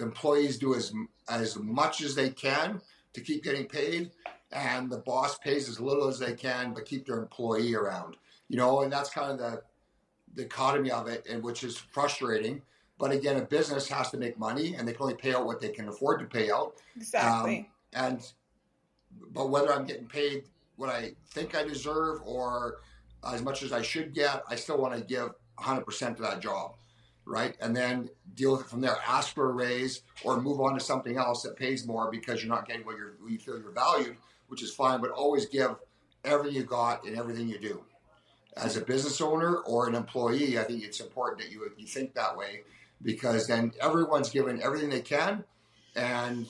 employees 0.00 0.58
do 0.58 0.74
as, 0.74 0.92
as 1.28 1.56
much 1.56 2.02
as 2.02 2.14
they 2.14 2.30
can 2.30 2.80
to 3.14 3.20
keep 3.20 3.42
getting 3.42 3.66
paid 3.66 4.10
and 4.52 4.90
the 4.90 4.98
boss 4.98 5.38
pays 5.38 5.68
as 5.68 5.80
little 5.80 6.08
as 6.08 6.18
they 6.18 6.34
can, 6.34 6.74
but 6.74 6.84
keep 6.84 7.06
their 7.06 7.18
employee 7.18 7.74
around, 7.74 8.16
you 8.48 8.56
know, 8.56 8.82
and 8.82 8.92
that's 8.92 9.10
kind 9.10 9.30
of 9.30 9.38
the, 9.38 9.62
the 10.34 10.42
economy 10.42 10.90
of 10.90 11.08
it 11.08 11.26
and 11.28 11.42
which 11.42 11.64
is 11.64 11.76
frustrating 11.76 12.60
but 13.02 13.10
again, 13.10 13.36
a 13.36 13.42
business 13.42 13.88
has 13.88 14.12
to 14.12 14.16
make 14.16 14.38
money, 14.38 14.76
and 14.76 14.86
they 14.86 14.92
can 14.92 15.02
only 15.02 15.16
pay 15.16 15.34
out 15.34 15.44
what 15.44 15.60
they 15.60 15.70
can 15.70 15.88
afford 15.88 16.20
to 16.20 16.24
pay 16.24 16.52
out. 16.52 16.74
Exactly. 16.96 17.68
Um, 17.96 18.04
and 18.04 18.32
but 19.32 19.50
whether 19.50 19.74
I'm 19.74 19.86
getting 19.86 20.06
paid 20.06 20.44
what 20.76 20.88
I 20.88 21.10
think 21.30 21.56
I 21.56 21.64
deserve 21.64 22.20
or 22.24 22.76
as 23.26 23.42
much 23.42 23.64
as 23.64 23.72
I 23.72 23.82
should 23.82 24.14
get, 24.14 24.44
I 24.48 24.54
still 24.54 24.78
want 24.78 24.94
to 24.94 25.00
give 25.00 25.30
100% 25.58 26.16
to 26.16 26.22
that 26.22 26.38
job, 26.38 26.76
right? 27.24 27.56
And 27.60 27.74
then 27.74 28.08
deal 28.36 28.52
with 28.52 28.60
it 28.60 28.66
from 28.68 28.80
there. 28.80 28.96
Ask 29.04 29.34
for 29.34 29.50
a 29.50 29.52
raise 29.52 30.02
or 30.22 30.40
move 30.40 30.60
on 30.60 30.74
to 30.74 30.80
something 30.80 31.16
else 31.16 31.42
that 31.42 31.56
pays 31.56 31.84
more 31.84 32.08
because 32.08 32.40
you're 32.40 32.54
not 32.54 32.68
getting 32.68 32.86
what, 32.86 32.96
you're, 32.96 33.14
what 33.18 33.32
you 33.32 33.38
feel 33.38 33.58
you're 33.58 33.72
valued, 33.72 34.16
which 34.46 34.62
is 34.62 34.72
fine. 34.72 35.00
But 35.00 35.10
always 35.10 35.46
give 35.46 35.74
everything 36.24 36.54
you 36.54 36.62
got 36.62 37.04
in 37.04 37.18
everything 37.18 37.48
you 37.48 37.58
do. 37.58 37.82
As 38.56 38.76
a 38.76 38.80
business 38.80 39.20
owner 39.20 39.56
or 39.56 39.88
an 39.88 39.96
employee, 39.96 40.56
I 40.56 40.62
think 40.62 40.84
it's 40.84 41.00
important 41.00 41.40
that 41.40 41.50
you 41.50 41.68
you 41.76 41.86
think 41.88 42.14
that 42.14 42.36
way 42.36 42.62
because 43.02 43.46
then 43.46 43.72
everyone's 43.80 44.30
given 44.30 44.62
everything 44.62 44.90
they 44.90 45.00
can 45.00 45.44
and 45.96 46.46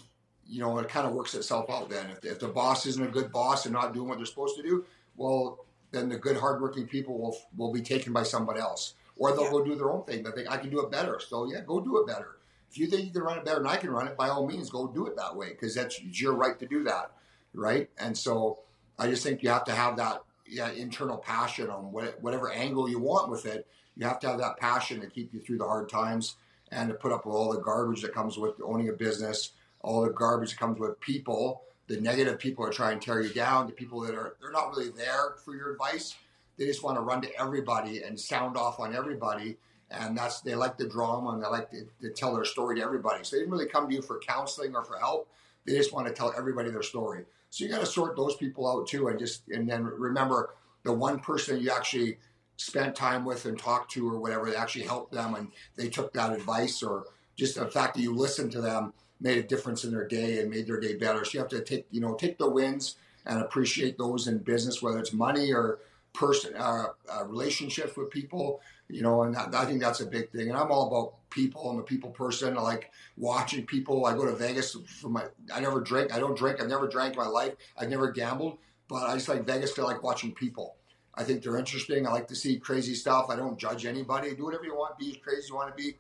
you 0.47 0.61
know 0.61 0.79
it 0.79 0.88
kind 0.88 1.07
of 1.07 1.12
works 1.12 1.35
itself 1.35 1.71
out 1.71 1.88
then. 1.88 2.07
If, 2.11 2.25
if 2.25 2.38
the 2.41 2.49
boss 2.49 2.87
isn't 2.87 3.03
a 3.03 3.11
good 3.11 3.33
boss 3.33 3.65
and 3.67 3.73
not 3.73 3.95
doing 3.95 4.09
what 4.09 4.19
they're 4.19 4.27
supposed 4.27 4.57
to 4.57 4.62
do 4.62 4.85
well 5.17 5.65
then 5.91 6.09
the 6.09 6.17
good 6.17 6.37
hardworking 6.37 6.87
people 6.87 7.19
will 7.19 7.37
will 7.57 7.73
be 7.73 7.83
taken 7.83 8.12
by 8.12 8.23
somebody 8.23 8.61
else. 8.61 8.95
Or 9.17 9.33
they'll 9.33 9.45
yeah. 9.45 9.51
go 9.51 9.65
do 9.65 9.75
their 9.75 9.91
own 9.91 10.05
thing. 10.05 10.23
They 10.23 10.31
think 10.31 10.51
i 10.51 10.57
can 10.57 10.71
do 10.71 10.81
it 10.81 10.91
better. 10.91 11.21
So 11.21 11.51
yeah 11.51 11.61
go 11.67 11.81
do 11.81 11.99
it 11.99 12.07
better. 12.07 12.37
If 12.71 12.79
you 12.79 12.87
think 12.87 13.05
you 13.05 13.12
can 13.12 13.23
run 13.23 13.38
it 13.38 13.45
better 13.45 13.59
than 13.59 13.67
i 13.67 13.77
can 13.77 13.91
run 13.91 14.09
it 14.09 14.17
by 14.17 14.29
all 14.29 14.47
means 14.47 14.71
go 14.71 14.87
do 14.87 15.07
it 15.07 15.17
that 15.17 15.37
way 15.37 15.51
because 15.51 15.75
that's 15.75 16.01
your 16.03 16.35
right 16.35 16.59
to 16.59 16.67
do 16.67 16.85
that 16.85 17.12
right? 17.55 17.91
And 17.99 18.17
so 18.17 18.61
i 18.99 19.09
just 19.09 19.23
think 19.23 19.43
you 19.43 19.51
have 19.51 19.65
to 19.65 19.73
have 19.73 19.97
that 19.97 20.23
yeah, 20.47 20.71
internal 20.71 21.17
passion 21.17 21.71
on 21.71 21.93
what, 21.93 22.21
whatever 22.21 22.51
angle 22.53 22.88
you 22.88 22.99
want 22.99 23.31
with 23.31 23.47
it 23.47 23.67
you 23.97 24.07
have 24.07 24.19
to 24.21 24.29
have 24.29 24.38
that 24.38 24.59
passion 24.59 25.01
to 25.01 25.07
keep 25.07 25.33
you 25.33 25.41
through 25.41 25.59
the 25.59 25.65
hard 25.65 25.88
times 25.88 26.37
and 26.73 26.89
to 26.89 26.95
put 26.95 27.13
up 27.13 27.27
with 27.27 27.35
all 27.35 27.53
the 27.53 27.61
garbage 27.61 28.03
that 28.03 28.15
comes 28.15 28.39
with 28.39 28.55
owning 28.65 28.89
a 28.89 28.93
business, 28.93 29.51
all 29.81 30.03
the 30.03 30.11
garbage 30.11 30.51
that 30.51 30.59
comes 30.59 30.81
with 30.81 30.99
people. 31.01 31.63
The 31.87 32.01
negative 32.01 32.39
people 32.39 32.65
are 32.65 32.73
trying 32.73 32.99
to 32.99 33.05
tear 33.05 33.21
you 33.21 33.33
down. 33.33 33.67
The 33.67 33.73
people 33.73 34.01
that 34.01 34.15
are 34.15 34.37
they're 34.41 34.51
not 34.51 34.75
really 34.75 34.89
there 34.91 35.35
for 35.45 35.55
your 35.55 35.73
advice. 35.73 36.15
They 36.57 36.65
just 36.67 36.83
want 36.83 36.97
to 36.97 37.03
run 37.03 37.21
to 37.23 37.41
everybody 37.41 38.03
and 38.03 38.19
sound 38.19 38.57
off 38.57 38.81
on 38.81 38.95
everybody. 38.95 39.59
And 39.91 40.17
that's 40.17 40.41
they 40.41 40.55
like 40.55 40.79
the 40.79 40.89
drama 40.89 41.31
and 41.31 41.43
they 41.43 41.49
like 41.49 41.71
to, 41.71 41.87
to 42.01 42.11
tell 42.11 42.35
their 42.35 42.47
story 42.47 42.77
to 42.77 42.83
everybody. 42.83 43.25
So 43.25 43.37
they 43.37 43.43
didn't 43.43 43.53
really 43.53 43.66
come 43.66 43.89
to 43.89 43.95
you 43.95 44.01
for 44.01 44.18
counseling 44.20 44.75
or 44.75 44.83
for 44.83 44.99
help. 44.99 45.29
They 45.66 45.77
just 45.77 45.93
want 45.93 46.07
to 46.07 46.14
tell 46.14 46.33
everybody 46.37 46.70
their 46.70 46.83
story. 46.83 47.25
So 47.51 47.64
you 47.64 47.70
got 47.70 47.81
to 47.81 47.87
sort 47.87 48.16
those 48.16 48.35
people 48.37 48.66
out 48.66 48.87
too, 48.87 49.09
and 49.09 49.18
just 49.18 49.43
and 49.49 49.68
then 49.68 49.85
remember 49.85 50.55
the 50.85 50.93
one 50.93 51.18
person 51.18 51.61
you 51.61 51.70
actually 51.70 52.16
spent 52.57 52.94
time 52.94 53.24
with 53.24 53.44
and 53.44 53.59
talked 53.59 53.90
to 53.92 54.09
or 54.09 54.18
whatever 54.18 54.50
that 54.50 54.59
actually 54.59 54.84
helped 54.84 55.12
them 55.12 55.34
and 55.34 55.48
they 55.76 55.88
took 55.88 56.12
that 56.12 56.32
advice 56.32 56.82
or 56.82 57.07
just 57.36 57.57
the 57.57 57.66
fact 57.66 57.94
that 57.94 58.03
you 58.03 58.14
listened 58.14 58.53
to 58.53 58.61
them 58.61 58.92
made 59.20 59.38
a 59.38 59.42
difference 59.42 59.84
in 59.84 59.92
their 59.92 60.07
day 60.07 60.40
and 60.40 60.50
made 60.50 60.66
their 60.66 60.80
day 60.80 60.96
better. 60.96 61.24
So 61.24 61.30
you 61.34 61.40
have 61.40 61.48
to 61.50 61.62
take, 61.62 61.86
you 61.90 62.00
know, 62.00 62.14
take 62.14 62.38
the 62.38 62.50
wins 62.50 62.96
and 63.24 63.40
appreciate 63.40 63.96
those 63.96 64.26
in 64.26 64.38
business, 64.38 64.82
whether 64.82 64.98
it's 64.98 65.12
money 65.12 65.53
or 65.53 65.78
person, 66.12 66.55
uh, 66.57 66.86
uh, 67.11 67.24
relationships 67.24 67.96
with 67.96 68.11
people, 68.11 68.61
you 68.88 69.03
know, 69.03 69.22
and 69.22 69.34
that, 69.34 69.55
I 69.55 69.64
think 69.64 69.80
that's 69.80 70.00
a 70.00 70.07
big 70.07 70.30
thing. 70.30 70.48
And 70.48 70.59
I'm 70.59 70.70
all 70.70 70.88
about 70.88 71.30
people. 71.30 71.70
I'm 71.70 71.78
a 71.78 71.82
people 71.82 72.11
person. 72.11 72.59
I 72.59 72.61
like 72.61 72.90
watching 73.16 73.64
people. 73.64 74.05
I 74.07 74.14
go 74.14 74.26
to 74.26 74.34
Vegas 74.34 74.76
for 75.00 75.09
my, 75.09 75.24
I 75.55 75.61
never 75.61 75.80
drink. 75.80 76.12
I 76.12 76.18
don't 76.18 76.36
drink. 76.36 76.61
I've 76.61 76.68
never 76.68 76.88
drank 76.88 77.14
in 77.14 77.18
my 77.18 77.28
life. 77.28 77.55
I've 77.78 77.88
never 77.88 78.11
gambled, 78.11 78.59
but 78.88 79.09
I 79.09 79.14
just 79.14 79.28
like 79.28 79.46
Vegas 79.46 79.72
to 79.74 79.84
like 79.84 80.03
watching 80.03 80.32
people. 80.32 80.76
I 81.15 81.25
think 81.25 81.43
they're 81.43 81.59
interesting. 81.59 82.07
I 82.07 82.13
like 82.13 82.29
to 82.29 82.37
see 82.37 82.59
crazy 82.59 82.95
stuff. 82.95 83.27
I 83.31 83.37
don't 83.37 83.59
judge 83.59 83.85
anybody. 83.87 84.35
Do 84.35 84.45
whatever 84.45 84.65
you 84.65 84.75
want. 84.75 84.99
Be 84.99 85.11
as 85.11 85.17
crazy 85.19 85.39
as 85.41 85.49
you 85.51 85.55
want 85.57 85.77
to 85.77 85.83
be. 85.83 85.97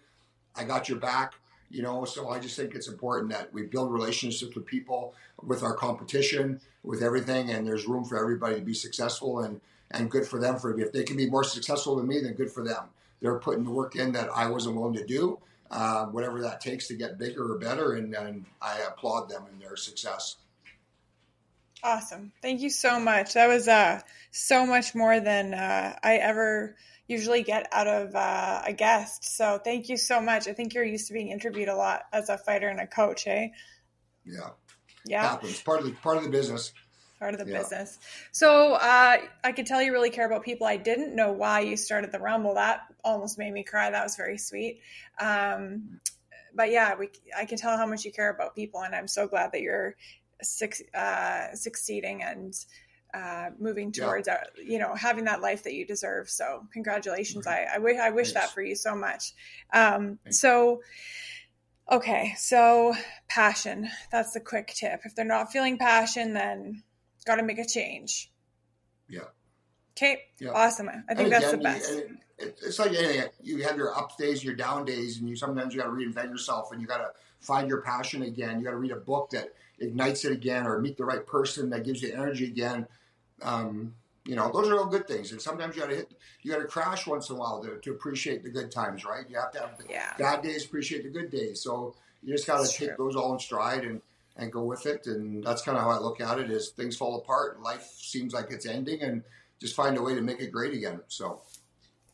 I 0.56 0.64
got 0.64 0.88
your 0.88 0.98
back. 0.98 1.34
you 1.70 1.82
know. 1.82 2.04
So 2.04 2.28
I 2.30 2.38
just 2.38 2.56
think 2.56 2.74
it's 2.74 2.88
important 2.88 3.30
that 3.32 3.52
we 3.52 3.62
build 3.64 3.92
relationships 3.92 4.54
with 4.54 4.66
people, 4.66 5.14
with 5.42 5.62
our 5.62 5.74
competition, 5.74 6.60
with 6.82 7.02
everything, 7.02 7.50
and 7.50 7.66
there's 7.66 7.86
room 7.86 8.04
for 8.04 8.18
everybody 8.18 8.56
to 8.56 8.62
be 8.62 8.74
successful 8.74 9.40
and 9.40 9.60
and 9.90 10.10
good 10.10 10.26
for 10.26 10.38
them. 10.40 10.58
For 10.58 10.78
if 10.78 10.92
they 10.92 11.02
can 11.04 11.16
be 11.16 11.28
more 11.30 11.44
successful 11.44 11.96
than 11.96 12.06
me, 12.06 12.20
then 12.20 12.34
good 12.34 12.50
for 12.50 12.64
them. 12.64 12.84
They're 13.20 13.38
putting 13.38 13.64
the 13.64 13.70
work 13.70 13.96
in 13.96 14.12
that 14.12 14.30
I 14.34 14.46
wasn't 14.48 14.76
willing 14.76 14.94
to 14.94 15.06
do, 15.06 15.38
uh, 15.70 16.06
whatever 16.06 16.40
that 16.42 16.60
takes 16.60 16.88
to 16.88 16.94
get 16.94 17.18
bigger 17.18 17.52
or 17.52 17.58
better, 17.58 17.94
and, 17.94 18.14
and 18.14 18.46
I 18.60 18.80
applaud 18.80 19.28
them 19.28 19.44
in 19.52 19.58
their 19.60 19.76
success. 19.76 20.36
Awesome. 21.82 22.32
Thank 22.40 22.60
you 22.60 22.70
so 22.70 23.00
much. 23.00 23.34
That 23.34 23.48
was 23.48 23.66
uh, 23.66 24.00
so 24.30 24.66
much 24.66 24.94
more 24.94 25.18
than 25.18 25.52
uh, 25.52 25.96
I 26.02 26.16
ever 26.16 26.76
usually 27.08 27.42
get 27.42 27.66
out 27.72 27.88
of 27.88 28.14
uh, 28.14 28.62
a 28.64 28.72
guest. 28.72 29.36
So 29.36 29.58
thank 29.58 29.88
you 29.88 29.96
so 29.96 30.20
much. 30.20 30.46
I 30.46 30.52
think 30.52 30.74
you're 30.74 30.84
used 30.84 31.08
to 31.08 31.12
being 31.12 31.28
interviewed 31.28 31.68
a 31.68 31.74
lot 31.74 32.02
as 32.12 32.28
a 32.28 32.38
fighter 32.38 32.68
and 32.68 32.78
a 32.78 32.86
coach, 32.86 33.26
eh? 33.26 33.48
Yeah. 34.24 34.50
Yeah. 35.04 35.22
Happens. 35.22 35.60
Part 35.60 35.80
of 35.80 35.86
the 35.86 35.92
part 35.92 36.18
of 36.18 36.22
the 36.22 36.30
business. 36.30 36.72
Part 37.18 37.34
of 37.34 37.44
the 37.44 37.50
Yeah. 37.50 37.58
business. 37.58 37.98
So 38.30 38.74
uh, 38.74 39.16
I 39.42 39.52
could 39.52 39.66
tell 39.66 39.82
you 39.82 39.92
really 39.92 40.10
care 40.10 40.26
about 40.26 40.44
people. 40.44 40.66
I 40.66 40.76
didn't 40.76 41.16
know 41.16 41.32
why 41.32 41.60
you 41.60 41.76
started 41.76 42.12
the 42.12 42.20
Rumble. 42.20 42.54
That 42.54 42.82
almost 43.02 43.38
made 43.38 43.52
me 43.52 43.64
cry. 43.64 43.90
That 43.90 44.04
was 44.04 44.16
very 44.16 44.38
sweet. 44.38 44.80
Um, 45.18 46.00
but 46.54 46.70
yeah, 46.70 46.94
we 46.96 47.08
I 47.36 47.46
can 47.46 47.58
tell 47.58 47.76
how 47.76 47.86
much 47.86 48.04
you 48.04 48.12
care 48.12 48.30
about 48.30 48.54
people, 48.54 48.82
and 48.82 48.94
I'm 48.94 49.08
so 49.08 49.26
glad 49.26 49.52
that 49.52 49.60
you're 49.62 49.96
uh, 50.94 51.54
succeeding 51.54 52.22
and 52.22 52.54
uh, 53.14 53.50
moving 53.58 53.92
Yeah. 53.94 54.04
towards 54.06 54.28
uh, 54.28 54.42
you 54.64 54.78
know 54.78 54.94
having 54.94 55.24
that 55.24 55.40
life 55.42 55.64
that 55.64 55.74
you 55.74 55.86
deserve. 55.86 56.30
So 56.30 56.66
congratulations. 56.72 57.46
I 57.46 57.66
I, 57.74 57.78
wish 57.78 57.98
I 57.98 58.10
wish 58.10 58.32
that 58.32 58.50
for 58.50 58.62
you 58.62 58.74
so 58.76 58.94
much. 58.94 59.32
Um, 59.72 60.18
so. 60.30 60.80
Okay, 61.90 62.32
so 62.38 62.94
passion. 63.28 63.88
That's 64.10 64.32
the 64.32 64.40
quick 64.40 64.68
tip. 64.68 65.00
If 65.04 65.14
they're 65.14 65.24
not 65.24 65.52
feeling 65.52 65.78
passion, 65.78 66.32
then 66.32 66.84
got 67.26 67.36
to 67.36 67.42
make 67.42 67.58
a 67.58 67.66
change. 67.66 68.30
Yeah. 69.08 69.24
Okay, 69.96 70.22
Yeah. 70.38 70.50
awesome. 70.50 70.88
I 70.88 71.14
think 71.14 71.20
And 71.24 71.32
that's 71.32 71.50
the 71.50 71.58
best. 71.58 71.90
you- 71.92 72.02
and 72.06 72.18
it- 72.38 72.58
it's 72.62 72.78
like 72.78 72.92
anything. 72.92 73.28
You 73.42 73.62
have 73.64 73.76
your 73.76 73.94
up 73.94 74.16
days, 74.16 74.42
your 74.42 74.54
down 74.54 74.84
days, 74.86 75.18
and 75.18 75.28
you 75.28 75.36
sometimes 75.36 75.74
you 75.74 75.80
got 75.80 75.86
to 75.86 75.92
reinvent 75.92 76.30
yourself, 76.30 76.72
and 76.72 76.80
you 76.80 76.86
got 76.86 76.98
to 76.98 77.12
find 77.40 77.68
your 77.68 77.82
passion 77.82 78.22
again. 78.22 78.58
You 78.58 78.64
got 78.64 78.70
to 78.70 78.78
read 78.78 78.92
a 78.92 78.96
book 78.96 79.30
that 79.30 79.52
ignites 79.82 80.24
it 80.24 80.32
again, 80.32 80.66
or 80.66 80.78
meet 80.78 80.96
the 80.96 81.04
right 81.04 81.26
person 81.26 81.70
that 81.70 81.84
gives 81.84 82.02
you 82.02 82.12
energy 82.12 82.46
again. 82.46 82.86
Um, 83.42 83.94
you 84.24 84.36
know, 84.36 84.50
those 84.52 84.68
are 84.68 84.78
all 84.78 84.86
good 84.86 85.08
things. 85.08 85.32
And 85.32 85.42
sometimes 85.42 85.74
you 85.74 85.82
got 85.82 85.90
to 85.90 85.96
hit, 85.96 86.12
you 86.42 86.52
got 86.52 86.58
to 86.58 86.64
crash 86.66 87.06
once 87.06 87.28
in 87.28 87.36
a 87.36 87.38
while 87.38 87.62
to, 87.62 87.78
to 87.78 87.90
appreciate 87.90 88.44
the 88.44 88.50
good 88.50 88.70
times, 88.70 89.04
right? 89.04 89.28
You 89.28 89.36
have 89.36 89.50
to 89.52 89.60
have 89.60 89.78
the 89.78 89.84
Yeah. 89.90 90.14
bad 90.16 90.42
days, 90.42 90.64
appreciate 90.64 91.02
the 91.02 91.10
good 91.10 91.30
days. 91.30 91.60
So 91.60 91.94
you 92.22 92.32
just 92.32 92.46
got 92.46 92.64
to 92.64 92.72
take 92.72 92.90
true. 92.90 93.06
those 93.06 93.16
all 93.16 93.32
in 93.32 93.40
stride 93.40 93.84
and 93.84 94.00
and 94.36 94.50
go 94.50 94.62
with 94.62 94.86
it. 94.86 95.06
And 95.06 95.44
that's 95.44 95.62
kind 95.62 95.76
of 95.76 95.84
how 95.84 95.90
I 95.90 95.98
look 95.98 96.20
at 96.20 96.38
it: 96.38 96.50
is 96.50 96.70
things 96.70 96.96
fall 96.96 97.18
apart, 97.18 97.60
life 97.60 97.92
seems 97.96 98.32
like 98.32 98.50
it's 98.50 98.64
ending, 98.64 99.02
and 99.02 99.22
just 99.60 99.74
find 99.76 99.96
a 99.98 100.02
way 100.02 100.14
to 100.14 100.22
make 100.22 100.40
it 100.40 100.50
great 100.52 100.72
again. 100.72 101.00
So. 101.08 101.42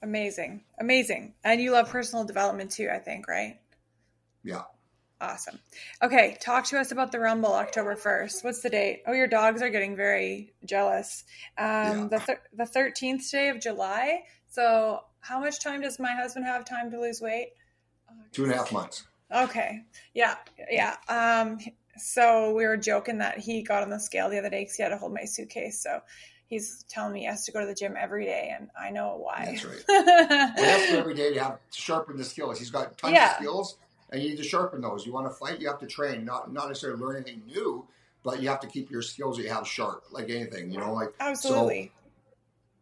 Amazing. 0.03 0.63
Amazing. 0.79 1.35
And 1.45 1.61
you 1.61 1.73
love 1.73 1.91
personal 1.91 2.25
development 2.25 2.71
too, 2.71 2.89
I 2.93 2.99
think, 2.99 3.29
right? 3.29 3.61
Yeah. 4.45 4.63
Awesome. 5.21 5.59
Okay, 6.01 6.37
talk 6.41 6.65
to 6.67 6.79
us 6.79 6.93
about 6.93 7.11
the 7.11 7.19
Rumble 7.19 7.53
October 7.53 7.97
1st. 7.97 8.45
What's 8.45 8.61
the 8.61 8.71
date? 8.71 9.03
Oh, 9.07 9.13
your 9.13 9.27
dogs 9.27 9.63
are 9.63 9.69
getting 9.71 9.97
very 9.97 10.53
jealous. 10.65 11.25
Um, 11.59 11.67
Yeah. 11.67 12.09
the, 12.11 12.21
thir- 12.21 12.43
the 12.53 12.65
13th 12.65 13.29
day 13.31 13.49
of 13.49 13.61
July. 13.61 14.21
So, 14.49 15.01
how 15.21 15.41
much 15.41 15.61
time 15.61 15.81
does 15.81 15.99
my 15.99 16.13
husband 16.15 16.47
have 16.47 16.65
time 16.65 16.91
to 16.93 17.01
lose 17.01 17.21
weight? 17.21 17.49
Two 18.33 18.45
and 18.45 18.53
a 18.53 18.57
half 18.57 18.71
months. 18.73 19.05
Okay. 19.35 19.83
Yeah. 20.15 20.37
Yeah. 20.71 20.97
Um, 21.09 21.59
so 21.97 22.55
we 22.55 22.65
were 22.65 22.77
joking 22.77 23.19
that 23.19 23.39
he 23.39 23.63
got 23.63 23.83
on 23.83 23.91
the 23.91 23.99
scale 23.99 24.31
the 24.31 24.39
other 24.39 24.49
day 24.51 24.61
because 24.63 24.77
he 24.77 24.83
had 24.85 24.91
to 24.91 24.97
hold 24.99 25.13
my 25.13 25.25
suitcase. 25.25 25.83
So 25.83 26.01
he's 26.47 26.85
telling 26.89 27.13
me 27.13 27.21
he 27.21 27.27
has 27.27 27.45
to 27.47 27.53
go 27.53 27.61
to 27.61 27.67
the 27.67 27.75
gym 27.75 27.95
every 27.99 28.25
day, 28.25 28.55
and 28.57 28.71
I 28.81 28.91
know 28.91 29.17
why. 29.21 29.47
That's 29.47 29.65
right. 29.65 29.85
Well, 29.89 30.53
that's 30.57 30.91
for 30.93 30.97
every 30.99 31.15
day 31.15 31.35
to 31.35 31.41
have 31.43 31.59
to 31.73 31.81
sharpen 31.81 32.17
the 32.17 32.25
skills. 32.25 32.59
He's 32.59 32.71
got 32.71 32.97
tons 32.97 33.13
Yeah. 33.15 33.33
of 33.33 33.37
skills, 33.37 33.77
and 34.11 34.23
you 34.23 34.31
need 34.31 34.37
to 34.37 34.45
sharpen 34.45 34.81
those. 34.81 35.05
You 35.07 35.13
want 35.13 35.27
to 35.27 35.35
fight, 35.35 35.61
you 35.61 35.69
have 35.69 35.79
to 35.81 35.87
train, 35.87 36.25
not 36.25 36.53
not 36.53 36.69
necessarily 36.69 37.01
learn 37.01 37.17
anything 37.17 37.43
new, 37.47 37.87
but 38.23 38.43
you 38.43 38.49
have 38.49 38.61
to 38.61 38.67
keep 38.67 38.91
your 38.91 39.03
skills 39.03 39.37
that 39.37 39.43
you 39.43 39.51
have 39.51 39.67
sharp, 39.67 40.05
like 40.11 40.31
anything. 40.31 40.71
You 40.71 40.79
know, 40.79 40.93
like 40.93 41.15
Absolutely. 41.21 41.93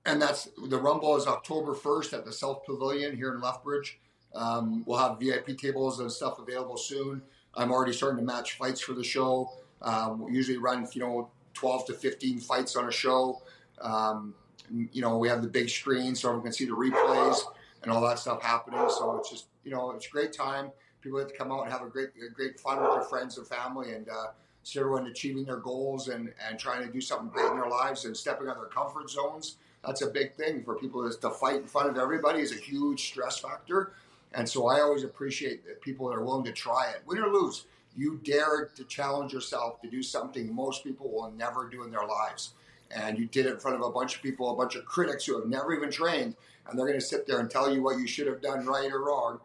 and 0.04 0.20
that's 0.20 0.48
the 0.68 0.78
Rumble 0.78 1.16
is 1.16 1.26
October 1.26 1.74
first 1.74 2.12
at 2.12 2.24
the 2.24 2.32
South 2.32 2.64
Pavilion 2.64 3.16
here 3.16 3.32
in 3.34 3.40
Lethbridge. 3.40 3.98
Um, 4.34 4.84
we'll 4.86 4.98
have 4.98 5.18
VIP 5.18 5.58
tables 5.58 6.00
and 6.00 6.10
stuff 6.12 6.38
available 6.38 6.76
soon. 6.76 7.22
I'm 7.54 7.72
already 7.72 7.92
starting 7.92 8.18
to 8.18 8.24
match 8.24 8.58
fights 8.58 8.80
for 8.80 8.92
the 8.92 9.04
show. 9.04 9.50
Um, 9.80 10.26
we 10.26 10.32
usually 10.32 10.58
run, 10.58 10.86
you 10.92 11.00
know, 11.00 11.30
12 11.54 11.86
to 11.86 11.92
15 11.94 12.40
fights 12.40 12.76
on 12.76 12.86
a 12.86 12.92
show. 12.92 13.42
Um, 13.80 14.34
you 14.70 15.00
know, 15.00 15.16
we 15.16 15.28
have 15.28 15.42
the 15.42 15.48
big 15.48 15.70
screen 15.70 16.14
so 16.14 16.28
everyone 16.28 16.44
can 16.44 16.52
see 16.52 16.66
the 16.66 16.72
replays 16.72 17.38
and 17.82 17.90
all 17.90 18.00
that 18.02 18.18
stuff 18.18 18.42
happening. 18.42 18.84
So 18.90 19.16
it's 19.16 19.30
just, 19.30 19.46
you 19.64 19.70
know, 19.70 19.90
it's 19.92 20.06
a 20.06 20.10
great 20.10 20.32
time. 20.32 20.70
People 21.06 21.20
have 21.20 21.28
to 21.28 21.36
come 21.38 21.52
out 21.52 21.62
and 21.62 21.72
have 21.72 21.82
a 21.82 21.88
great, 21.88 22.08
great 22.34 22.58
fun 22.58 22.82
with 22.82 22.90
their 22.90 23.02
friends 23.02 23.38
and 23.38 23.46
family 23.46 23.92
and 23.92 24.08
uh, 24.08 24.26
see 24.64 24.80
everyone 24.80 25.06
achieving 25.06 25.44
their 25.44 25.58
goals 25.58 26.08
and, 26.08 26.32
and 26.48 26.58
trying 26.58 26.84
to 26.84 26.92
do 26.92 27.00
something 27.00 27.28
great 27.28 27.48
in 27.50 27.56
their 27.56 27.70
lives 27.70 28.04
and 28.04 28.16
stepping 28.16 28.48
out 28.48 28.56
of 28.56 28.62
their 28.62 28.70
comfort 28.70 29.08
zones 29.08 29.56
that's 29.86 30.02
a 30.02 30.08
big 30.08 30.34
thing 30.34 30.64
for 30.64 30.74
people 30.74 31.06
is 31.06 31.16
to 31.18 31.30
fight 31.30 31.56
in 31.56 31.66
front 31.66 31.88
of 31.88 31.96
everybody 31.96 32.40
is 32.40 32.52
a 32.52 32.56
huge 32.56 33.06
stress 33.06 33.38
factor. 33.38 33.92
And 34.34 34.48
so 34.48 34.66
I 34.66 34.80
always 34.80 35.04
appreciate 35.04 35.64
that 35.66 35.80
people 35.80 36.08
that 36.08 36.16
are 36.16 36.24
willing 36.24 36.44
to 36.44 36.52
try 36.52 36.90
it, 36.90 37.02
win 37.06 37.18
or 37.18 37.28
lose. 37.28 37.64
You 37.96 38.20
dare 38.24 38.66
to 38.74 38.84
challenge 38.84 39.32
yourself 39.32 39.80
to 39.82 39.88
do 39.88 40.02
something 40.02 40.52
most 40.52 40.82
people 40.82 41.08
will 41.08 41.30
never 41.30 41.68
do 41.68 41.84
in 41.84 41.90
their 41.92 42.04
lives. 42.04 42.52
And 42.90 43.18
you 43.18 43.26
did 43.26 43.46
it 43.46 43.52
in 43.52 43.58
front 43.58 43.76
of 43.76 43.82
a 43.82 43.90
bunch 43.90 44.16
of 44.16 44.22
people, 44.22 44.50
a 44.50 44.56
bunch 44.56 44.74
of 44.74 44.84
critics 44.84 45.24
who 45.24 45.38
have 45.38 45.48
never 45.48 45.72
even 45.72 45.90
trained, 45.90 46.36
and 46.68 46.78
they're 46.78 46.86
going 46.86 46.98
to 46.98 47.06
sit 47.06 47.26
there 47.26 47.38
and 47.38 47.50
tell 47.50 47.72
you 47.72 47.82
what 47.82 47.98
you 47.98 48.06
should 48.06 48.26
have 48.26 48.42
done 48.42 48.66
right 48.66 48.92
or 48.92 49.04
wrong. 49.04 49.40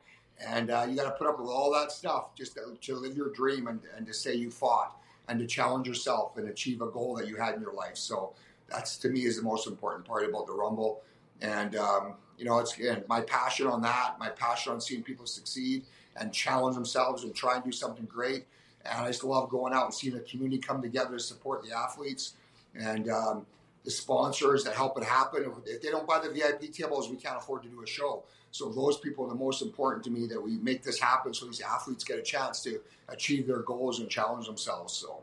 And 0.46 0.72
uh, 0.72 0.86
you 0.90 0.96
got 0.96 1.04
to 1.04 1.12
put 1.12 1.28
up 1.28 1.40
with 1.40 1.50
all 1.50 1.72
that 1.74 1.92
stuff 1.92 2.36
just 2.36 2.56
to, 2.56 2.76
to 2.82 2.96
live 2.96 3.16
your 3.16 3.30
dream 3.30 3.68
and, 3.68 3.80
and 3.96 4.06
to 4.08 4.14
say 4.14 4.34
you 4.34 4.50
fought 4.50 4.98
and 5.28 5.40
to 5.40 5.46
challenge 5.46 5.88
yourself 5.88 6.38
and 6.38 6.50
achieve 6.50 6.82
a 6.82 6.88
goal 6.88 7.16
that 7.16 7.28
you 7.28 7.36
had 7.36 7.56
in 7.56 7.62
your 7.62 7.74
life. 7.74 7.96
So 7.98 8.34
that's 8.68 8.98
to 8.98 9.10
me 9.10 9.22
is 9.26 9.38
the 9.38 9.44
most 9.44 9.68
important 9.68 10.06
part 10.06 10.28
about 10.28 10.48
the 10.48 10.54
Rumble. 10.54 11.02
And 11.42 11.76
um, 11.76 12.16
you 12.38 12.46
know, 12.46 12.60
it's 12.60 12.76
my 13.08 13.22
passion 13.22 13.68
on 13.68 13.82
that, 13.84 14.16
my 14.20 14.30
passion 14.30 14.74
on 14.74 14.82
seeing 14.82 15.04
people 15.04 15.26
succeed 15.26 15.84
and 16.18 16.34
challenge 16.34 16.76
themselves 16.76 17.24
and 17.24 17.36
try 17.36 17.56
and 17.56 17.64
do 17.64 17.72
something 17.72 18.06
great. 18.06 18.46
And 18.84 19.06
I 19.06 19.08
just 19.08 19.24
love 19.24 19.50
going 19.50 19.74
out 19.74 19.86
and 19.86 19.94
seeing 19.94 20.14
the 20.14 20.22
community 20.22 20.60
come 20.60 20.82
together 20.82 21.18
to 21.18 21.20
support 21.20 21.64
the 21.64 21.72
athletes 21.72 22.34
and 22.76 23.10
um, 23.10 23.46
the 23.84 23.92
sponsors 23.92 24.64
that 24.64 24.76
help 24.76 24.98
it 24.98 25.04
happen. 25.04 25.52
If, 25.66 25.82
they 25.82 25.90
don't 25.90 26.08
buy 26.08 26.20
the 26.20 26.30
VIP 26.30 26.74
tables, 26.74 27.10
we 27.10 27.18
can't 27.18 27.38
afford 27.38 27.64
to 27.64 27.70
do 27.70 27.82
a 27.82 27.88
show. 27.88 28.24
So 28.52 28.70
those 28.70 28.98
people 28.98 29.26
are 29.26 29.30
the 29.30 29.36
most 29.36 29.62
important 29.62 30.04
to 30.06 30.12
me 30.12 30.28
that 30.28 30.42
we 30.42 30.58
make 30.58 30.84
this 30.84 31.00
happen 31.00 31.34
so 31.34 31.46
these 31.46 31.62
athletes 31.62 32.04
get 32.04 32.20
a 32.20 32.22
chance 32.22 32.62
to 32.64 32.82
achieve 33.08 33.48
their 33.48 33.62
goals 33.62 34.00
and 34.00 34.10
challenge 34.10 34.46
themselves. 34.46 34.94
So 34.94 35.22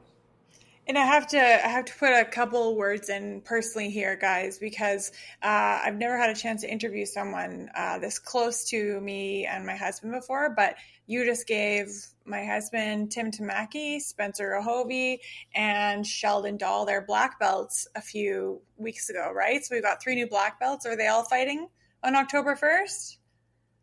And 0.88 0.96
I 0.96 1.04
have 1.04 1.26
to 1.28 1.38
I 1.38 1.68
have 1.68 1.84
to 1.84 1.94
put 1.94 2.14
a 2.14 2.24
couple 2.24 2.74
words 2.74 3.10
in 3.10 3.42
personally 3.42 3.90
here, 3.90 4.16
guys, 4.16 4.58
because 4.58 5.12
uh, 5.42 5.80
I've 5.84 5.96
never 5.96 6.16
had 6.16 6.30
a 6.30 6.34
chance 6.34 6.62
to 6.62 6.70
interview 6.70 7.04
someone 7.04 7.70
uh, 7.76 7.98
this 7.98 8.18
close 8.18 8.64
to 8.70 8.98
me 9.02 9.44
and 9.44 9.66
my 9.66 9.76
husband 9.76 10.14
before. 10.14 10.48
But 10.56 10.76
you 11.06 11.26
just 11.26 11.46
gave 11.46 11.88
my 12.24 12.42
husband 12.42 13.12
Tim 13.12 13.30
Tamaki, 13.30 14.00
Spencer 14.00 14.58
Ohovi, 14.58 15.18
and 15.54 16.06
Sheldon 16.06 16.56
Dahl 16.56 16.86
their 16.86 17.02
black 17.02 17.38
belts 17.38 17.86
a 17.94 18.00
few 18.00 18.62
weeks 18.78 19.10
ago, 19.10 19.30
right? 19.30 19.62
So 19.62 19.74
we've 19.74 19.84
got 19.84 20.02
three 20.02 20.14
new 20.14 20.26
black 20.26 20.58
belts. 20.58 20.86
Are 20.86 20.96
they 20.96 21.08
all 21.08 21.24
fighting 21.24 21.68
on 22.02 22.16
October 22.16 22.56
first? 22.56 23.18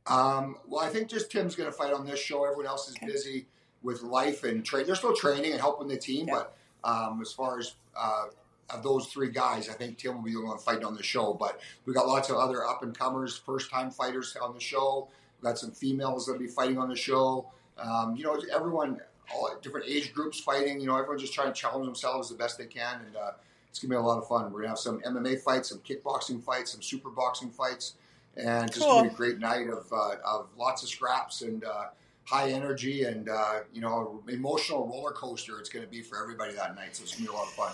Um, 0.08 0.58
well, 0.68 0.84
I 0.84 0.90
think 0.90 1.10
just 1.10 1.32
Tim's 1.32 1.56
going 1.56 1.70
to 1.70 1.76
fight 1.76 1.94
on 1.94 2.06
this 2.08 2.20
show. 2.20 2.46
Everyone 2.46 2.66
else 2.66 2.90
is 2.90 2.96
Okay. 2.96 3.06
busy 3.06 3.48
with 3.84 4.02
life 4.02 4.44
and 4.44 4.66
training. 4.66 4.88
They're 4.88 4.96
still 4.96 5.16
training 5.16 5.52
and 5.52 5.62
helping 5.62 5.88
the 5.88 5.98
team, 5.98 6.26
but 6.26 6.56
um, 6.86 7.20
as 7.22 7.34
far 7.34 7.60
as 7.60 7.76
uh, 7.98 8.26
of 8.70 8.84
those 8.84 9.08
three 9.08 9.30
guys, 9.30 9.70
I 9.70 9.74
think 9.74 9.98
Tim 9.98 10.16
will 10.16 10.24
be 10.24 10.34
the 10.34 10.42
one 10.42 10.58
fighting 10.58 10.86
on 10.86 10.96
the 10.96 11.04
show. 11.04 11.34
But 11.34 11.60
we 11.86 11.94
got 11.94 12.08
lots 12.08 12.30
of 12.30 12.38
other 12.38 12.66
up 12.66 12.84
and 12.84 12.98
comers, 12.98 13.38
first 13.38 13.70
time 13.70 13.92
fighters 13.92 14.36
on 14.42 14.54
the 14.54 14.60
show. 14.60 15.08
We 15.42 15.48
got 15.48 15.58
some 15.58 15.72
females 15.72 16.26
that'll 16.26 16.40
be 16.40 16.48
fighting 16.48 16.78
on 16.78 16.88
the 16.90 16.96
show. 16.96 17.52
Um, 17.78 18.16
you 18.16 18.24
know, 18.24 18.40
everyone, 18.54 19.02
all 19.34 19.50
different 19.62 19.88
age 19.88 20.14
groups 20.14 20.40
fighting. 20.40 20.80
You 20.80 20.88
know, 20.88 20.96
everyone's 20.96 21.22
just 21.22 21.34
trying 21.34 21.48
to 21.48 21.54
challenge 21.54 21.86
themselves 21.86 22.30
the 22.30 22.36
best 22.36 22.58
they 22.58 22.66
can, 22.68 23.02
and 23.06 23.16
uh, 23.16 23.32
it's 23.70 23.80
gonna 23.80 23.90
be 23.94 23.98
a 23.98 24.02
lot 24.02 24.18
of 24.18 24.28
fun. 24.28 24.52
We're 24.52 24.60
gonna 24.62 24.70
have 24.70 24.80
some 24.80 25.02
MMA 25.02 25.42
fights, 25.42 25.70
some 25.70 25.80
kickboxing 25.80 26.42
fights, 26.42 26.72
some 26.72 26.82
super 26.82 27.10
boxing 27.10 27.50
fights 27.50 27.96
and 28.38 28.72
just 28.72 28.86
Cool. 28.86 28.98
gonna 28.98 29.10
be 29.10 29.14
a 29.14 29.18
great 29.18 29.40
night 29.40 29.70
of, 29.70 29.92
uh, 29.92 30.16
of 30.26 30.48
lots 30.58 30.84
of 30.84 30.90
scraps 30.90 31.42
and 31.42 31.64
uh, 31.64 31.86
high 32.26 32.52
energy 32.52 33.04
and 33.04 33.30
uh, 33.30 33.60
you 33.72 33.82
know 33.82 34.24
emotional 34.28 34.88
roller 34.88 35.12
coaster. 35.12 35.60
It's 35.60 35.70
going 35.70 35.86
to 35.86 35.92
be 35.92 36.02
for 36.02 36.22
everybody 36.22 36.54
that 36.54 36.76
night, 36.76 36.96
so 36.96 37.04
it's 37.04 37.16
going 37.16 37.26
to 37.26 37.32
be 37.32 37.36
a 37.36 37.38
lot 37.38 37.48
of 37.48 37.54
fun. 37.54 37.74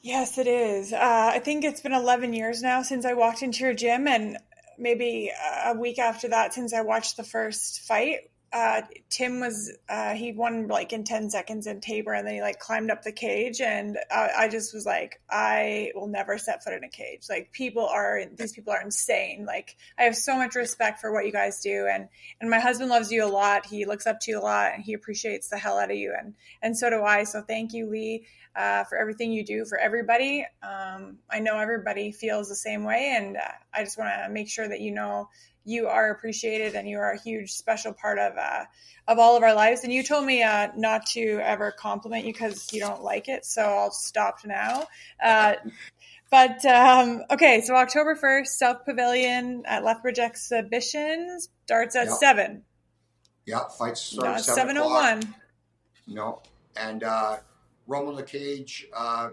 Yes, 0.00 0.38
it 0.38 0.46
is. 0.46 0.92
Uh, 0.92 1.30
I 1.34 1.40
think 1.40 1.64
it's 1.64 1.80
been 1.80 1.92
11 1.92 2.32
years 2.32 2.62
now 2.62 2.82
since 2.82 3.04
I 3.04 3.14
walked 3.14 3.42
into 3.42 3.64
your 3.64 3.74
gym, 3.74 4.06
and 4.06 4.38
maybe 4.78 5.32
a 5.64 5.74
week 5.74 5.98
after 5.98 6.28
that 6.28 6.54
since 6.54 6.72
I 6.72 6.82
watched 6.82 7.16
the 7.16 7.24
first 7.24 7.80
fight. 7.80 8.30
Uh, 8.50 8.80
Tim 9.10 9.40
was 9.40 9.76
uh, 9.90 10.14
he 10.14 10.32
won 10.32 10.68
like 10.68 10.92
in 10.94 11.04
ten 11.04 11.28
seconds 11.28 11.66
in 11.66 11.80
Taber, 11.80 12.14
and 12.14 12.26
then 12.26 12.34
he 12.34 12.40
like 12.40 12.58
climbed 12.58 12.90
up 12.90 13.02
the 13.02 13.12
cage, 13.12 13.60
and 13.60 13.98
uh, 14.10 14.28
I 14.36 14.48
just 14.48 14.72
was 14.72 14.86
like, 14.86 15.20
I 15.28 15.92
will 15.94 16.06
never 16.06 16.38
set 16.38 16.64
foot 16.64 16.72
in 16.72 16.82
a 16.82 16.88
cage. 16.88 17.26
Like 17.28 17.52
people 17.52 17.86
are 17.86 18.22
these 18.36 18.52
people 18.52 18.72
are 18.72 18.80
insane. 18.80 19.44
Like 19.46 19.76
I 19.98 20.04
have 20.04 20.16
so 20.16 20.36
much 20.36 20.54
respect 20.54 21.00
for 21.00 21.12
what 21.12 21.26
you 21.26 21.32
guys 21.32 21.60
do, 21.60 21.88
and 21.92 22.08
and 22.40 22.48
my 22.48 22.58
husband 22.58 22.88
loves 22.88 23.12
you 23.12 23.22
a 23.24 23.28
lot. 23.28 23.66
He 23.66 23.84
looks 23.84 24.06
up 24.06 24.18
to 24.20 24.30
you 24.30 24.38
a 24.38 24.40
lot, 24.40 24.72
and 24.74 24.82
he 24.82 24.94
appreciates 24.94 25.48
the 25.48 25.58
hell 25.58 25.78
out 25.78 25.90
of 25.90 25.96
you, 25.96 26.14
and 26.18 26.34
and 26.62 26.76
so 26.76 26.88
do 26.88 27.02
I. 27.02 27.24
So 27.24 27.42
thank 27.42 27.74
you, 27.74 27.90
Lee. 27.90 28.24
Uh, 28.56 28.82
for 28.84 28.98
everything 28.98 29.30
you 29.30 29.44
do 29.44 29.64
for 29.64 29.78
everybody. 29.78 30.44
Um, 30.64 31.18
I 31.30 31.38
know 31.38 31.60
everybody 31.60 32.10
feels 32.10 32.48
the 32.48 32.56
same 32.56 32.82
way, 32.82 33.14
and 33.16 33.36
uh, 33.36 33.40
I 33.72 33.84
just 33.84 33.96
want 33.96 34.10
to 34.10 34.28
make 34.32 34.48
sure 34.48 34.66
that 34.66 34.80
you 34.80 34.90
know 34.90 35.28
you 35.68 35.86
are 35.86 36.10
appreciated 36.10 36.74
and 36.74 36.88
you 36.88 36.98
are 36.98 37.12
a 37.12 37.20
huge 37.20 37.52
special 37.52 37.92
part 37.92 38.18
of 38.18 38.36
uh, 38.36 38.64
of 39.06 39.18
all 39.18 39.36
of 39.36 39.42
our 39.42 39.54
lives. 39.54 39.84
And 39.84 39.92
you 39.92 40.02
told 40.02 40.24
me 40.24 40.42
uh, 40.42 40.68
not 40.76 41.06
to 41.14 41.40
ever 41.42 41.70
compliment 41.70 42.24
you 42.24 42.32
because 42.32 42.72
you 42.72 42.80
don't 42.80 43.02
like 43.02 43.28
it, 43.28 43.44
so 43.44 43.62
I'll 43.62 43.90
stop 43.90 44.38
now. 44.44 44.86
Uh, 45.22 45.54
but 46.30 46.64
um, 46.64 47.22
okay, 47.30 47.60
so 47.60 47.74
October 47.74 48.16
first, 48.16 48.58
South 48.58 48.84
Pavilion 48.84 49.62
at 49.66 49.84
Lethbridge 49.84 50.18
Exhibitions 50.18 51.48
starts 51.64 51.96
at 51.96 52.06
Yep. 52.06 52.16
seven. 52.16 52.64
Yeah, 53.46 53.64
fights 53.78 54.00
start 54.02 54.26
No, 54.26 54.34
at 54.34 54.44
seven 54.44 54.76
oh 54.78 54.88
one. 54.88 55.34
No, 56.06 56.42
and 56.76 57.02
uh, 57.02 57.38
RumbleTheCage 57.88 58.84
uh, 58.94 59.30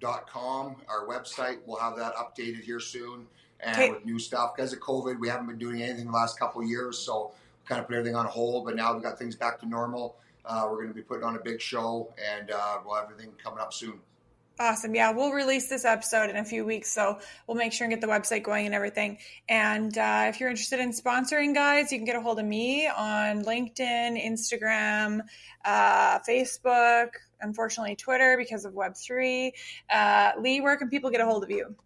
dot 0.00 0.26
com, 0.30 0.76
our 0.88 1.06
website. 1.06 1.58
We'll 1.66 1.78
have 1.78 1.96
that 1.96 2.14
updated 2.14 2.62
here 2.62 2.80
soon, 2.80 3.26
and 3.60 3.76
Okay. 3.76 3.90
with 3.90 4.04
new 4.04 4.18
stuff 4.18 4.54
because 4.56 4.72
of 4.72 4.80
COVID, 4.80 5.18
we 5.18 5.28
haven't 5.28 5.46
been 5.46 5.58
doing 5.58 5.82
anything 5.82 6.06
the 6.06 6.12
last 6.12 6.38
couple 6.38 6.60
of 6.62 6.68
years, 6.68 6.98
so 6.98 7.32
we 7.62 7.68
kind 7.68 7.80
of 7.80 7.86
put 7.86 7.96
everything 7.96 8.16
on 8.16 8.26
hold. 8.26 8.64
But 8.66 8.76
now 8.76 8.92
we've 8.94 9.02
got 9.02 9.18
things 9.18 9.36
back 9.36 9.58
to 9.60 9.66
normal. 9.66 10.16
Uh, 10.44 10.66
we're 10.70 10.76
going 10.76 10.88
to 10.88 10.94
be 10.94 11.02
putting 11.02 11.24
on 11.24 11.36
a 11.36 11.40
big 11.40 11.60
show, 11.60 12.12
and 12.38 12.50
uh, 12.50 12.78
we'll 12.84 12.94
have 12.94 13.04
everything 13.10 13.32
coming 13.42 13.58
up 13.58 13.72
soon. 13.72 14.00
Awesome. 14.60 14.92
Yeah, 14.92 15.12
we'll 15.12 15.30
release 15.30 15.68
this 15.68 15.84
episode 15.84 16.30
in 16.30 16.36
a 16.36 16.44
few 16.44 16.64
weeks, 16.64 16.90
so 16.90 17.20
we'll 17.46 17.56
make 17.56 17.72
sure 17.72 17.84
and 17.84 17.92
get 17.92 18.00
the 18.00 18.08
website 18.08 18.42
going 18.42 18.66
and 18.66 18.74
everything. 18.74 19.18
And 19.48 19.96
uh, 19.96 20.26
if 20.28 20.40
you're 20.40 20.48
interested 20.50 20.80
in 20.80 20.90
sponsoring, 20.90 21.54
guys, 21.54 21.92
you 21.92 21.98
can 21.98 22.04
get 22.04 22.16
a 22.16 22.20
hold 22.20 22.40
of 22.40 22.44
me 22.44 22.88
on 22.88 23.44
LinkedIn, 23.44 24.20
Instagram, 24.20 25.20
uh, 25.64 26.18
Facebook, 26.28 27.10
unfortunately, 27.40 27.94
Twitter 27.94 28.36
because 28.36 28.64
of 28.64 28.72
Web3. 28.72 29.52
Uh, 29.88 30.32
Lee, 30.40 30.60
where 30.60 30.76
can 30.76 30.88
people 30.88 31.10
get 31.10 31.20
a 31.20 31.24
hold 31.24 31.44
of 31.44 31.50
you? 31.50 31.76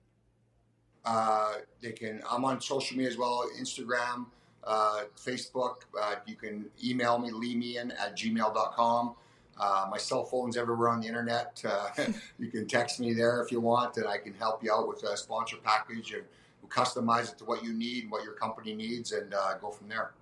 Uh, 1.04 1.54
they 1.80 1.92
can. 1.92 2.22
I'm 2.30 2.44
on 2.44 2.60
social 2.60 2.96
media 2.96 3.10
as 3.10 3.18
well, 3.18 3.44
Instagram, 3.60 4.26
uh, 4.64 5.02
Facebook. 5.16 5.82
Uh, 6.00 6.16
you 6.26 6.36
can 6.36 6.66
email 6.84 7.18
me, 7.18 7.30
leemean 7.30 7.92
at 7.98 8.16
gmail.com. 8.16 9.14
Uh, 9.58 9.86
my 9.90 9.98
cell 9.98 10.24
phone's 10.24 10.56
everywhere 10.56 10.88
on 10.88 11.00
the 11.00 11.06
internet. 11.06 11.62
Uh, 11.64 11.88
you 12.38 12.48
can 12.48 12.66
text 12.66 13.00
me 13.00 13.12
there 13.12 13.42
if 13.42 13.52
you 13.52 13.60
want, 13.60 13.96
and 13.96 14.06
I 14.06 14.18
can 14.18 14.34
help 14.34 14.62
you 14.62 14.72
out 14.72 14.88
with 14.88 15.02
a 15.02 15.16
sponsor 15.16 15.56
package 15.62 16.12
and 16.12 16.24
we'll 16.60 16.70
customize 16.70 17.32
it 17.32 17.38
to 17.38 17.44
what 17.44 17.62
you 17.62 17.72
need, 17.72 18.10
what 18.10 18.24
your 18.24 18.34
company 18.34 18.74
needs, 18.74 19.12
and 19.12 19.34
uh, 19.34 19.54
go 19.60 19.70
from 19.70 19.88
there. 19.88 20.12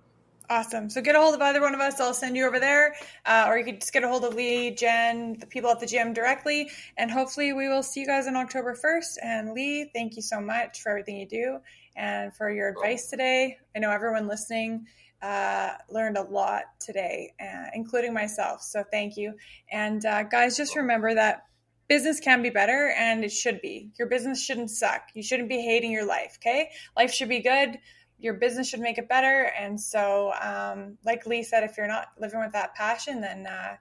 Awesome. 0.51 0.89
So 0.89 0.99
get 0.99 1.15
a 1.15 1.17
hold 1.17 1.33
of 1.33 1.41
either 1.41 1.61
one 1.61 1.73
of 1.73 1.79
us. 1.79 2.01
I'll 2.01 2.13
send 2.13 2.35
you 2.35 2.45
over 2.45 2.59
there. 2.59 2.93
Uh, 3.25 3.45
or 3.47 3.57
you 3.57 3.63
could 3.63 3.79
just 3.79 3.93
get 3.93 4.03
a 4.03 4.09
hold 4.09 4.25
of 4.25 4.33
Lee, 4.33 4.71
Jen, 4.71 5.37
the 5.39 5.45
people 5.45 5.69
at 5.69 5.79
the 5.79 5.85
gym 5.85 6.11
directly. 6.11 6.69
And 6.97 7.09
hopefully 7.09 7.53
we 7.53 7.69
will 7.69 7.83
see 7.83 8.01
you 8.01 8.05
guys 8.05 8.27
on 8.27 8.35
October 8.35 8.75
1st. 8.75 9.17
And 9.23 9.53
Lee, 9.53 9.89
thank 9.95 10.17
you 10.17 10.21
so 10.21 10.41
much 10.41 10.81
for 10.81 10.89
everything 10.89 11.15
you 11.15 11.25
do 11.25 11.59
and 11.95 12.35
for 12.35 12.51
your 12.51 12.67
advice 12.67 13.09
today. 13.09 13.59
I 13.73 13.79
know 13.79 13.91
everyone 13.91 14.27
listening 14.27 14.87
uh, 15.21 15.69
learned 15.89 16.17
a 16.17 16.23
lot 16.23 16.63
today, 16.81 17.31
uh, 17.39 17.67
including 17.73 18.13
myself. 18.13 18.61
So 18.61 18.83
thank 18.91 19.15
you. 19.15 19.35
And 19.71 20.05
uh, 20.05 20.23
guys, 20.23 20.57
just 20.57 20.75
remember 20.75 21.13
that 21.13 21.43
business 21.87 22.19
can 22.19 22.41
be 22.41 22.49
better 22.49 22.93
and 22.97 23.23
it 23.23 23.31
should 23.31 23.61
be. 23.61 23.91
Your 23.97 24.09
business 24.09 24.43
shouldn't 24.43 24.69
suck. 24.69 25.01
You 25.13 25.23
shouldn't 25.23 25.47
be 25.47 25.61
hating 25.61 25.91
your 25.91 26.05
life, 26.05 26.37
okay? 26.41 26.71
Life 26.97 27.13
should 27.13 27.29
be 27.29 27.39
good 27.39 27.77
your 28.21 28.35
business 28.35 28.69
should 28.69 28.79
make 28.79 28.97
it 28.97 29.09
better. 29.09 29.51
And 29.59 29.79
so, 29.79 30.33
um, 30.41 30.97
like 31.03 31.25
Lee 31.25 31.43
said, 31.43 31.63
if 31.63 31.77
you're 31.77 31.87
not 31.87 32.07
living 32.19 32.39
with 32.39 32.51
that 32.53 32.75
passion, 32.75 33.19
then 33.19 33.47
uh, 33.47 33.75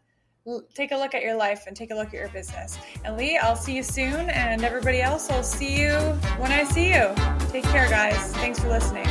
l- 0.47 0.65
take 0.75 0.93
a 0.93 0.97
look 0.97 1.15
at 1.15 1.23
your 1.23 1.35
life 1.35 1.65
and 1.67 1.77
take 1.77 1.91
a 1.91 1.95
look 1.95 2.09
at 2.09 2.15
your 2.15 2.29
business. 2.29 2.79
And 3.05 3.17
Lee, 3.17 3.39
I'll 3.39 3.57
see 3.57 3.77
you 3.77 3.83
soon. 3.83 4.31
And 4.31 4.65
everybody 4.65 5.03
else, 5.03 5.31
I'll 5.31 5.43
see 5.43 5.81
you 5.81 5.93
when 6.39 6.51
I 6.51 6.65
see 6.65 6.89
you. 6.89 7.15
Take 7.51 7.65
care, 7.65 7.89
guys. 7.89 8.33
Thanks 8.37 8.59
for 8.59 8.69
listening. 8.69 9.07